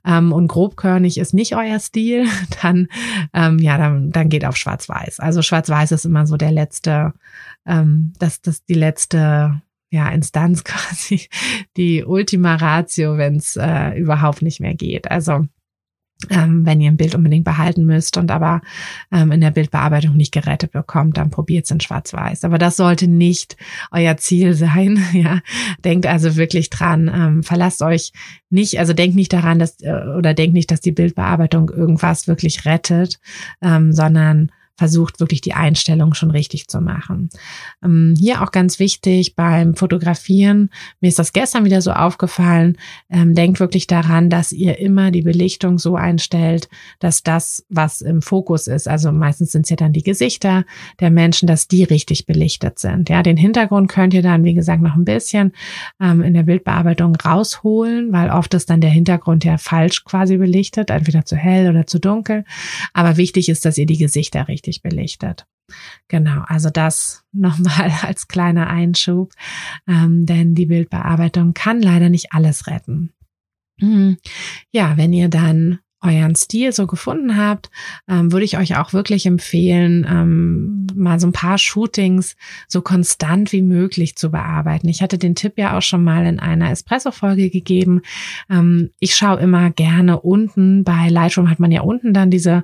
ähm, 0.06 0.32
und 0.32 0.48
grobkörnig 0.48 1.18
ist 1.18 1.34
nicht 1.34 1.56
euer 1.56 1.80
Stil, 1.80 2.28
dann 2.62 2.88
ähm, 3.34 3.60
ja, 3.60 3.78
dann, 3.78 4.12
dann 4.12 4.30
geht 4.30 4.46
auf 4.46 4.58
Schwarz-Weiß. 4.58 5.20
Also 5.20 5.42
Schwarz-Weiß 5.42 5.92
ist 5.92 6.06
immer 6.06 6.26
so 6.26 6.38
der 6.38 6.52
letzte, 6.52 7.14
ähm, 7.66 8.14
das, 8.20 8.42
das 8.42 8.66
die 8.66 8.74
letzte 8.74 9.62
ja, 9.92 10.10
Instanz 10.10 10.64
quasi, 10.64 11.28
die 11.78 12.04
Ultima 12.04 12.56
Ratio, 12.56 13.18
wenn 13.18 13.38
es 13.38 13.56
äh, 13.56 13.98
überhaupt 13.98 14.42
nicht 14.42 14.60
mehr 14.60 14.74
geht. 14.74 15.10
Also 15.10 15.48
ähm, 16.30 16.66
wenn 16.66 16.82
ihr 16.82 16.90
ein 16.90 16.98
Bild 16.98 17.14
unbedingt 17.14 17.44
behalten 17.44 17.86
müsst 17.86 18.18
und 18.18 18.32
aber 18.32 18.62
ähm, 19.12 19.32
in 19.32 19.42
der 19.42 19.52
Bildbearbeitung 19.52 20.16
nicht 20.16 20.32
gerettet 20.32 20.72
bekommt, 20.72 21.18
dann 21.18 21.30
probiert 21.30 21.66
es 21.66 21.72
in 21.72 21.80
Schwarz-Weiß. 21.80 22.46
Aber 22.46 22.58
das 22.58 22.78
sollte 22.78 23.08
nicht 23.08 23.58
euer 23.92 24.18
Ziel 24.18 24.54
sein. 24.56 25.00
Ja, 25.14 25.42
denkt 25.84 26.06
also 26.06 26.36
wirklich 26.36 26.70
dran. 26.70 27.12
Ähm, 27.14 27.44
verlasst 27.44 27.82
euch 27.82 28.12
nicht, 28.50 28.80
also 28.80 28.94
denkt 28.94 29.16
nicht 29.16 29.34
daran, 29.34 29.60
dass 29.60 29.82
äh, 29.82 29.92
oder 30.18 30.34
denkt 30.34 30.54
nicht, 30.54 30.72
dass 30.72 30.82
die 30.82 30.92
Bildbearbeitung 30.92 31.70
irgendwas 31.70 32.28
wirklich 32.28 32.66
rettet, 32.66 33.20
ähm, 33.62 33.92
sondern 33.92 34.52
versucht 34.78 35.20
wirklich 35.20 35.42
die 35.42 35.54
Einstellung 35.54 36.14
schon 36.14 36.32
richtig 36.32 36.68
zu 36.68 36.82
machen. 36.82 37.30
Ähm, 37.84 38.14
hier 38.18 38.42
auch 38.42 38.52
ganz 38.52 38.80
wichtig 38.80 39.36
beim 39.36 39.76
Fotografieren, 39.76 40.70
mir 41.00 41.08
ist 41.08 41.20
das 41.20 41.34
gestern 41.34 41.66
wieder 41.66 41.82
so 41.82 41.92
aufgefallen, 41.92 42.78
ähm, 43.10 43.34
denkt 43.34 43.60
wirklich 43.60 43.88
daran, 43.88 44.30
dass 44.30 44.52
ihr 44.52 44.80
immer 44.80 45.12
die 45.12 45.22
Belichtung 45.22 45.80
so 45.80 45.96
einstellt, 45.96 46.70
dass 47.00 47.24
das, 47.24 47.66
was 47.70 48.02
im 48.02 48.22
Fokus 48.22 48.68
ist, 48.68 48.88
also 48.88 49.12
meistens 49.12 49.52
sind 49.52 49.64
es 49.64 49.70
ja 49.70 49.76
dann 49.76 49.94
die 49.94 50.04
Gesichter 50.04 50.66
der 51.00 51.10
Menschen, 51.10 51.48
dass 51.48 51.68
die 51.68 51.84
richtig 51.84 52.26
belichtet 52.26 52.80
sind. 52.80 53.10
Ja, 53.10 53.24
den 53.24 53.38
Hintergrund 53.38 53.90
könnt 53.90 54.14
ihr 54.14 54.22
dann, 54.22 54.44
wie 54.44 54.54
gesagt, 54.54 54.82
noch 54.82 54.96
ein 54.96 55.06
bisschen 55.06 55.54
ähm, 56.02 56.22
in 56.22 56.34
der 56.34 56.44
Bildbearbeitung 56.44 57.16
rausholen, 57.16 58.12
weil 58.12 58.30
oft 58.30 58.54
ist 58.54 58.70
dann 58.70 58.82
der 58.82 58.90
Hintergrund 58.90 59.46
ja 59.46 59.58
falsch 59.58 60.04
quasi 60.04 60.38
belichtet, 60.38 60.90
entweder 60.90 61.26
zu 61.26 61.36
hell 61.36 61.70
oder 61.70 61.88
zu 61.88 62.00
dunkel. 62.00 62.44
Aber 62.94 63.18
wichtig 63.18 63.50
ist, 63.50 63.66
dass 63.66 63.78
ihr 63.78 63.86
die 63.86 63.98
Gesichter 63.98 64.48
richtig 64.48 64.65
richtig 64.66 64.82
belichtet. 64.82 65.46
Genau, 66.08 66.44
also 66.46 66.70
das 66.70 67.24
nochmal 67.32 67.92
als 68.02 68.28
kleiner 68.28 68.68
Einschub, 68.68 69.34
ähm, 69.88 70.26
denn 70.26 70.56
die 70.56 70.68
Bildbearbeitung 70.68 71.54
kann 71.54 71.82
leider 71.82 72.10
nicht 72.10 72.34
alles 72.34 72.68
retten. 72.68 73.12
Mhm. 73.80 74.18
Ja, 74.72 74.98
wenn 74.98 75.12
ihr 75.12 75.30
dann 75.30 75.80
euren 76.06 76.36
Stil 76.36 76.72
so 76.72 76.88
gefunden 76.88 77.38
habt, 77.38 77.70
ähm, 78.08 78.32
würde 78.32 78.46
ich 78.46 78.58
euch 78.58 78.78
auch 78.78 78.94
wirklich 78.94 79.26
empfehlen, 79.26 80.06
ähm, 80.10 80.88
mal 80.96 81.20
so 81.20 81.28
ein 81.28 81.34
paar 81.34 81.58
Shootings 81.58 82.36
so 82.68 82.82
konstant 82.82 83.52
wie 83.52 83.62
möglich 83.62 84.16
zu 84.16 84.32
bearbeiten. 84.32 84.88
Ich 84.88 85.02
hatte 85.02 85.18
den 85.18 85.36
Tipp 85.36 85.54
ja 85.58 85.78
auch 85.78 85.82
schon 85.82 86.04
mal 86.04 86.26
in 86.26 86.40
einer 86.40 86.72
Espresso-Folge 86.72 87.50
gegeben. 87.50 88.02
Ähm, 88.50 88.92
ich 89.00 89.16
schaue 89.16 89.40
immer 89.40 89.72
gerne 89.72 90.20
unten, 90.22 90.84
bei 90.84 91.10
Lightroom 91.10 91.50
hat 91.50 91.60
man 91.60 91.72
ja 91.72 91.82
unten 91.82 92.14
dann 92.14 92.30
diese, 92.30 92.64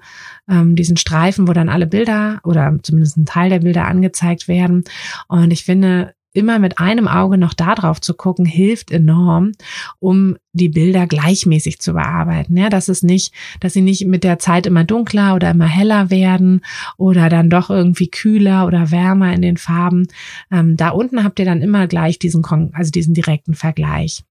ähm, 0.49 0.75
diesen 0.75 0.97
Streifen, 0.97 1.47
wo 1.47 1.53
dann 1.53 1.69
alle 1.69 1.87
Bilder 1.87 2.39
oder 2.43 2.77
zumindest 2.83 3.17
ein 3.17 3.25
Teil 3.25 3.49
der 3.49 3.59
Bilder 3.59 3.85
angezeigt 3.85 4.47
werden. 4.47 4.83
Und 5.27 5.51
ich 5.51 5.65
finde, 5.65 6.13
immer 6.33 6.59
mit 6.59 6.79
einem 6.79 7.07
Auge 7.07 7.37
noch 7.37 7.53
da 7.53 7.75
drauf 7.75 7.99
zu 7.99 8.13
gucken, 8.13 8.45
hilft 8.45 8.91
enorm, 8.91 9.51
um 9.99 10.37
die 10.53 10.69
Bilder 10.69 11.07
gleichmäßig 11.07 11.79
zu 11.79 11.93
bearbeiten. 11.93 12.55
Ja, 12.57 12.69
dass 12.69 12.87
es 12.87 13.03
nicht, 13.03 13.33
dass 13.59 13.73
sie 13.73 13.81
nicht 13.81 14.05
mit 14.05 14.23
der 14.23 14.39
Zeit 14.39 14.65
immer 14.65 14.83
dunkler 14.83 15.35
oder 15.35 15.51
immer 15.51 15.67
heller 15.67 16.09
werden 16.09 16.61
oder 16.97 17.29
dann 17.29 17.49
doch 17.49 17.69
irgendwie 17.69 18.09
kühler 18.09 18.65
oder 18.65 18.91
wärmer 18.91 19.33
in 19.33 19.41
den 19.41 19.57
Farben. 19.57 20.07
Ähm, 20.51 20.77
da 20.77 20.89
unten 20.89 21.23
habt 21.23 21.39
ihr 21.39 21.45
dann 21.45 21.61
immer 21.61 21.87
gleich 21.87 22.19
diesen, 22.19 22.43
also 22.73 22.91
diesen 22.91 23.13
direkten 23.13 23.53
Vergleich. 23.53 24.23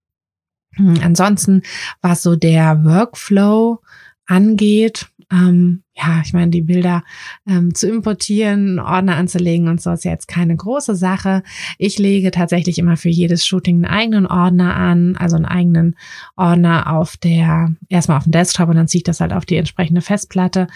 Hm, 0.77 1.01
ansonsten, 1.03 1.63
was 2.01 2.23
so 2.23 2.37
der 2.37 2.85
Workflow 2.85 3.81
angeht, 4.27 5.10
ähm, 5.31 5.83
ja, 5.95 6.21
ich 6.25 6.33
meine, 6.33 6.51
die 6.51 6.63
Bilder 6.63 7.03
ähm, 7.47 7.75
zu 7.75 7.89
importieren, 7.89 8.79
Ordner 8.79 9.17
anzulegen 9.17 9.69
und 9.69 9.81
so 9.81 9.91
ist 9.91 10.05
ja 10.05 10.11
jetzt 10.11 10.29
keine 10.29 10.57
große 10.57 10.97
Sache. 10.97 11.43
Ich 11.79 11.99
lege 11.99 12.31
tatsächlich 12.31 12.79
immer 12.79 12.97
für 12.97 13.09
jedes 13.09 13.47
Shooting 13.47 13.77
einen 13.77 13.85
eigenen 13.85 14.27
Ordner 14.27 14.77
an, 14.77 15.17
also 15.17 15.37
einen 15.37 15.45
eigenen 15.45 15.97
Ordner 16.37 16.93
auf 16.93 17.17
der, 17.17 17.75
erstmal 17.89 18.19
auf 18.19 18.25
dem 18.25 18.33
Desktop 18.33 18.69
und 18.69 18.77
dann 18.77 18.89
ziehe 18.89 19.01
ich 19.01 19.05
das 19.05 19.21
halt 19.21 19.33
auf 19.33 19.47
die 19.47 19.57
entsprechende 19.57 20.01
Festplatte 20.01 20.67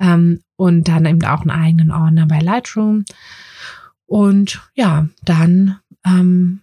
ähm, 0.00 0.40
und 0.56 0.88
dann 0.88 1.04
eben 1.04 1.24
auch 1.24 1.42
einen 1.42 1.50
eigenen 1.50 1.90
Ordner 1.90 2.26
bei 2.26 2.38
Lightroom. 2.38 3.04
Und 4.06 4.62
ja, 4.74 5.08
dann 5.22 5.78
ähm, 6.06 6.60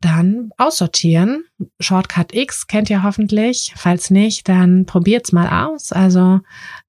dann 0.00 0.50
aussortieren. 0.58 1.44
Shortcut 1.80 2.34
X 2.34 2.66
kennt 2.66 2.90
ihr 2.90 3.02
hoffentlich. 3.02 3.72
Falls 3.76 4.10
nicht, 4.10 4.46
dann 4.48 4.84
probiert's 4.84 5.32
mal 5.32 5.66
aus. 5.66 5.90
Also 5.90 6.40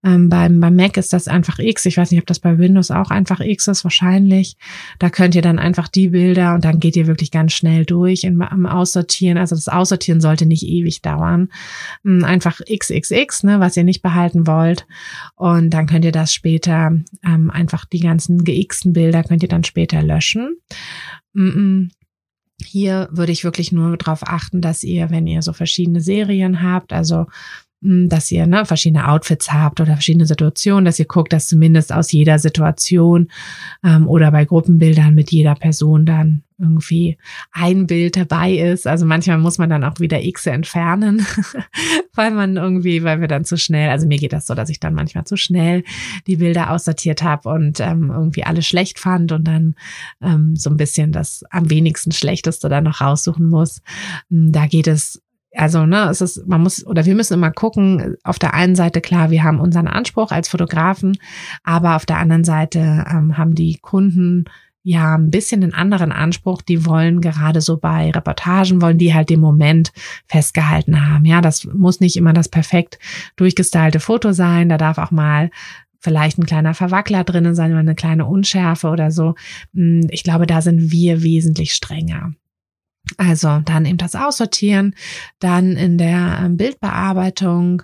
ähm, 0.04 0.28
beim, 0.28 0.60
beim 0.60 0.76
Mac 0.76 0.98
ist 0.98 1.14
das 1.14 1.30
einfach 1.30 1.58
X. 1.60 1.86
Ich 1.86 1.98
weiß 1.98 2.12
nicht, 2.12 2.20
ob 2.20 2.28
das 2.28 2.40
bei 2.40 2.58
Windows 2.58 2.92
auch 2.92 3.10
einfach 3.10 3.40
X 3.40 3.68
ist, 3.68 3.86
wahrscheinlich. 3.86 4.58
Da 5.00 5.10
könnt 5.10 5.36
ihr 5.36 5.42
dann 5.42 5.58
einfach 5.58 5.88
die 5.88 6.10
Bilder 6.10 6.54
und 6.54 6.66
dann 6.66 6.80
geht 6.82 6.98
ihr 6.98 7.08
wirklich 7.08 7.32
ganz 7.32 7.54
schnell 7.54 7.86
durch 7.86 8.26
im, 8.26 8.42
im 8.42 8.66
Aussortieren. 8.66 9.38
Also 9.38 9.56
das 9.56 9.70
Aussortieren 9.70 10.20
sollte 10.20 10.46
nicht 10.46 10.64
ewig 10.64 11.02
dauern. 11.02 11.50
Ähm, 12.06 12.26
einfach 12.26 12.60
XXX, 12.60 13.44
ne, 13.44 13.60
was 13.62 13.78
ihr 13.78 13.86
nicht 13.86 14.02
behalten 14.02 14.48
wollt. 14.48 14.86
Und 15.36 15.70
dann 15.70 15.88
könnt 15.88 16.04
ihr 16.04 16.12
das 16.12 16.34
später 16.34 16.92
ähm, 17.24 17.50
einfach 17.52 17.86
die 17.86 18.02
ganzen 18.02 18.44
geixten 18.44 18.94
Bilder 18.94 19.24
könnt 19.24 19.44
ihr 19.44 19.50
dann 19.50 19.64
später 19.64 20.02
löschen. 20.02 20.58
Hier 22.64 23.08
würde 23.12 23.32
ich 23.32 23.44
wirklich 23.44 23.72
nur 23.72 23.98
darauf 23.98 24.24
achten, 24.24 24.62
dass 24.62 24.84
ihr, 24.84 25.10
wenn 25.10 25.28
ihr 25.28 25.42
so 25.42 25.54
verschiedene 25.54 26.02
Serien 26.02 26.62
habt, 26.64 26.92
also 26.92 27.28
dass 27.82 28.32
ihr 28.32 28.48
ne, 28.48 28.66
verschiedene 28.66 29.08
Outfits 29.08 29.54
habt 29.54 29.80
oder 29.80 29.94
verschiedene 29.94 30.26
Situationen, 30.26 30.86
dass 30.86 31.00
ihr 31.00 31.06
guckt, 31.06 31.32
dass 31.32 31.48
zumindest 31.48 31.94
aus 31.94 32.12
jeder 32.12 32.40
Situation 32.40 33.30
ähm, 33.84 34.08
oder 34.08 34.32
bei 34.32 34.46
Gruppenbildern 34.46 35.14
mit 35.14 35.32
jeder 35.32 35.54
Person 35.56 36.06
dann 36.06 36.44
irgendwie 36.60 37.18
ein 37.52 37.86
Bild 37.86 38.18
dabei 38.18 38.54
ist. 38.54 38.88
Also 38.88 39.06
manchmal 39.06 39.38
muss 39.38 39.60
man 39.60 39.70
dann 39.70 39.84
auch 39.84 40.00
wieder 40.00 40.24
X 40.24 40.48
entfernen, 40.48 41.26
weil 42.16 42.32
man 42.32 42.58
irgendwie, 42.58 43.04
weil 43.04 43.22
wir 43.22 43.28
dann 43.28 43.46
zu 43.46 43.58
schnell, 43.58 43.90
also 43.90 44.08
mir 44.08 44.18
geht 44.18 44.34
das 44.34 44.48
so, 44.48 44.56
dass 44.56 44.70
ich 44.70 44.80
dann 44.80 44.96
manchmal 44.96 45.26
zu 45.26 45.38
schnell 45.38 45.84
die 46.26 46.38
Bilder 46.38 46.72
aussortiert 46.72 47.22
habe 47.22 47.50
und 47.50 47.80
ähm, 47.80 48.10
irgendwie 48.10 48.44
alles 48.44 48.66
schlecht 48.66 48.98
fand 48.98 49.32
und 49.32 49.44
dann 49.44 49.76
ähm, 50.22 50.56
so 50.56 50.72
ein 50.72 50.78
bisschen 50.78 51.12
das 51.12 51.44
am 51.52 51.70
wenigsten 51.70 52.12
Schlechteste 52.12 52.70
dann 52.70 52.86
noch 52.86 53.02
raussuchen 53.02 53.48
muss. 53.48 53.82
Hm, 54.32 54.52
da 54.52 54.66
geht 54.66 54.88
es 54.88 55.22
also, 55.58 55.86
ne, 55.86 56.08
es 56.10 56.22
ist, 56.22 56.48
man 56.48 56.62
muss, 56.62 56.86
oder 56.86 57.06
wir 57.06 57.16
müssen 57.16 57.34
immer 57.34 57.52
gucken, 57.52 58.16
auf 58.24 58.40
der 58.40 58.54
einen 58.54 58.76
Seite, 58.76 59.02
klar, 59.02 59.32
wir 59.32 59.44
haben 59.44 59.60
unseren 59.60 59.88
Anspruch 59.88 60.32
als 60.32 60.50
Fotografen, 60.50 61.18
aber 61.64 61.96
auf 61.96 62.06
der 62.06 62.18
anderen 62.18 62.44
Seite 62.44 63.06
ähm, 63.10 63.38
haben 63.38 63.56
die 63.56 63.80
Kunden 63.82 64.46
ja 64.84 65.16
ein 65.16 65.32
bisschen 65.32 65.64
einen 65.64 65.74
anderen 65.74 66.14
Anspruch. 66.14 66.62
Die 66.62 66.86
wollen 66.86 67.20
gerade 67.20 67.60
so 67.60 67.78
bei 67.78 68.10
Reportagen, 68.10 68.82
wollen 68.82 68.98
die 68.98 69.14
halt 69.14 69.30
den 69.30 69.42
Moment 69.42 69.92
festgehalten 70.28 71.06
haben. 71.06 71.26
Ja, 71.26 71.42
das 71.42 71.66
muss 71.66 72.00
nicht 72.00 72.16
immer 72.16 72.32
das 72.32 72.48
perfekt 72.48 72.98
durchgestylte 73.36 74.00
Foto 74.00 74.32
sein. 74.32 74.70
Da 74.70 74.78
darf 74.78 74.98
auch 74.98 75.12
mal 75.12 75.50
vielleicht 76.00 76.38
ein 76.38 76.46
kleiner 76.46 76.74
Verwackler 76.74 77.26
drinnen 77.26 77.54
sein 77.54 77.72
oder 77.72 77.82
eine 77.82 77.96
kleine 77.96 78.26
Unschärfe 78.26 78.88
oder 78.88 79.12
so. 79.12 79.36
Hm, 79.74 80.08
ich 80.10 80.24
glaube, 80.24 80.48
da 80.48 80.62
sind 80.62 80.92
wir 80.92 81.22
wesentlich 81.22 81.74
strenger. 81.74 82.32
Also 83.16 83.62
dann 83.64 83.86
eben 83.86 83.98
das 83.98 84.16
Aussortieren, 84.16 84.96
dann 85.40 85.78
in 85.78 85.98
der 85.98 86.42
ähm, 86.44 86.58
Bildbearbeitung 86.58 87.84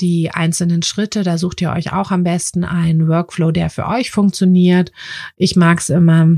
die 0.00 0.30
einzelnen 0.30 0.82
Schritte. 0.82 1.22
Da 1.22 1.38
sucht 1.38 1.60
ihr 1.60 1.70
euch 1.70 1.92
auch 1.92 2.10
am 2.10 2.24
besten 2.24 2.64
einen 2.64 3.06
Workflow, 3.06 3.52
der 3.52 3.70
für 3.70 3.86
euch 3.86 4.10
funktioniert. 4.10 4.90
Ich 5.36 5.54
mag 5.54 5.78
es 5.78 5.90
immer, 5.90 6.28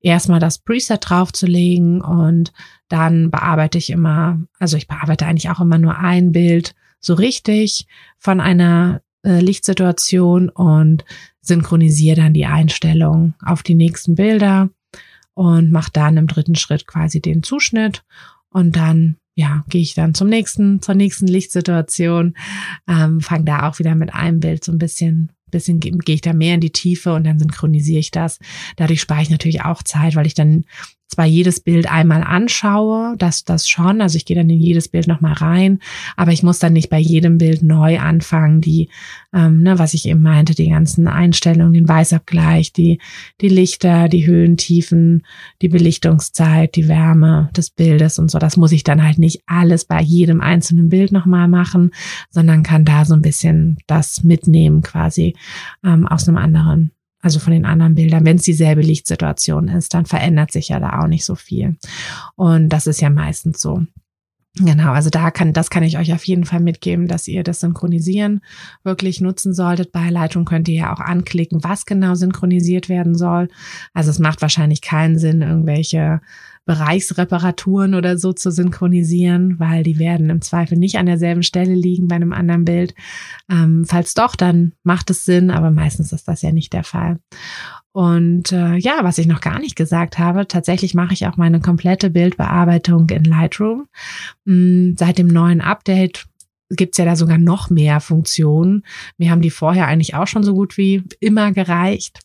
erstmal 0.00 0.40
das 0.40 0.58
Preset 0.58 1.00
draufzulegen 1.00 2.02
und 2.02 2.52
dann 2.88 3.30
bearbeite 3.30 3.78
ich 3.78 3.90
immer, 3.90 4.40
also 4.58 4.76
ich 4.76 4.86
bearbeite 4.86 5.26
eigentlich 5.26 5.50
auch 5.50 5.60
immer 5.60 5.78
nur 5.78 5.98
ein 5.98 6.32
Bild 6.32 6.74
so 7.00 7.14
richtig 7.14 7.86
von 8.18 8.40
einer 8.40 9.00
äh, 9.22 9.40
Lichtsituation 9.40 10.48
und 10.48 11.04
synchronisiere 11.40 12.16
dann 12.16 12.34
die 12.34 12.46
Einstellung 12.46 13.34
auf 13.44 13.62
die 13.62 13.74
nächsten 13.74 14.14
Bilder 14.14 14.70
und 15.36 15.70
mache 15.70 15.90
dann 15.92 16.16
im 16.16 16.26
dritten 16.26 16.54
Schritt 16.54 16.86
quasi 16.86 17.20
den 17.20 17.42
Zuschnitt 17.42 18.04
und 18.48 18.74
dann 18.74 19.16
ja, 19.34 19.64
gehe 19.68 19.82
ich 19.82 19.92
dann 19.92 20.14
zum 20.14 20.28
nächsten, 20.28 20.80
zur 20.80 20.94
nächsten 20.94 21.26
Lichtsituation, 21.26 22.34
ähm, 22.88 23.20
fange 23.20 23.44
da 23.44 23.68
auch 23.68 23.78
wieder 23.78 23.94
mit 23.94 24.14
einem 24.14 24.40
Bild 24.40 24.64
so 24.64 24.72
ein 24.72 24.78
bisschen 24.78 25.30
bisschen 25.50 25.78
gehe 25.78 26.14
ich 26.14 26.20
da 26.22 26.32
mehr 26.32 26.54
in 26.54 26.60
die 26.60 26.72
Tiefe 26.72 27.14
und 27.14 27.24
dann 27.24 27.38
synchronisiere 27.38 28.00
ich 28.00 28.10
das. 28.10 28.40
Dadurch 28.76 29.00
spare 29.00 29.22
ich 29.22 29.30
natürlich 29.30 29.62
auch 29.62 29.82
Zeit, 29.82 30.16
weil 30.16 30.26
ich 30.26 30.34
dann 30.34 30.64
zwar 31.16 31.24
jedes 31.24 31.60
Bild 31.60 31.90
einmal 31.90 32.22
anschaue, 32.22 33.14
das 33.16 33.44
das 33.44 33.70
schon, 33.70 34.02
also 34.02 34.18
ich 34.18 34.26
gehe 34.26 34.36
dann 34.36 34.50
in 34.50 34.60
jedes 34.60 34.88
Bild 34.88 35.06
nochmal 35.06 35.32
rein, 35.32 35.78
aber 36.14 36.32
ich 36.32 36.42
muss 36.42 36.58
dann 36.58 36.74
nicht 36.74 36.90
bei 36.90 36.98
jedem 36.98 37.38
Bild 37.38 37.62
neu 37.62 37.98
anfangen, 37.98 38.60
die, 38.60 38.90
ähm, 39.32 39.62
ne, 39.62 39.78
was 39.78 39.94
ich 39.94 40.06
eben 40.06 40.20
meinte, 40.20 40.54
die 40.54 40.68
ganzen 40.68 41.08
Einstellungen, 41.08 41.72
den 41.72 41.88
Weißabgleich, 41.88 42.74
die, 42.74 43.00
die 43.40 43.48
Lichter, 43.48 44.10
die 44.10 44.26
Höhen, 44.26 44.58
Tiefen, 44.58 45.22
die 45.62 45.68
Belichtungszeit, 45.68 46.76
die 46.76 46.86
Wärme 46.86 47.48
des 47.56 47.70
Bildes 47.70 48.18
und 48.18 48.30
so, 48.30 48.38
das 48.38 48.58
muss 48.58 48.72
ich 48.72 48.84
dann 48.84 49.02
halt 49.02 49.18
nicht 49.18 49.40
alles 49.46 49.86
bei 49.86 50.02
jedem 50.02 50.42
einzelnen 50.42 50.90
Bild 50.90 51.12
nochmal 51.12 51.48
machen, 51.48 51.92
sondern 52.28 52.62
kann 52.62 52.84
da 52.84 53.06
so 53.06 53.14
ein 53.14 53.22
bisschen 53.22 53.78
das 53.86 54.22
mitnehmen 54.22 54.82
quasi 54.82 55.34
ähm, 55.82 56.06
aus 56.06 56.28
einem 56.28 56.36
anderen 56.36 56.90
also 57.22 57.38
von 57.38 57.52
den 57.52 57.64
anderen 57.64 57.94
Bildern, 57.94 58.24
wenn 58.24 58.36
es 58.36 58.42
dieselbe 58.42 58.82
Lichtsituation 58.82 59.68
ist, 59.68 59.94
dann 59.94 60.06
verändert 60.06 60.52
sich 60.52 60.68
ja 60.68 60.78
da 60.80 61.00
auch 61.00 61.08
nicht 61.08 61.24
so 61.24 61.34
viel. 61.34 61.76
Und 62.34 62.68
das 62.68 62.86
ist 62.86 63.00
ja 63.00 63.10
meistens 63.10 63.60
so. 63.60 63.82
Genau, 64.58 64.92
also 64.92 65.10
da 65.10 65.30
kann, 65.30 65.52
das 65.52 65.68
kann 65.68 65.82
ich 65.82 65.98
euch 65.98 66.14
auf 66.14 66.24
jeden 66.24 66.46
Fall 66.46 66.60
mitgeben, 66.60 67.08
dass 67.08 67.28
ihr 67.28 67.42
das 67.42 67.60
Synchronisieren 67.60 68.40
wirklich 68.84 69.20
nutzen 69.20 69.52
solltet. 69.52 69.92
Bei 69.92 70.08
Leitung 70.08 70.46
könnt 70.46 70.68
ihr 70.68 70.76
ja 70.76 70.94
auch 70.94 71.00
anklicken, 71.00 71.62
was 71.62 71.84
genau 71.84 72.14
synchronisiert 72.14 72.88
werden 72.88 73.14
soll. 73.14 73.48
Also 73.92 74.10
es 74.10 74.18
macht 74.18 74.40
wahrscheinlich 74.40 74.80
keinen 74.80 75.18
Sinn, 75.18 75.42
irgendwelche 75.42 76.22
Bereichsreparaturen 76.66 77.94
oder 77.94 78.18
so 78.18 78.32
zu 78.32 78.50
synchronisieren, 78.50 79.58
weil 79.58 79.84
die 79.84 79.98
werden 79.98 80.30
im 80.30 80.42
Zweifel 80.42 80.76
nicht 80.76 80.98
an 80.98 81.06
derselben 81.06 81.44
Stelle 81.44 81.74
liegen 81.74 82.08
bei 82.08 82.16
einem 82.16 82.32
anderen 82.32 82.64
Bild. 82.64 82.94
Ähm, 83.48 83.84
falls 83.88 84.14
doch, 84.14 84.36
dann 84.36 84.72
macht 84.82 85.08
es 85.10 85.24
Sinn, 85.24 85.50
aber 85.50 85.70
meistens 85.70 86.12
ist 86.12 86.26
das 86.26 86.42
ja 86.42 86.52
nicht 86.52 86.72
der 86.72 86.84
Fall. 86.84 87.18
Und 87.92 88.52
äh, 88.52 88.76
ja, 88.76 88.98
was 89.02 89.16
ich 89.16 89.26
noch 89.26 89.40
gar 89.40 89.58
nicht 89.60 89.76
gesagt 89.76 90.18
habe, 90.18 90.46
tatsächlich 90.48 90.92
mache 90.92 91.14
ich 91.14 91.26
auch 91.26 91.36
meine 91.36 91.60
komplette 91.60 92.10
Bildbearbeitung 92.10 93.08
in 93.10 93.24
Lightroom. 93.24 93.86
Hm, 94.44 94.96
seit 94.98 95.18
dem 95.18 95.28
neuen 95.28 95.60
Update 95.60 96.26
gibt's 96.68 96.98
ja 96.98 97.04
da 97.04 97.14
sogar 97.14 97.38
noch 97.38 97.70
mehr 97.70 98.00
Funktionen. 98.00 98.82
Mir 99.18 99.30
haben 99.30 99.40
die 99.40 99.50
vorher 99.50 99.86
eigentlich 99.86 100.14
auch 100.14 100.26
schon 100.26 100.42
so 100.42 100.52
gut 100.52 100.76
wie 100.76 101.04
immer 101.20 101.52
gereicht. 101.52 102.20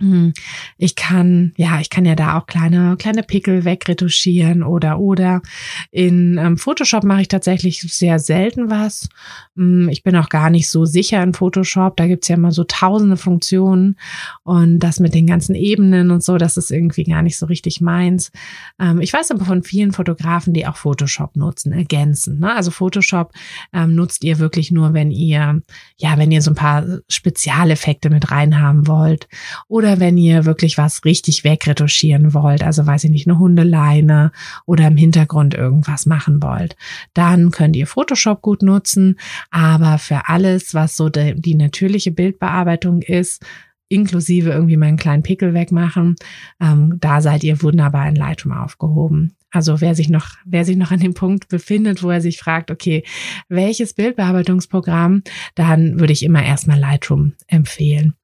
Hm, 0.00 0.32
ich 0.76 0.94
kann, 0.94 1.52
ja, 1.56 1.80
ich 1.80 1.90
kann 1.90 2.04
ja 2.04 2.14
da 2.14 2.38
auch 2.38 2.46
kleine, 2.46 2.96
kleine 2.96 3.24
Pickel 3.24 3.64
wegretuschieren 3.64 4.62
oder, 4.62 5.00
oder. 5.00 5.42
In 5.90 6.38
ähm, 6.38 6.56
Photoshop 6.56 7.02
mache 7.02 7.22
ich 7.22 7.28
tatsächlich 7.28 7.80
sehr 7.80 8.20
selten 8.20 8.70
was. 8.70 9.08
Hm, 9.56 9.88
ich 9.88 10.04
bin 10.04 10.14
auch 10.14 10.28
gar 10.28 10.50
nicht 10.50 10.70
so 10.70 10.84
sicher 10.84 11.20
in 11.22 11.34
Photoshop. 11.34 11.96
Da 11.96 12.06
gibt's 12.06 12.28
ja 12.28 12.36
immer 12.36 12.52
so 12.52 12.62
tausende 12.62 13.16
Funktionen 13.16 13.96
und 14.44 14.78
das 14.78 15.00
mit 15.00 15.14
den 15.14 15.26
ganzen 15.26 15.56
Ebenen 15.56 16.12
und 16.12 16.22
so, 16.22 16.38
das 16.38 16.56
ist 16.56 16.70
irgendwie 16.70 17.04
gar 17.04 17.22
nicht 17.22 17.36
so 17.36 17.46
richtig 17.46 17.80
meins. 17.80 18.30
Ähm, 18.78 19.00
ich 19.00 19.12
weiß 19.12 19.32
aber 19.32 19.44
von 19.44 19.64
vielen 19.64 19.90
Fotografen, 19.90 20.54
die 20.54 20.66
auch 20.66 20.76
Photoshop 20.76 21.34
nutzen, 21.34 21.72
ergänzen. 21.72 22.38
Ne? 22.38 22.54
Also 22.54 22.70
Photoshop 22.70 23.32
ähm, 23.72 23.96
nutzt 23.96 24.22
ihr 24.22 24.38
wirklich 24.38 24.70
nur, 24.70 24.94
wenn 24.94 25.10
ihr, 25.10 25.60
ja, 25.96 26.18
wenn 26.18 26.30
ihr 26.30 26.42
so 26.42 26.52
ein 26.52 26.56
paar 26.56 26.84
Spezialeffekte 27.08 28.10
mit 28.10 28.30
reinhaben 28.30 28.86
wollt 28.86 29.28
oder 29.66 29.87
oder 29.88 30.00
wenn 30.00 30.18
ihr 30.18 30.44
wirklich 30.44 30.76
was 30.76 31.06
richtig 31.06 31.44
wegretuschieren 31.44 32.34
wollt, 32.34 32.62
also 32.62 32.86
weiß 32.86 33.04
ich 33.04 33.10
nicht, 33.10 33.26
eine 33.26 33.38
Hundeleine 33.38 34.32
oder 34.66 34.86
im 34.86 34.98
Hintergrund 34.98 35.54
irgendwas 35.54 36.04
machen 36.04 36.42
wollt, 36.42 36.76
dann 37.14 37.50
könnt 37.50 37.74
ihr 37.74 37.86
Photoshop 37.86 38.42
gut 38.42 38.60
nutzen. 38.60 39.18
Aber 39.50 39.96
für 39.96 40.28
alles, 40.28 40.74
was 40.74 40.94
so 40.94 41.08
die, 41.08 41.40
die 41.40 41.54
natürliche 41.54 42.10
Bildbearbeitung 42.10 43.00
ist, 43.00 43.42
inklusive 43.88 44.50
irgendwie 44.50 44.76
meinen 44.76 44.98
kleinen 44.98 45.22
Pickel 45.22 45.54
wegmachen, 45.54 46.16
ähm, 46.60 46.98
da 47.00 47.22
seid 47.22 47.42
ihr 47.42 47.62
wunderbar 47.62 48.06
in 48.10 48.14
Lightroom 48.14 48.52
aufgehoben. 48.52 49.36
Also 49.50 49.80
wer 49.80 49.94
sich 49.94 50.10
noch, 50.10 50.32
wer 50.44 50.66
sich 50.66 50.76
noch 50.76 50.90
an 50.90 51.00
dem 51.00 51.14
Punkt 51.14 51.48
befindet, 51.48 52.02
wo 52.02 52.10
er 52.10 52.20
sich 52.20 52.36
fragt, 52.36 52.70
okay, 52.70 53.04
welches 53.48 53.94
Bildbearbeitungsprogramm, 53.94 55.22
dann 55.54 55.98
würde 55.98 56.12
ich 56.12 56.24
immer 56.24 56.44
erstmal 56.44 56.78
Lightroom 56.78 57.32
empfehlen. 57.46 58.17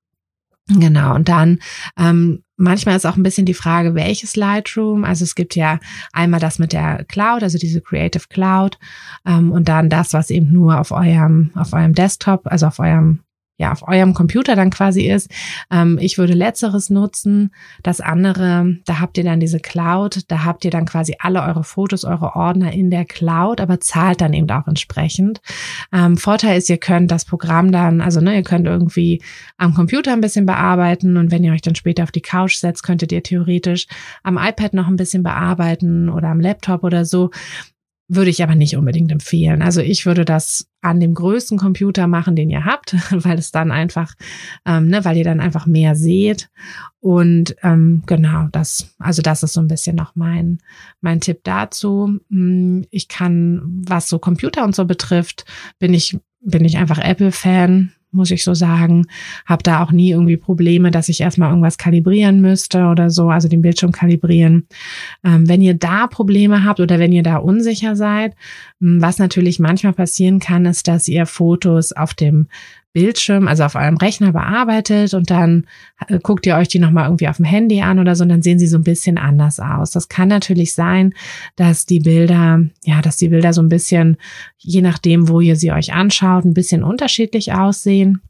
Genau, 0.68 1.14
und 1.14 1.28
dann 1.28 1.58
ähm, 1.98 2.42
manchmal 2.56 2.96
ist 2.96 3.04
auch 3.04 3.16
ein 3.16 3.22
bisschen 3.22 3.44
die 3.44 3.52
Frage, 3.52 3.94
welches 3.94 4.34
Lightroom. 4.34 5.04
Also 5.04 5.24
es 5.24 5.34
gibt 5.34 5.56
ja 5.56 5.78
einmal 6.12 6.40
das 6.40 6.58
mit 6.58 6.72
der 6.72 7.04
Cloud, 7.04 7.42
also 7.42 7.58
diese 7.58 7.82
Creative 7.82 8.24
Cloud, 8.30 8.78
ähm, 9.26 9.52
und 9.52 9.68
dann 9.68 9.90
das, 9.90 10.14
was 10.14 10.30
eben 10.30 10.52
nur 10.52 10.80
auf 10.80 10.90
eurem, 10.90 11.50
auf 11.54 11.74
eurem 11.74 11.92
Desktop, 11.92 12.46
also 12.46 12.66
auf 12.66 12.78
eurem 12.78 13.20
ja 13.56 13.72
auf 13.72 13.86
eurem 13.86 14.14
Computer 14.14 14.56
dann 14.56 14.70
quasi 14.70 15.02
ist. 15.02 15.30
Ähm, 15.70 15.98
ich 16.00 16.18
würde 16.18 16.32
letzteres 16.32 16.90
nutzen. 16.90 17.52
Das 17.82 18.00
andere, 18.00 18.76
da 18.84 19.00
habt 19.00 19.16
ihr 19.16 19.24
dann 19.24 19.40
diese 19.40 19.60
Cloud, 19.60 20.22
da 20.28 20.44
habt 20.44 20.64
ihr 20.64 20.70
dann 20.70 20.86
quasi 20.86 21.14
alle 21.20 21.42
eure 21.42 21.64
Fotos, 21.64 22.04
eure 22.04 22.34
Ordner 22.34 22.72
in 22.72 22.90
der 22.90 23.04
Cloud, 23.04 23.60
aber 23.60 23.80
zahlt 23.80 24.20
dann 24.20 24.34
eben 24.34 24.50
auch 24.50 24.66
entsprechend. 24.66 25.40
Ähm, 25.92 26.16
Vorteil 26.16 26.58
ist, 26.58 26.68
ihr 26.68 26.78
könnt 26.78 27.10
das 27.10 27.24
Programm 27.24 27.70
dann, 27.70 28.00
also 28.00 28.20
ne, 28.20 28.34
ihr 28.34 28.42
könnt 28.42 28.66
irgendwie 28.66 29.22
am 29.56 29.74
Computer 29.74 30.12
ein 30.12 30.20
bisschen 30.20 30.46
bearbeiten 30.46 31.16
und 31.16 31.30
wenn 31.30 31.44
ihr 31.44 31.52
euch 31.52 31.62
dann 31.62 31.74
später 31.74 32.02
auf 32.02 32.12
die 32.12 32.22
Couch 32.22 32.56
setzt, 32.56 32.82
könntet 32.82 33.12
ihr 33.12 33.22
theoretisch 33.22 33.86
am 34.22 34.36
iPad 34.36 34.74
noch 34.74 34.88
ein 34.88 34.96
bisschen 34.96 35.22
bearbeiten 35.22 36.08
oder 36.08 36.28
am 36.28 36.40
Laptop 36.40 36.82
oder 36.82 37.04
so. 37.04 37.30
Würde 38.06 38.30
ich 38.30 38.42
aber 38.42 38.54
nicht 38.54 38.76
unbedingt 38.76 39.10
empfehlen. 39.10 39.62
Also 39.62 39.80
ich 39.80 40.04
würde 40.04 40.26
das 40.26 40.68
an 40.82 41.00
dem 41.00 41.14
größten 41.14 41.56
Computer 41.56 42.06
machen, 42.06 42.36
den 42.36 42.50
ihr 42.50 42.64
habt, 42.66 42.94
weil 43.10 43.38
es 43.38 43.50
dann 43.50 43.70
einfach, 43.70 44.14
ähm, 44.66 44.88
ne, 44.88 45.04
weil 45.04 45.16
ihr 45.16 45.24
dann 45.24 45.40
einfach 45.40 45.66
mehr 45.66 45.94
seht. 45.94 46.50
Und 47.00 47.56
ähm, 47.62 48.02
genau, 48.06 48.48
das, 48.52 48.94
also 48.98 49.22
das 49.22 49.42
ist 49.42 49.54
so 49.54 49.60
ein 49.60 49.68
bisschen 49.68 49.96
noch 49.96 50.16
mein, 50.16 50.58
mein 51.00 51.20
Tipp 51.20 51.40
dazu. 51.44 52.20
Hm, 52.30 52.86
ich 52.90 53.08
kann, 53.08 53.62
was 53.86 54.08
so 54.08 54.18
Computer 54.18 54.64
und 54.64 54.74
so 54.74 54.84
betrifft, 54.84 55.46
bin 55.78 55.94
ich, 55.94 56.18
bin 56.40 56.64
ich 56.64 56.76
einfach 56.76 56.98
Apple-Fan 56.98 57.92
muss 58.14 58.30
ich 58.30 58.44
so 58.44 58.54
sagen. 58.54 59.06
Habe 59.46 59.62
da 59.62 59.82
auch 59.82 59.92
nie 59.92 60.10
irgendwie 60.10 60.36
Probleme, 60.36 60.90
dass 60.90 61.08
ich 61.08 61.20
erstmal 61.20 61.50
irgendwas 61.50 61.78
kalibrieren 61.78 62.40
müsste 62.40 62.86
oder 62.86 63.10
so, 63.10 63.30
also 63.30 63.48
den 63.48 63.62
Bildschirm 63.62 63.92
kalibrieren. 63.92 64.66
Ähm, 65.24 65.48
wenn 65.48 65.60
ihr 65.60 65.74
da 65.74 66.06
Probleme 66.06 66.64
habt 66.64 66.80
oder 66.80 66.98
wenn 66.98 67.12
ihr 67.12 67.22
da 67.22 67.36
unsicher 67.36 67.96
seid, 67.96 68.34
was 68.80 69.18
natürlich 69.18 69.58
manchmal 69.58 69.92
passieren 69.92 70.38
kann, 70.38 70.66
ist, 70.66 70.88
dass 70.88 71.08
ihr 71.08 71.26
Fotos 71.26 71.92
auf 71.92 72.14
dem 72.14 72.48
Bildschirm, 72.94 73.48
also 73.48 73.64
auf 73.64 73.74
eurem 73.74 73.96
Rechner 73.96 74.32
bearbeitet 74.32 75.12
und 75.14 75.28
dann 75.28 75.66
äh, 76.06 76.20
guckt 76.22 76.46
ihr 76.46 76.56
euch 76.56 76.68
die 76.68 76.78
nochmal 76.78 77.06
irgendwie 77.06 77.28
auf 77.28 77.36
dem 77.36 77.44
Handy 77.44 77.82
an 77.82 77.98
oder 77.98 78.14
so 78.14 78.22
und 78.22 78.30
dann 78.30 78.40
sehen 78.40 78.58
sie 78.58 78.68
so 78.68 78.78
ein 78.78 78.84
bisschen 78.84 79.18
anders 79.18 79.60
aus. 79.60 79.90
Das 79.90 80.08
kann 80.08 80.28
natürlich 80.28 80.74
sein, 80.74 81.12
dass 81.56 81.84
die 81.86 82.00
Bilder, 82.00 82.60
ja, 82.84 83.02
dass 83.02 83.16
die 83.16 83.28
Bilder 83.28 83.52
so 83.52 83.60
ein 83.60 83.68
bisschen, 83.68 84.16
je 84.56 84.80
nachdem, 84.80 85.28
wo 85.28 85.40
ihr 85.40 85.56
sie 85.56 85.72
euch 85.72 85.92
anschaut, 85.92 86.44
ein 86.44 86.54
bisschen 86.54 86.84
unterschiedlich 86.84 87.52
aussehen. 87.52 88.22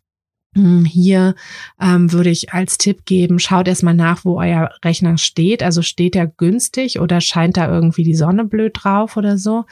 Hm, 0.54 0.84
hier 0.84 1.34
ähm, 1.80 2.12
würde 2.12 2.30
ich 2.30 2.52
als 2.52 2.78
Tipp 2.78 3.04
geben, 3.06 3.40
schaut 3.40 3.66
erstmal 3.66 3.94
nach, 3.94 4.24
wo 4.24 4.38
euer 4.38 4.70
Rechner 4.84 5.18
steht. 5.18 5.62
Also 5.62 5.82
steht 5.82 6.14
er 6.14 6.28
günstig 6.28 7.00
oder 7.00 7.20
scheint 7.20 7.56
da 7.56 7.68
irgendwie 7.68 8.04
die 8.04 8.14
Sonne 8.14 8.44
blöd 8.44 8.72
drauf 8.74 9.16
oder 9.16 9.36
so. 9.36 9.64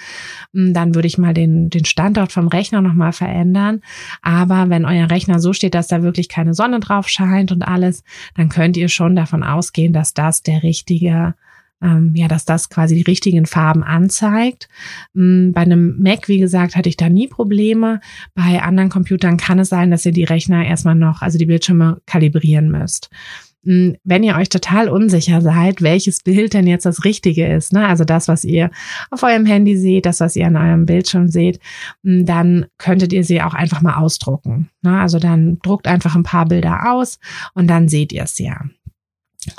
Hm, 0.53 0.75
dann 0.75 0.95
würde 0.95 1.07
ich 1.07 1.19
mal 1.19 1.35
den, 1.35 1.71
den 1.71 1.85
Standort 1.85 2.33
vom 2.33 2.49
Rechner 2.49 2.81
nochmal 2.81 3.13
verändern. 3.13 3.81
Aber 4.23 4.71
wenn 4.71 4.85
euer 4.85 5.09
Rechner 5.11 5.39
so 5.39 5.53
steht, 5.53 5.75
dass 5.75 5.87
da 5.87 6.03
wirklich 6.03 6.29
keine 6.29 6.55
Sonne 6.55 6.81
drauf 6.81 7.09
scheint 7.09 7.53
und 7.53 7.63
alles, 7.63 8.03
dann 8.37 8.49
könnt 8.49 8.77
ihr 8.77 8.89
schon 8.89 9.15
davon 9.15 9.45
ausgehen, 9.45 9.93
dass 9.93 10.15
das 10.15 10.43
der 10.43 10.65
richtige 10.65 11.35
ähm, 11.83 12.13
ja, 12.15 12.29
dass 12.29 12.45
das 12.45 12.71
quasi 12.71 12.95
die 12.95 13.03
richtigen 13.03 13.47
Farben 13.47 13.83
anzeigt. 13.83 14.69
Ähm, 15.17 15.53
bei 15.53 15.63
einem 15.63 16.01
Mac, 16.01 16.29
wie 16.29 16.39
gesagt, 16.39 16.77
hatte 16.77 16.89
ich 16.89 16.97
da 16.97 17.09
nie 17.09 17.29
Probleme. 17.29 18.01
Bei 18.35 18.63
anderen 18.63 18.91
Computern 18.91 19.37
kann 19.37 19.59
es 19.59 19.69
sein, 19.69 19.91
dass 19.91 20.07
ihr 20.07 20.13
die 20.13 20.25
Rechner 20.25 20.65
erstmal 20.65 20.95
noch, 20.95 21.23
also 21.23 21.39
die 21.39 21.47
Bildschirme 21.47 22.01
kalibrieren 22.07 22.71
müsst 22.71 23.11
hm, 23.65 23.97
wenn 24.03 24.25
ihr 24.25 24.35
euch 24.35 24.49
total 24.49 24.89
unsicher 24.89 25.41
seid, 25.41 25.83
welches 25.83 26.23
Bild 26.23 26.53
denn 26.53 26.67
jetzt 26.67 26.85
das 26.85 27.05
Richtige 27.05 27.47
ist, 27.47 27.73
ne? 27.73 27.87
also 27.87 28.05
das, 28.05 28.27
was 28.27 28.45
ihr 28.45 28.71
auf 29.11 29.23
eurem 29.23 29.47
Handy 29.47 29.77
seht, 29.77 30.05
das, 30.05 30.19
was 30.19 30.35
ihr 30.35 30.49
an 30.49 30.57
eurem 30.57 30.85
Bildschirm 30.85 31.29
seht, 31.29 31.61
hm, 32.03 32.27
dann 32.27 32.67
könntet 32.79 33.13
ihr 33.13 33.23
sie 33.23 33.41
auch 33.41 33.55
einfach 33.55 33.81
mal 33.81 33.95
ausdrucken. 33.95 34.69
Ne? 34.83 34.99
Also 34.99 35.21
dann 35.21 35.59
druckt 35.63 35.87
einfach 35.87 36.17
ein 36.17 36.25
paar 36.25 36.47
Bilder 36.47 36.93
aus 36.93 37.21
und 37.55 37.69
dann 37.69 37.89
seht 37.89 38.13
ihr 38.13 38.25
es 38.25 38.39
ja 38.39 38.63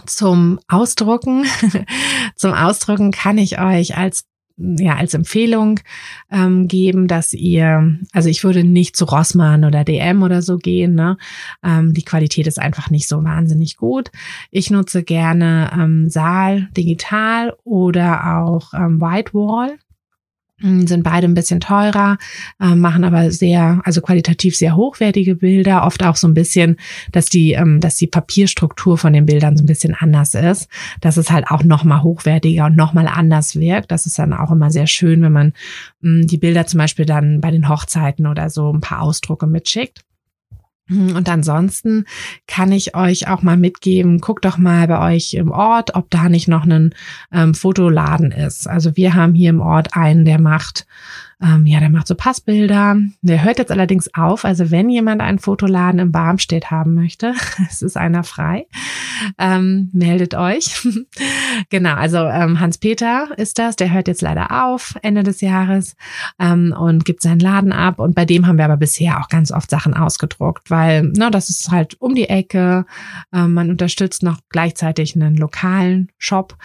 zum 0.06 0.60
Ausdrucken. 0.68 1.46
zum 2.36 2.54
Ausdrucken 2.54 3.12
kann 3.12 3.38
ich 3.38 3.60
euch 3.60 3.98
als 3.98 4.26
ja 4.58 4.96
als 4.96 5.14
Empfehlung 5.14 5.80
ähm, 6.32 6.68
geben, 6.68 7.08
dass 7.08 7.34
ihr, 7.34 7.98
also 8.12 8.30
ich 8.30 8.44
würde 8.44 8.64
nicht 8.64 8.96
zu 8.96 9.06
Rossmann 9.06 9.66
oder 9.66 9.84
DM 9.84 10.22
oder 10.22 10.42
so 10.42 10.58
gehen. 10.58 10.94
Ne? 10.94 11.18
Ähm, 11.64 11.94
die 11.94 12.04
Qualität 12.04 12.48
ist 12.48 12.60
einfach 12.60 12.90
nicht 12.90 13.08
so 13.08 13.24
wahnsinnig 13.24 13.78
gut. 13.78 14.12
Ich 14.52 14.70
nutze 14.70 15.04
gerne 15.04 15.72
ähm, 15.74 16.10
Saal 16.10 16.70
digital 16.78 17.56
oder 17.64 18.38
auch 18.44 18.74
ähm, 18.74 19.02
Whitewall. 19.02 19.70
Hm, 19.72 19.78
sind 20.64 21.04
beide 21.04 21.28
ein 21.28 21.34
bisschen 21.34 21.60
teurer, 21.60 22.18
äh, 22.60 22.76
machen 22.76 23.04
aber 23.04 23.32
sehr, 23.32 23.82
also 23.84 24.02
qualitativ 24.02 24.56
sehr 24.56 24.76
hochwertige 24.76 25.36
Bilder, 25.36 25.86
oft 25.86 26.04
auch 26.04 26.16
so 26.16 26.28
ein 26.28 26.34
bisschen, 26.34 26.78
dass 27.12 27.26
die, 27.26 27.52
ähm, 27.52 27.82
dass 27.82 27.98
die 27.98 28.08
Papierstruktur 28.08 28.98
von 28.98 29.14
den 29.14 29.26
Bildern 29.26 29.58
so 29.58 29.64
ein 29.64 29.68
bisschen 29.68 29.94
anders 29.94 30.34
ist, 30.34 30.70
dass 31.02 31.18
es 31.18 31.30
halt 31.32 31.48
auch 31.50 31.64
nochmal 31.64 32.02
hochwertiger 32.02 32.66
und 32.66 32.78
nochmal 32.78 33.08
anders 33.08 33.58
wirkt. 33.58 33.92
Das 33.92 34.06
ist 34.06 34.18
dann 34.18 34.34
auch 34.34 34.52
immer 34.52 34.72
sehr 34.72 34.88
schön, 34.88 35.22
wenn 35.22 35.34
man 35.34 35.54
mh, 36.02 36.22
hm, 36.22 36.28
die 36.28 36.38
Bilder 36.38 36.66
zum 36.66 36.78
Beispiel 36.78 37.06
dann 37.06 37.42
bei 37.42 37.52
den 37.52 37.68
Hochzeiten 37.68 38.26
oder 38.26 38.50
so 38.50 38.72
ein 38.72 38.82
paar 38.82 39.02
Ausdrucke 39.02 39.48
mitschickt. 39.48 40.02
Hm, 40.88 41.16
und 41.16 41.30
ansonsten 41.30 42.06
kann 42.48 42.72
ich 42.72 42.96
euch 42.96 43.28
auch 43.28 43.42
mal 43.42 43.58
mitgeben, 43.58 44.20
guckt 44.20 44.44
doch 44.44 44.58
mal 44.58 44.88
bei 44.88 45.16
euch 45.16 45.34
im 45.34 45.52
Ort, 45.52 45.96
ob 45.96 46.10
da 46.10 46.28
nicht 46.28 46.48
noch 46.48 46.66
ein 46.66 46.94
ähm, 47.32 47.54
Fotoladen 47.54 48.32
ist. 48.32 48.68
Also 48.68 48.96
wir 48.98 49.14
haben 49.14 49.34
hier 49.34 49.50
im 49.50 49.62
Ort 49.62 49.96
einen, 49.96 50.26
der 50.26 50.42
macht 50.42 50.86
ähm, 51.44 51.66
ja, 51.66 51.80
der 51.80 51.90
macht 51.90 52.08
so 52.08 52.16
Passbilder. 52.16 52.96
Der 53.22 53.44
hört 53.44 53.58
jetzt 53.58 53.72
allerdings 53.72 54.14
auf. 54.14 54.46
Also 54.46 54.72
wenn 54.72 54.90
jemand 54.90 55.22
einen 55.22 55.40
Fotoladen 55.40 56.00
im 56.00 56.12
Barmstedt 56.12 56.72
haben 56.72 56.94
möchte, 56.94 57.34
es 57.70 57.82
ist 57.82 57.98
einer 57.98 58.24
frei, 58.24 58.66
ähm, 59.38 59.90
meldet 59.92 60.36
euch. 60.36 60.88
genau, 61.70 61.96
also 61.96 62.18
ähm, 62.20 62.60
Hans-Peter 62.60 63.28
ist 63.38 63.60
das. 63.60 63.76
Der 63.76 63.92
hört 63.92 64.08
jetzt 64.08 64.22
leider 64.22 64.66
auf 64.66 64.96
Ende 65.02 65.24
des 65.24 65.42
Jahres 65.42 65.96
ähm, 66.40 66.74
und 66.78 67.04
gibt 67.04 67.22
seinen 67.22 67.40
Laden 67.40 67.74
ab. 67.74 68.00
Und 68.00 68.16
bei 68.16 68.26
dem 68.26 68.48
haben 68.48 68.58
wir 68.58 68.66
aber 68.66 68.78
bisher 68.78 69.20
auch 69.20 69.28
ganz 69.28 69.52
oft 69.52 69.70
Sachen 69.70 69.94
ausgedruckt, 69.94 70.72
weil 70.72 71.12
na, 71.16 71.30
das 71.30 71.50
ist 71.50 71.72
halt 71.72 72.00
um 72.00 72.16
die 72.16 72.30
Ecke. 72.30 72.86
Ähm, 73.34 73.54
man 73.54 73.70
unterstützt 73.70 74.24
noch 74.24 74.40
gleichzeitig 74.50 75.16
einen 75.16 75.36
lokalen 75.36 76.10
Shop, 76.18 76.56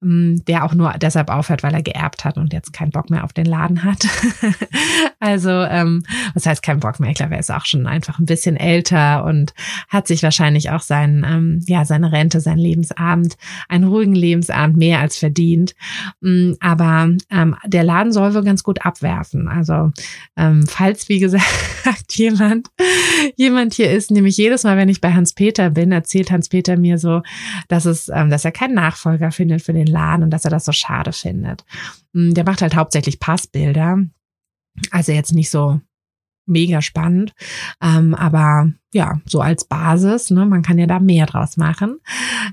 ähm, 0.00 0.44
der 0.46 0.64
auch 0.64 0.74
nur 0.74 0.92
deshalb 0.92 1.28
aufhört, 1.28 1.64
weil 1.64 1.74
er 1.74 1.82
geerbt 1.82 2.24
hat 2.24 2.36
und 2.36 2.52
jetzt 2.52 2.72
keinen 2.72 2.92
Bock 2.92 3.10
mehr 3.10 3.24
auf 3.24 3.32
den 3.32 3.46
Laden 3.46 3.82
hat. 3.82 4.06
also, 5.20 5.50
ähm, 5.50 6.02
was 6.34 6.46
heißt 6.46 6.62
kein 6.62 6.80
Bock 6.80 7.00
mehr? 7.00 7.10
Ich 7.10 7.16
glaube, 7.16 7.34
er 7.34 7.40
ist 7.40 7.50
auch 7.50 7.64
schon 7.64 7.86
einfach 7.86 8.18
ein 8.18 8.26
bisschen 8.26 8.56
älter 8.56 9.24
und 9.24 9.54
hat 9.88 10.06
sich 10.06 10.22
wahrscheinlich 10.22 10.70
auch 10.70 10.80
sein, 10.80 11.24
ähm, 11.28 11.60
ja, 11.66 11.84
seine 11.84 12.12
Rente, 12.12 12.40
sein 12.40 12.58
Lebensabend, 12.58 13.36
einen 13.68 13.84
ruhigen 13.84 14.14
Lebensabend 14.14 14.76
mehr 14.76 15.00
als 15.00 15.18
verdient. 15.18 15.74
Mm, 16.20 16.52
aber 16.60 17.10
ähm, 17.30 17.56
der 17.66 17.84
Laden 17.84 18.12
soll 18.12 18.34
wohl 18.34 18.44
ganz 18.44 18.62
gut 18.62 18.84
abwerfen. 18.84 19.48
Also, 19.48 19.92
ähm, 20.36 20.66
falls, 20.66 21.08
wie 21.08 21.18
gesagt, 21.20 21.46
jemand, 22.12 22.68
jemand 23.36 23.74
hier 23.74 23.90
ist, 23.90 24.10
nämlich 24.10 24.36
jedes 24.36 24.64
Mal, 24.64 24.76
wenn 24.76 24.88
ich 24.88 25.00
bei 25.00 25.12
Hans-Peter 25.12 25.70
bin, 25.70 25.92
erzählt 25.92 26.30
Hans-Peter 26.30 26.76
mir 26.76 26.98
so, 26.98 27.22
dass 27.68 27.84
es, 27.84 28.08
ähm, 28.08 28.30
dass 28.30 28.44
er 28.44 28.52
keinen 28.52 28.74
Nachfolger 28.74 29.30
findet 29.30 29.62
für 29.62 29.72
den 29.72 29.86
Laden 29.86 30.22
und 30.22 30.30
dass 30.30 30.44
er 30.44 30.50
das 30.50 30.64
so 30.64 30.72
schade 30.72 31.12
findet. 31.12 31.64
Mm, 32.12 32.34
der 32.34 32.44
macht 32.44 32.62
halt 32.62 32.76
hauptsächlich 32.76 33.20
Passbilder. 33.20 33.98
Also 34.90 35.12
jetzt 35.12 35.32
nicht 35.32 35.50
so 35.50 35.80
mega 36.48 36.80
spannend, 36.80 37.34
ähm, 37.82 38.14
aber 38.14 38.72
ja, 38.92 39.20
so 39.26 39.40
als 39.42 39.66
Basis, 39.66 40.30
ne, 40.30 40.46
man 40.46 40.62
kann 40.62 40.78
ja 40.78 40.86
da 40.86 40.98
mehr 40.98 41.26
draus 41.26 41.58
machen. 41.58 41.98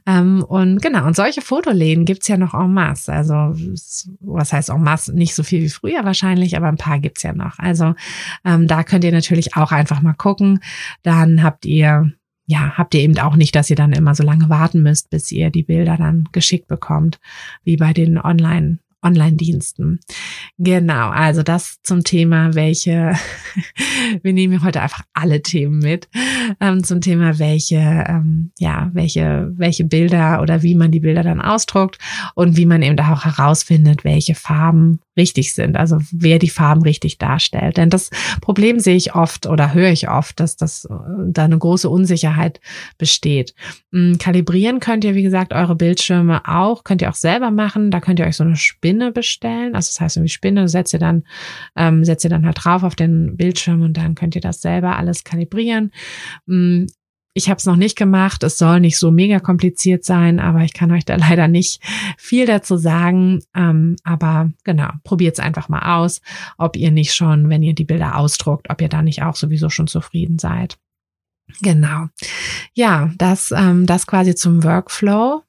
Ähm, 0.05 0.43
und 0.43 0.81
genau, 0.81 1.05
und 1.05 1.15
solche 1.15 1.41
Fotoläden 1.41 2.03
gibt's 2.03 2.27
ja 2.27 2.35
noch 2.35 2.53
en 2.53 2.73
masse. 2.73 3.13
Also, 3.13 3.33
was 4.19 4.51
heißt 4.51 4.69
en 4.69 4.83
masse? 4.83 5.15
Nicht 5.15 5.33
so 5.33 5.43
viel 5.43 5.61
wie 5.61 5.69
früher 5.69 6.03
wahrscheinlich, 6.03 6.57
aber 6.57 6.67
ein 6.67 6.77
paar 6.77 6.99
gibt's 6.99 7.23
ja 7.23 7.31
noch. 7.31 7.57
Also, 7.57 7.95
ähm, 8.43 8.67
da 8.67 8.83
könnt 8.83 9.05
ihr 9.05 9.13
natürlich 9.13 9.55
auch 9.55 9.71
einfach 9.71 10.01
mal 10.01 10.13
gucken. 10.13 10.59
Dann 11.03 11.41
habt 11.41 11.65
ihr 11.65 12.11
ja, 12.47 12.77
habt 12.77 12.93
ihr 12.93 13.01
eben 13.01 13.17
auch 13.17 13.35
nicht, 13.35 13.55
dass 13.55 13.71
ihr 13.71 13.75
dann 13.75 13.91
immer 13.91 14.13
so 14.13 14.23
lange 14.23 14.49
warten 14.49 14.83
müsst, 14.83 15.09
bis 15.09 15.31
ihr 15.31 15.49
die 15.49 15.63
Bilder 15.63 15.97
dann 15.97 16.29
geschickt 16.31 16.67
bekommt, 16.67 17.19
wie 17.63 17.75
bei 17.75 17.91
den 17.91 18.19
Online 18.19 18.77
Online-Diensten. 19.05 19.99
Genau, 20.57 21.09
also 21.09 21.43
das 21.43 21.81
zum 21.83 22.03
Thema, 22.03 22.55
welche, 22.55 23.13
wir 24.21 24.33
nehmen 24.33 24.63
heute 24.63 24.81
einfach 24.81 25.03
alle 25.13 25.41
Themen 25.41 25.79
mit, 25.79 26.09
ähm, 26.59 26.83
zum 26.83 27.01
Thema, 27.01 27.39
welche, 27.39 27.75
ähm, 28.07 28.51
ja, 28.59 28.89
welche, 28.93 29.51
welche 29.55 29.85
Bilder 29.85 30.41
oder 30.41 30.63
wie 30.63 30.75
man 30.75 30.91
die 30.91 30.99
Bilder 30.99 31.23
dann 31.23 31.41
ausdruckt 31.41 31.99
und 32.33 32.57
wie 32.57 32.65
man 32.65 32.81
eben 32.81 32.99
auch 32.99 33.25
herausfindet, 33.25 34.03
welche 34.03 34.35
Farben 34.35 34.99
richtig 35.17 35.53
sind, 35.53 35.77
also 35.77 35.97
wer 36.11 36.39
die 36.39 36.49
Farben 36.49 36.81
richtig 36.81 37.17
darstellt. 37.17 37.77
Denn 37.77 37.89
das 37.89 38.09
Problem 38.41 38.79
sehe 38.79 38.95
ich 38.95 39.15
oft 39.15 39.45
oder 39.45 39.73
höre 39.73 39.91
ich 39.91 40.09
oft, 40.09 40.39
dass 40.39 40.57
das 40.57 40.85
äh, 40.85 40.93
da 41.27 41.45
eine 41.45 41.57
große 41.57 41.89
Unsicherheit 41.89 42.59
besteht. 42.97 43.53
Hm, 43.91 44.17
kalibrieren 44.17 44.79
könnt 44.79 45.03
ihr, 45.03 45.15
wie 45.15 45.23
gesagt, 45.23 45.53
eure 45.53 45.75
Bildschirme 45.75 46.41
auch, 46.47 46.83
könnt 46.83 47.01
ihr 47.01 47.09
auch 47.09 47.15
selber 47.15 47.51
machen. 47.51 47.91
Da 47.91 48.01
könnt 48.01 48.19
ihr 48.19 48.25
euch 48.25 48.35
so 48.35 48.43
eine 48.43 48.55
Spinne 48.55 49.11
bestellen. 49.11 49.75
Also 49.75 49.89
das 49.89 50.01
heißt, 50.01 50.17
irgendwie 50.17 50.33
Spinne 50.33 50.67
setzt 50.67 50.93
ihr 50.93 50.99
dann, 50.99 51.23
ähm, 51.75 52.03
setzt 52.03 52.23
ihr 52.23 52.29
dann 52.29 52.45
halt 52.45 52.57
drauf 52.63 52.83
auf 52.83 52.95
den 52.95 53.37
Bildschirm 53.37 53.81
und 53.81 53.97
dann 53.97 54.15
könnt 54.15 54.35
ihr 54.35 54.41
das 54.41 54.61
selber 54.61 54.97
alles 54.97 55.23
kalibrieren. 55.23 55.91
Ich 57.37 57.49
habe 57.49 57.57
es 57.57 57.65
noch 57.65 57.75
nicht 57.75 57.97
gemacht. 57.97 58.43
Es 58.43 58.57
soll 58.57 58.79
nicht 58.79 58.97
so 58.97 59.11
mega 59.11 59.41
kompliziert 59.41 60.05
sein, 60.05 60.39
aber 60.39 60.61
ich 60.61 60.73
kann 60.73 60.91
euch 60.91 61.03
da 61.03 61.15
leider 61.17 61.49
nicht 61.49 61.81
viel 62.17 62.45
dazu 62.45 62.77
sagen. 62.77 63.43
Ähm, 63.53 63.97
aber 64.05 64.51
genau, 64.63 64.89
probiert 65.03 65.37
es 65.37 65.43
einfach 65.43 65.67
mal 65.67 65.97
aus, 65.97 66.21
ob 66.57 66.77
ihr 66.77 66.91
nicht 66.91 67.13
schon, 67.13 67.49
wenn 67.49 67.61
ihr 67.61 67.75
die 67.75 67.83
Bilder 67.83 68.17
ausdruckt, 68.17 68.69
ob 68.69 68.81
ihr 68.81 68.87
da 68.87 69.01
nicht 69.01 69.21
auch 69.21 69.35
sowieso 69.35 69.69
schon 69.69 69.87
zufrieden 69.87 70.39
seid. 70.39 70.77
Genau. 71.61 72.07
Ja, 72.73 73.11
das, 73.17 73.53
ähm, 73.55 73.85
das 73.85 74.07
quasi 74.07 74.35
zum 74.35 74.63
Workflow. 74.63 75.43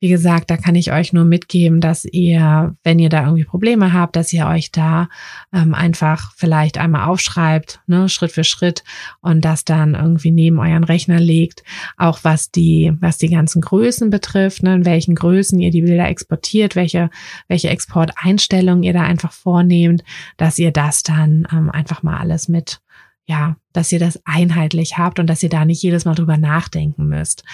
Wie 0.00 0.08
gesagt, 0.08 0.50
da 0.50 0.56
kann 0.56 0.74
ich 0.74 0.92
euch 0.92 1.12
nur 1.12 1.24
mitgeben, 1.24 1.80
dass 1.80 2.04
ihr, 2.04 2.74
wenn 2.82 2.98
ihr 2.98 3.08
da 3.08 3.24
irgendwie 3.24 3.44
Probleme 3.44 3.92
habt, 3.92 4.16
dass 4.16 4.32
ihr 4.32 4.46
euch 4.46 4.72
da 4.72 5.08
ähm, 5.52 5.72
einfach 5.72 6.32
vielleicht 6.36 6.78
einmal 6.78 7.08
aufschreibt, 7.08 7.80
ne, 7.86 8.08
Schritt 8.08 8.32
für 8.32 8.42
Schritt 8.42 8.82
und 9.20 9.44
das 9.44 9.64
dann 9.64 9.94
irgendwie 9.94 10.32
neben 10.32 10.58
euren 10.58 10.82
Rechner 10.82 11.20
legt, 11.20 11.62
auch 11.96 12.20
was 12.22 12.50
die, 12.50 12.92
was 13.00 13.18
die 13.18 13.28
ganzen 13.28 13.60
Größen 13.62 14.10
betrifft, 14.10 14.64
ne, 14.64 14.74
in 14.74 14.84
welchen 14.84 15.14
Größen 15.14 15.60
ihr 15.60 15.70
die 15.70 15.82
Bilder 15.82 16.08
exportiert, 16.08 16.74
welche, 16.74 17.08
welche 17.46 17.68
Exporteinstellungen 17.70 18.82
ihr 18.82 18.94
da 18.94 19.02
einfach 19.02 19.32
vornehmt, 19.32 20.02
dass 20.38 20.58
ihr 20.58 20.72
das 20.72 21.04
dann 21.04 21.46
ähm, 21.52 21.70
einfach 21.70 22.02
mal 22.02 22.18
alles 22.18 22.48
mit 22.48 22.80
ja, 23.26 23.56
dass 23.72 23.92
ihr 23.92 23.98
das 23.98 24.20
einheitlich 24.24 24.98
habt 24.98 25.18
und 25.18 25.26
dass 25.26 25.42
ihr 25.42 25.48
da 25.48 25.64
nicht 25.64 25.82
jedes 25.82 26.04
Mal 26.04 26.14
drüber 26.14 26.36
nachdenken 26.36 27.06
müsst. 27.06 27.44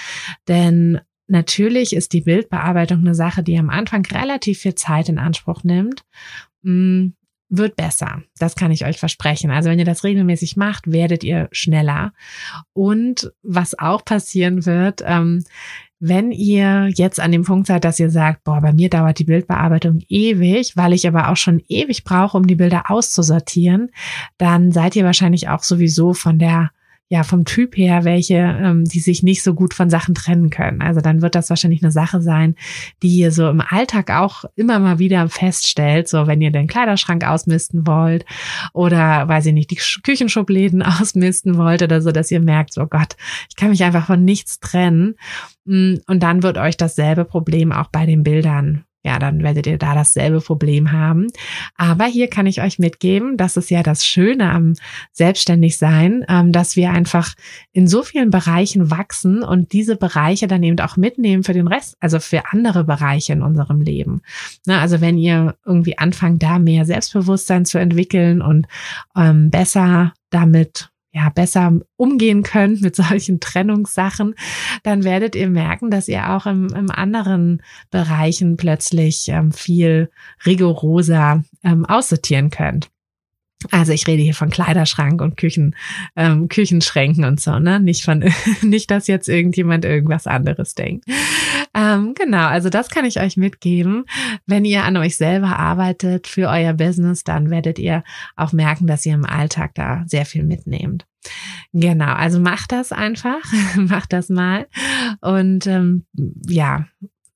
Denn 0.46 1.00
Natürlich 1.30 1.94
ist 1.94 2.14
die 2.14 2.22
Bildbearbeitung 2.22 3.00
eine 3.00 3.14
Sache, 3.14 3.42
die 3.42 3.58
am 3.58 3.68
Anfang 3.68 4.04
relativ 4.06 4.60
viel 4.60 4.74
Zeit 4.74 5.10
in 5.10 5.18
Anspruch 5.18 5.62
nimmt. 5.62 6.02
Mm, 6.62 7.08
wird 7.50 7.76
besser. 7.76 8.22
Das 8.38 8.56
kann 8.56 8.70
ich 8.70 8.84
euch 8.84 8.98
versprechen. 8.98 9.50
Also 9.50 9.70
wenn 9.70 9.78
ihr 9.78 9.84
das 9.84 10.04
regelmäßig 10.04 10.56
macht, 10.56 10.90
werdet 10.90 11.24
ihr 11.24 11.48
schneller. 11.52 12.12
Und 12.72 13.32
was 13.42 13.78
auch 13.78 14.04
passieren 14.04 14.66
wird, 14.66 15.02
ähm, 15.04 15.44
wenn 16.00 16.30
ihr 16.30 16.90
jetzt 16.94 17.18
an 17.18 17.32
dem 17.32 17.44
Punkt 17.44 17.66
seid, 17.66 17.84
dass 17.84 17.98
ihr 17.98 18.10
sagt, 18.10 18.44
boah, 18.44 18.60
bei 18.60 18.72
mir 18.72 18.88
dauert 18.88 19.18
die 19.18 19.24
Bildbearbeitung 19.24 20.00
ewig, 20.08 20.76
weil 20.76 20.92
ich 20.92 21.08
aber 21.08 21.30
auch 21.30 21.36
schon 21.36 21.62
ewig 21.68 22.04
brauche, 22.04 22.36
um 22.36 22.46
die 22.46 22.54
Bilder 22.54 22.90
auszusortieren, 22.90 23.90
dann 24.36 24.70
seid 24.70 24.94
ihr 24.94 25.04
wahrscheinlich 25.04 25.48
auch 25.48 25.62
sowieso 25.62 26.14
von 26.14 26.38
der 26.38 26.70
ja 27.10 27.22
vom 27.22 27.44
Typ 27.44 27.76
her 27.76 28.04
welche, 28.04 28.34
ähm, 28.34 28.84
die 28.84 29.00
sich 29.00 29.22
nicht 29.22 29.42
so 29.42 29.54
gut 29.54 29.72
von 29.72 29.88
Sachen 29.88 30.14
trennen 30.14 30.50
können. 30.50 30.82
Also 30.82 31.00
dann 31.00 31.22
wird 31.22 31.34
das 31.34 31.48
wahrscheinlich 31.48 31.82
eine 31.82 31.90
Sache 31.90 32.20
sein, 32.20 32.54
die 33.02 33.16
ihr 33.16 33.32
so 33.32 33.48
im 33.48 33.62
Alltag 33.66 34.10
auch 34.10 34.44
immer 34.56 34.78
mal 34.78 34.98
wieder 34.98 35.28
feststellt, 35.28 36.08
so 36.08 36.26
wenn 36.26 36.42
ihr 36.42 36.50
den 36.50 36.66
Kleiderschrank 36.66 37.24
ausmisten 37.24 37.86
wollt 37.86 38.26
oder 38.74 39.26
weiß 39.26 39.46
ich 39.46 39.54
nicht, 39.54 39.70
die 39.70 39.80
Küchenschubläden 40.02 40.82
ausmisten 41.00 41.56
wollt 41.56 41.82
oder 41.82 42.02
so, 42.02 42.12
dass 42.12 42.30
ihr 42.30 42.40
merkt, 42.40 42.74
so 42.74 42.82
oh 42.82 42.86
Gott, 42.86 43.16
ich 43.48 43.56
kann 43.56 43.70
mich 43.70 43.82
einfach 43.84 44.06
von 44.06 44.24
nichts 44.24 44.60
trennen. 44.60 45.14
Mm, 45.64 45.96
und 46.06 46.22
dann 46.22 46.42
wird 46.42 46.58
euch 46.58 46.76
dasselbe 46.76 47.24
Problem 47.24 47.72
auch 47.72 47.88
bei 47.88 48.04
den 48.04 48.22
Bildern 48.22 48.84
ja, 49.04 49.18
dann 49.18 49.42
werdet 49.42 49.66
ihr 49.66 49.78
da 49.78 49.94
dasselbe 49.94 50.40
Problem 50.40 50.90
haben. 50.90 51.28
Aber 51.76 52.04
hier 52.06 52.28
kann 52.28 52.46
ich 52.46 52.60
euch 52.60 52.78
mitgeben, 52.78 53.36
das 53.36 53.56
ist 53.56 53.70
ja 53.70 53.82
das 53.82 54.04
Schöne 54.04 54.50
am 54.50 54.74
Selbstständigsein, 55.12 56.24
ähm, 56.28 56.52
dass 56.52 56.74
wir 56.74 56.90
einfach 56.90 57.34
in 57.72 57.86
so 57.86 58.02
vielen 58.02 58.30
Bereichen 58.30 58.90
wachsen 58.90 59.42
und 59.42 59.72
diese 59.72 59.96
Bereiche 59.96 60.48
dann 60.48 60.62
eben 60.62 60.78
auch 60.80 60.96
mitnehmen 60.96 61.44
für 61.44 61.52
den 61.52 61.68
Rest, 61.68 61.96
also 62.00 62.18
für 62.18 62.42
andere 62.50 62.84
Bereiche 62.84 63.32
in 63.32 63.42
unserem 63.42 63.80
Leben. 63.80 64.20
also 64.66 65.00
wenn 65.00 65.16
ihr 65.16 65.56
irgendwie 65.64 65.98
anfangt, 65.98 66.42
da 66.42 66.58
mehr 66.58 66.84
Selbstbewusstsein 66.84 67.64
zu 67.64 67.78
entwickeln 67.78 68.42
und 68.42 68.66
ähm, 69.16 69.50
besser 69.50 70.12
damit 70.30 70.90
ja, 71.18 71.30
besser 71.30 71.80
umgehen 71.96 72.42
könnt 72.42 72.80
mit 72.80 72.94
solchen 72.94 73.40
Trennungssachen, 73.40 74.34
dann 74.82 75.04
werdet 75.04 75.34
ihr 75.34 75.48
merken, 75.48 75.90
dass 75.90 76.08
ihr 76.08 76.30
auch 76.30 76.46
im, 76.46 76.68
im 76.68 76.90
anderen 76.90 77.62
Bereichen 77.90 78.56
plötzlich 78.56 79.28
ähm, 79.28 79.52
viel 79.52 80.10
rigoroser 80.46 81.42
ähm, 81.64 81.84
aussortieren 81.84 82.50
könnt. 82.50 82.88
Also 83.72 83.92
ich 83.92 84.06
rede 84.06 84.22
hier 84.22 84.34
von 84.34 84.50
Kleiderschrank 84.50 85.20
und 85.20 85.36
Küchen, 85.36 85.74
ähm, 86.14 86.48
Küchenschränken 86.48 87.24
und 87.24 87.40
so, 87.40 87.58
ne? 87.58 87.80
Nicht 87.80 88.04
von, 88.04 88.24
nicht, 88.62 88.90
dass 88.90 89.08
jetzt 89.08 89.28
irgendjemand 89.28 89.84
irgendwas 89.84 90.26
anderes 90.26 90.74
denkt. 90.74 91.04
Ähm, 91.74 92.14
genau, 92.14 92.46
also 92.46 92.70
das 92.70 92.88
kann 92.88 93.04
ich 93.04 93.20
euch 93.20 93.36
mitgeben. 93.36 94.04
Wenn 94.46 94.64
ihr 94.64 94.84
an 94.84 94.96
euch 94.96 95.16
selber 95.16 95.58
arbeitet 95.58 96.28
für 96.28 96.48
euer 96.48 96.72
Business, 96.72 97.24
dann 97.24 97.50
werdet 97.50 97.78
ihr 97.78 98.04
auch 98.36 98.52
merken, 98.52 98.86
dass 98.86 99.04
ihr 99.04 99.14
im 99.14 99.26
Alltag 99.26 99.74
da 99.74 100.04
sehr 100.06 100.24
viel 100.24 100.44
mitnehmt. 100.44 101.06
Genau, 101.72 102.12
also 102.12 102.38
macht 102.38 102.70
das 102.72 102.92
einfach, 102.92 103.40
macht 103.76 104.12
das 104.12 104.28
mal 104.28 104.68
und 105.20 105.66
ähm, 105.66 106.06
ja, 106.48 106.86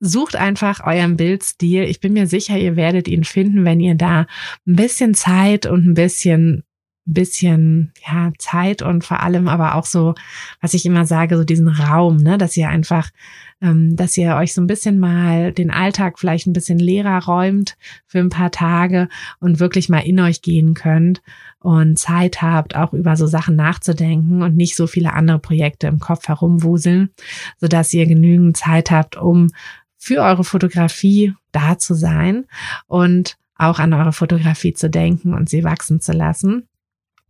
sucht 0.04 0.34
einfach 0.34 0.84
euren 0.84 1.16
Bildstil. 1.16 1.84
Ich 1.84 2.00
bin 2.00 2.12
mir 2.12 2.26
sicher, 2.26 2.58
ihr 2.58 2.74
werdet 2.74 3.06
ihn 3.06 3.22
finden, 3.22 3.64
wenn 3.64 3.78
ihr 3.78 3.94
da 3.94 4.26
ein 4.66 4.76
bisschen 4.76 5.14
Zeit 5.14 5.64
und 5.64 5.86
ein 5.86 5.94
bisschen 5.94 6.64
bisschen 7.04 7.92
ja 8.06 8.32
Zeit 8.38 8.80
und 8.80 9.04
vor 9.04 9.20
allem 9.20 9.48
aber 9.48 9.74
auch 9.74 9.86
so, 9.86 10.14
was 10.60 10.74
ich 10.74 10.86
immer 10.86 11.04
sage, 11.04 11.36
so 11.36 11.42
diesen 11.42 11.68
Raum, 11.68 12.18
ne, 12.18 12.38
dass 12.38 12.56
ihr 12.56 12.68
einfach, 12.68 13.10
ähm, 13.60 13.96
dass 13.96 14.16
ihr 14.16 14.36
euch 14.36 14.54
so 14.54 14.60
ein 14.60 14.68
bisschen 14.68 15.00
mal 15.00 15.52
den 15.52 15.72
Alltag 15.72 16.20
vielleicht 16.20 16.46
ein 16.46 16.52
bisschen 16.52 16.78
leerer 16.78 17.24
räumt 17.24 17.76
für 18.06 18.20
ein 18.20 18.28
paar 18.28 18.52
Tage 18.52 19.08
und 19.40 19.58
wirklich 19.58 19.88
mal 19.88 19.98
in 19.98 20.20
euch 20.20 20.42
gehen 20.42 20.74
könnt 20.74 21.22
und 21.58 21.98
Zeit 21.98 22.40
habt, 22.40 22.76
auch 22.76 22.92
über 22.92 23.16
so 23.16 23.26
Sachen 23.26 23.56
nachzudenken 23.56 24.42
und 24.42 24.56
nicht 24.56 24.76
so 24.76 24.86
viele 24.86 25.12
andere 25.12 25.40
Projekte 25.40 25.88
im 25.88 25.98
Kopf 25.98 26.28
herumwuseln, 26.28 27.10
so 27.58 27.66
dass 27.66 27.92
ihr 27.92 28.06
genügend 28.06 28.56
Zeit 28.56 28.92
habt, 28.92 29.16
um 29.16 29.48
für 30.02 30.20
eure 30.20 30.42
Fotografie 30.42 31.32
da 31.52 31.78
zu 31.78 31.94
sein 31.94 32.46
und 32.88 33.36
auch 33.54 33.78
an 33.78 33.92
eure 33.92 34.12
Fotografie 34.12 34.72
zu 34.72 34.90
denken 34.90 35.32
und 35.32 35.48
sie 35.48 35.62
wachsen 35.62 36.00
zu 36.00 36.10
lassen. 36.10 36.66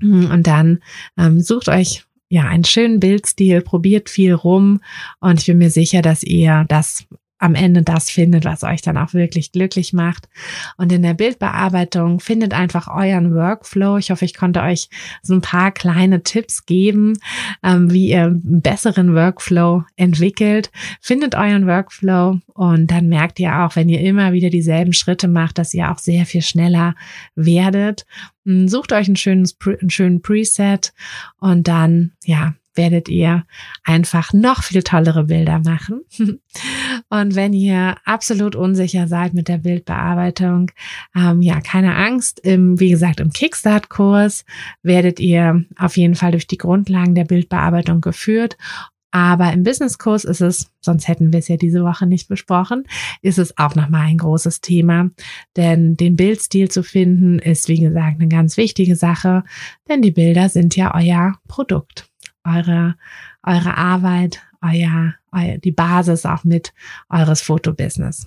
Und 0.01 0.47
dann 0.47 0.79
ähm, 1.19 1.43
sucht 1.43 1.69
euch 1.69 2.05
ja 2.31 2.45
einen 2.45 2.65
schönen 2.65 2.99
Bildstil, 2.99 3.61
probiert 3.61 4.09
viel 4.09 4.33
rum 4.33 4.81
und 5.21 5.41
ich 5.41 5.47
bin 5.47 5.59
mir 5.59 5.71
sicher, 5.71 6.01
dass 6.01 6.23
ihr 6.23 6.65
das 6.67 7.05
am 7.43 7.57
Ende 7.57 7.83
das 7.83 8.09
findet, 8.09 8.45
was 8.45 8.63
euch 8.63 8.83
dann 8.83 8.97
auch 8.97 9.15
wirklich 9.15 9.51
glücklich 9.51 9.93
macht. 9.93 10.29
Und 10.77 10.93
in 10.93 11.03
der 11.03 11.15
Bildbearbeitung 11.15 12.21
findet 12.21 12.55
einfach 12.55 12.87
euren 12.87 13.35
Workflow. 13.35 13.97
Ich 13.99 14.13
hoffe, 14.13 14.25
ich 14.25 14.35
konnte 14.35 14.63
euch 14.63 14.89
so 15.23 15.35
ein 15.35 15.41
paar 15.41 15.73
kleine 15.73 16.23
Tipps 16.23 16.67
geben, 16.67 17.19
ähm, 17.65 17.91
wie 17.91 18.11
ihr 18.11 18.27
einen 18.27 18.63
besseren 18.63 19.15
Workflow 19.15 19.83
entwickelt. 19.97 20.71
Findet 21.01 21.35
euren 21.35 21.67
Workflow 21.67 22.39
und 22.55 22.91
dann 22.93 23.09
merkt 23.09 23.41
ihr 23.41 23.59
auch, 23.59 23.75
wenn 23.75 23.89
ihr 23.89 24.01
immer 24.01 24.33
wieder 24.33 24.49
dieselben 24.49 24.93
Schritte 24.93 25.27
macht, 25.27 25.59
dass 25.59 25.75
ihr 25.75 25.91
auch 25.91 25.99
sehr 25.99 26.27
viel 26.27 26.43
schneller 26.43 26.95
werdet. 27.35 28.07
Hm, 28.45 28.69
sucht 28.69 28.93
euch 28.93 29.09
einen 29.09 29.17
schönen, 29.17 29.49
einen 29.81 29.91
schönen 29.91 30.23
Preset 30.23 30.93
und 31.41 31.67
dann, 31.67 32.13
ja, 32.25 32.55
werdet 32.75 33.09
ihr 33.09 33.45
einfach 33.85 34.33
noch 34.33 34.63
viel 34.63 34.83
tollere 34.83 35.25
Bilder 35.25 35.59
machen. 35.59 36.03
Und 37.09 37.35
wenn 37.35 37.53
ihr 37.53 37.97
absolut 38.05 38.57
unsicher 38.57 39.09
seid 39.09 39.35
mit 39.35 39.49
der 39.49 39.59
Bildbearbeitung, 39.59 40.71
ähm, 41.15 41.43
ja, 41.43 41.61
keine 41.61 41.97
Angst. 41.97 42.41
Im, 42.41 42.81
wie 42.81 42.91
gesagt, 42.91 43.21
im 43.21 43.33
Kickstart-Kurs 43.33 44.45
werdet 44.83 45.21
ihr 45.21 45.65
auf 45.79 45.97
jeden 45.97 46.15
Fall 46.15 46.33
durch 46.33 46.47
die 46.47 46.59
Grundlagen 46.59 47.15
der 47.15 47.25
Bildbearbeitung 47.25 48.01
geführt 48.01 48.57
aber 49.13 49.53
im 49.53 49.63
Businesskurs 49.63 50.25
ist 50.25 50.41
es, 50.41 50.73
sonst 50.81 51.07
hätten 51.07 51.33
wir 51.33 51.39
es 51.39 51.49
ja 51.49 51.59
diese 51.59 51.85
Woche 51.85 52.07
nicht 52.07 52.29
besprochen, 52.29 52.85
ist 53.21 53.39
es 53.39 53.57
auch 53.59 53.75
nochmal 53.75 54.07
ein 54.07 54.17
großes 54.17 54.63
Thema. 54.63 55.11
Denn 55.55 55.99
den 55.99 56.17
Bildstil 56.17 56.71
zu 56.71 56.83
finden 56.83 57.39
ist, 57.39 57.69
wie 57.69 57.79
gesagt, 57.79 58.19
eine 58.19 58.29
ganz 58.29 58.57
wichtige 58.57 58.97
Sache, 58.97 59.45
denn 59.89 60.01
die 60.01 60.11
Bilder 60.11 60.49
sind 60.49 60.77
ja 60.77 60.95
euer 60.95 61.39
Produkt 61.47 62.12
eure, 62.45 62.97
eure 63.43 63.77
Arbeit, 63.77 64.41
euer, 64.61 65.15
euer, 65.33 65.59
die 65.59 65.73
Basis 65.73 66.27
auch 66.27 66.45
mit 66.45 66.73
eures 67.09 67.43
Fotobusiness. 67.43 68.27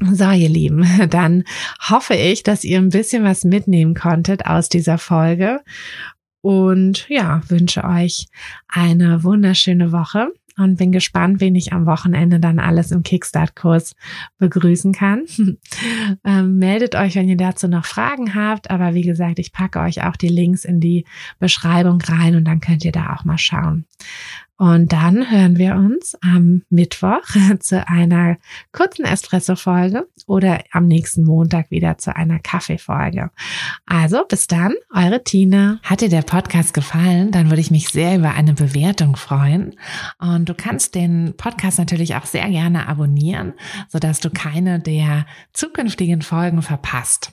So, 0.00 0.30
ihr 0.30 0.48
Lieben, 0.48 0.86
dann 1.10 1.44
hoffe 1.88 2.14
ich, 2.14 2.42
dass 2.42 2.64
ihr 2.64 2.78
ein 2.78 2.90
bisschen 2.90 3.24
was 3.24 3.44
mitnehmen 3.44 3.94
konntet 3.94 4.46
aus 4.46 4.68
dieser 4.68 4.98
Folge 4.98 5.60
und 6.44 7.08
ja, 7.08 7.40
wünsche 7.48 7.84
euch 7.84 8.26
eine 8.68 9.24
wunderschöne 9.24 9.92
Woche. 9.92 10.28
Und 10.56 10.76
bin 10.76 10.92
gespannt, 10.92 11.40
wen 11.40 11.54
ich 11.54 11.72
am 11.72 11.86
Wochenende 11.86 12.38
dann 12.38 12.58
alles 12.58 12.90
im 12.90 13.02
Kickstart-Kurs 13.02 13.96
begrüßen 14.38 14.92
kann. 14.92 15.24
ähm, 16.24 16.58
meldet 16.58 16.94
euch, 16.94 17.16
wenn 17.16 17.28
ihr 17.28 17.36
dazu 17.36 17.68
noch 17.68 17.84
Fragen 17.84 18.34
habt. 18.34 18.70
Aber 18.70 18.94
wie 18.94 19.02
gesagt, 19.02 19.38
ich 19.38 19.52
packe 19.52 19.80
euch 19.80 20.04
auch 20.04 20.16
die 20.16 20.28
Links 20.28 20.64
in 20.64 20.80
die 20.80 21.04
Beschreibung 21.38 22.00
rein 22.02 22.36
und 22.36 22.44
dann 22.44 22.60
könnt 22.60 22.84
ihr 22.84 22.92
da 22.92 23.14
auch 23.14 23.24
mal 23.24 23.38
schauen. 23.38 23.86
Und 24.56 24.92
dann 24.92 25.30
hören 25.30 25.58
wir 25.58 25.74
uns 25.74 26.16
am 26.20 26.62
Mittwoch 26.70 27.22
zu 27.60 27.86
einer 27.88 28.38
kurzen 28.72 29.04
Espresso-Folge 29.04 30.06
oder 30.26 30.62
am 30.70 30.86
nächsten 30.86 31.24
Montag 31.24 31.70
wieder 31.70 31.98
zu 31.98 32.14
einer 32.14 32.38
Kaffee-Folge. 32.38 33.30
Also 33.86 34.24
bis 34.28 34.46
dann, 34.46 34.74
eure 34.94 35.24
Tina. 35.24 35.80
Hat 35.82 36.02
dir 36.02 36.08
der 36.08 36.22
Podcast 36.22 36.72
gefallen? 36.72 37.32
Dann 37.32 37.50
würde 37.50 37.60
ich 37.60 37.72
mich 37.72 37.88
sehr 37.88 38.16
über 38.16 38.34
eine 38.34 38.54
Bewertung 38.54 39.16
freuen. 39.16 39.74
Und 40.18 40.48
du 40.48 40.54
kannst 40.54 40.94
den 40.94 41.34
Podcast 41.36 41.78
natürlich 41.78 42.14
auch 42.14 42.26
sehr 42.26 42.48
gerne 42.48 42.86
abonnieren, 42.88 43.54
sodass 43.88 44.20
du 44.20 44.30
keine 44.30 44.78
der 44.78 45.26
zukünftigen 45.52 46.22
Folgen 46.22 46.62
verpasst. 46.62 47.32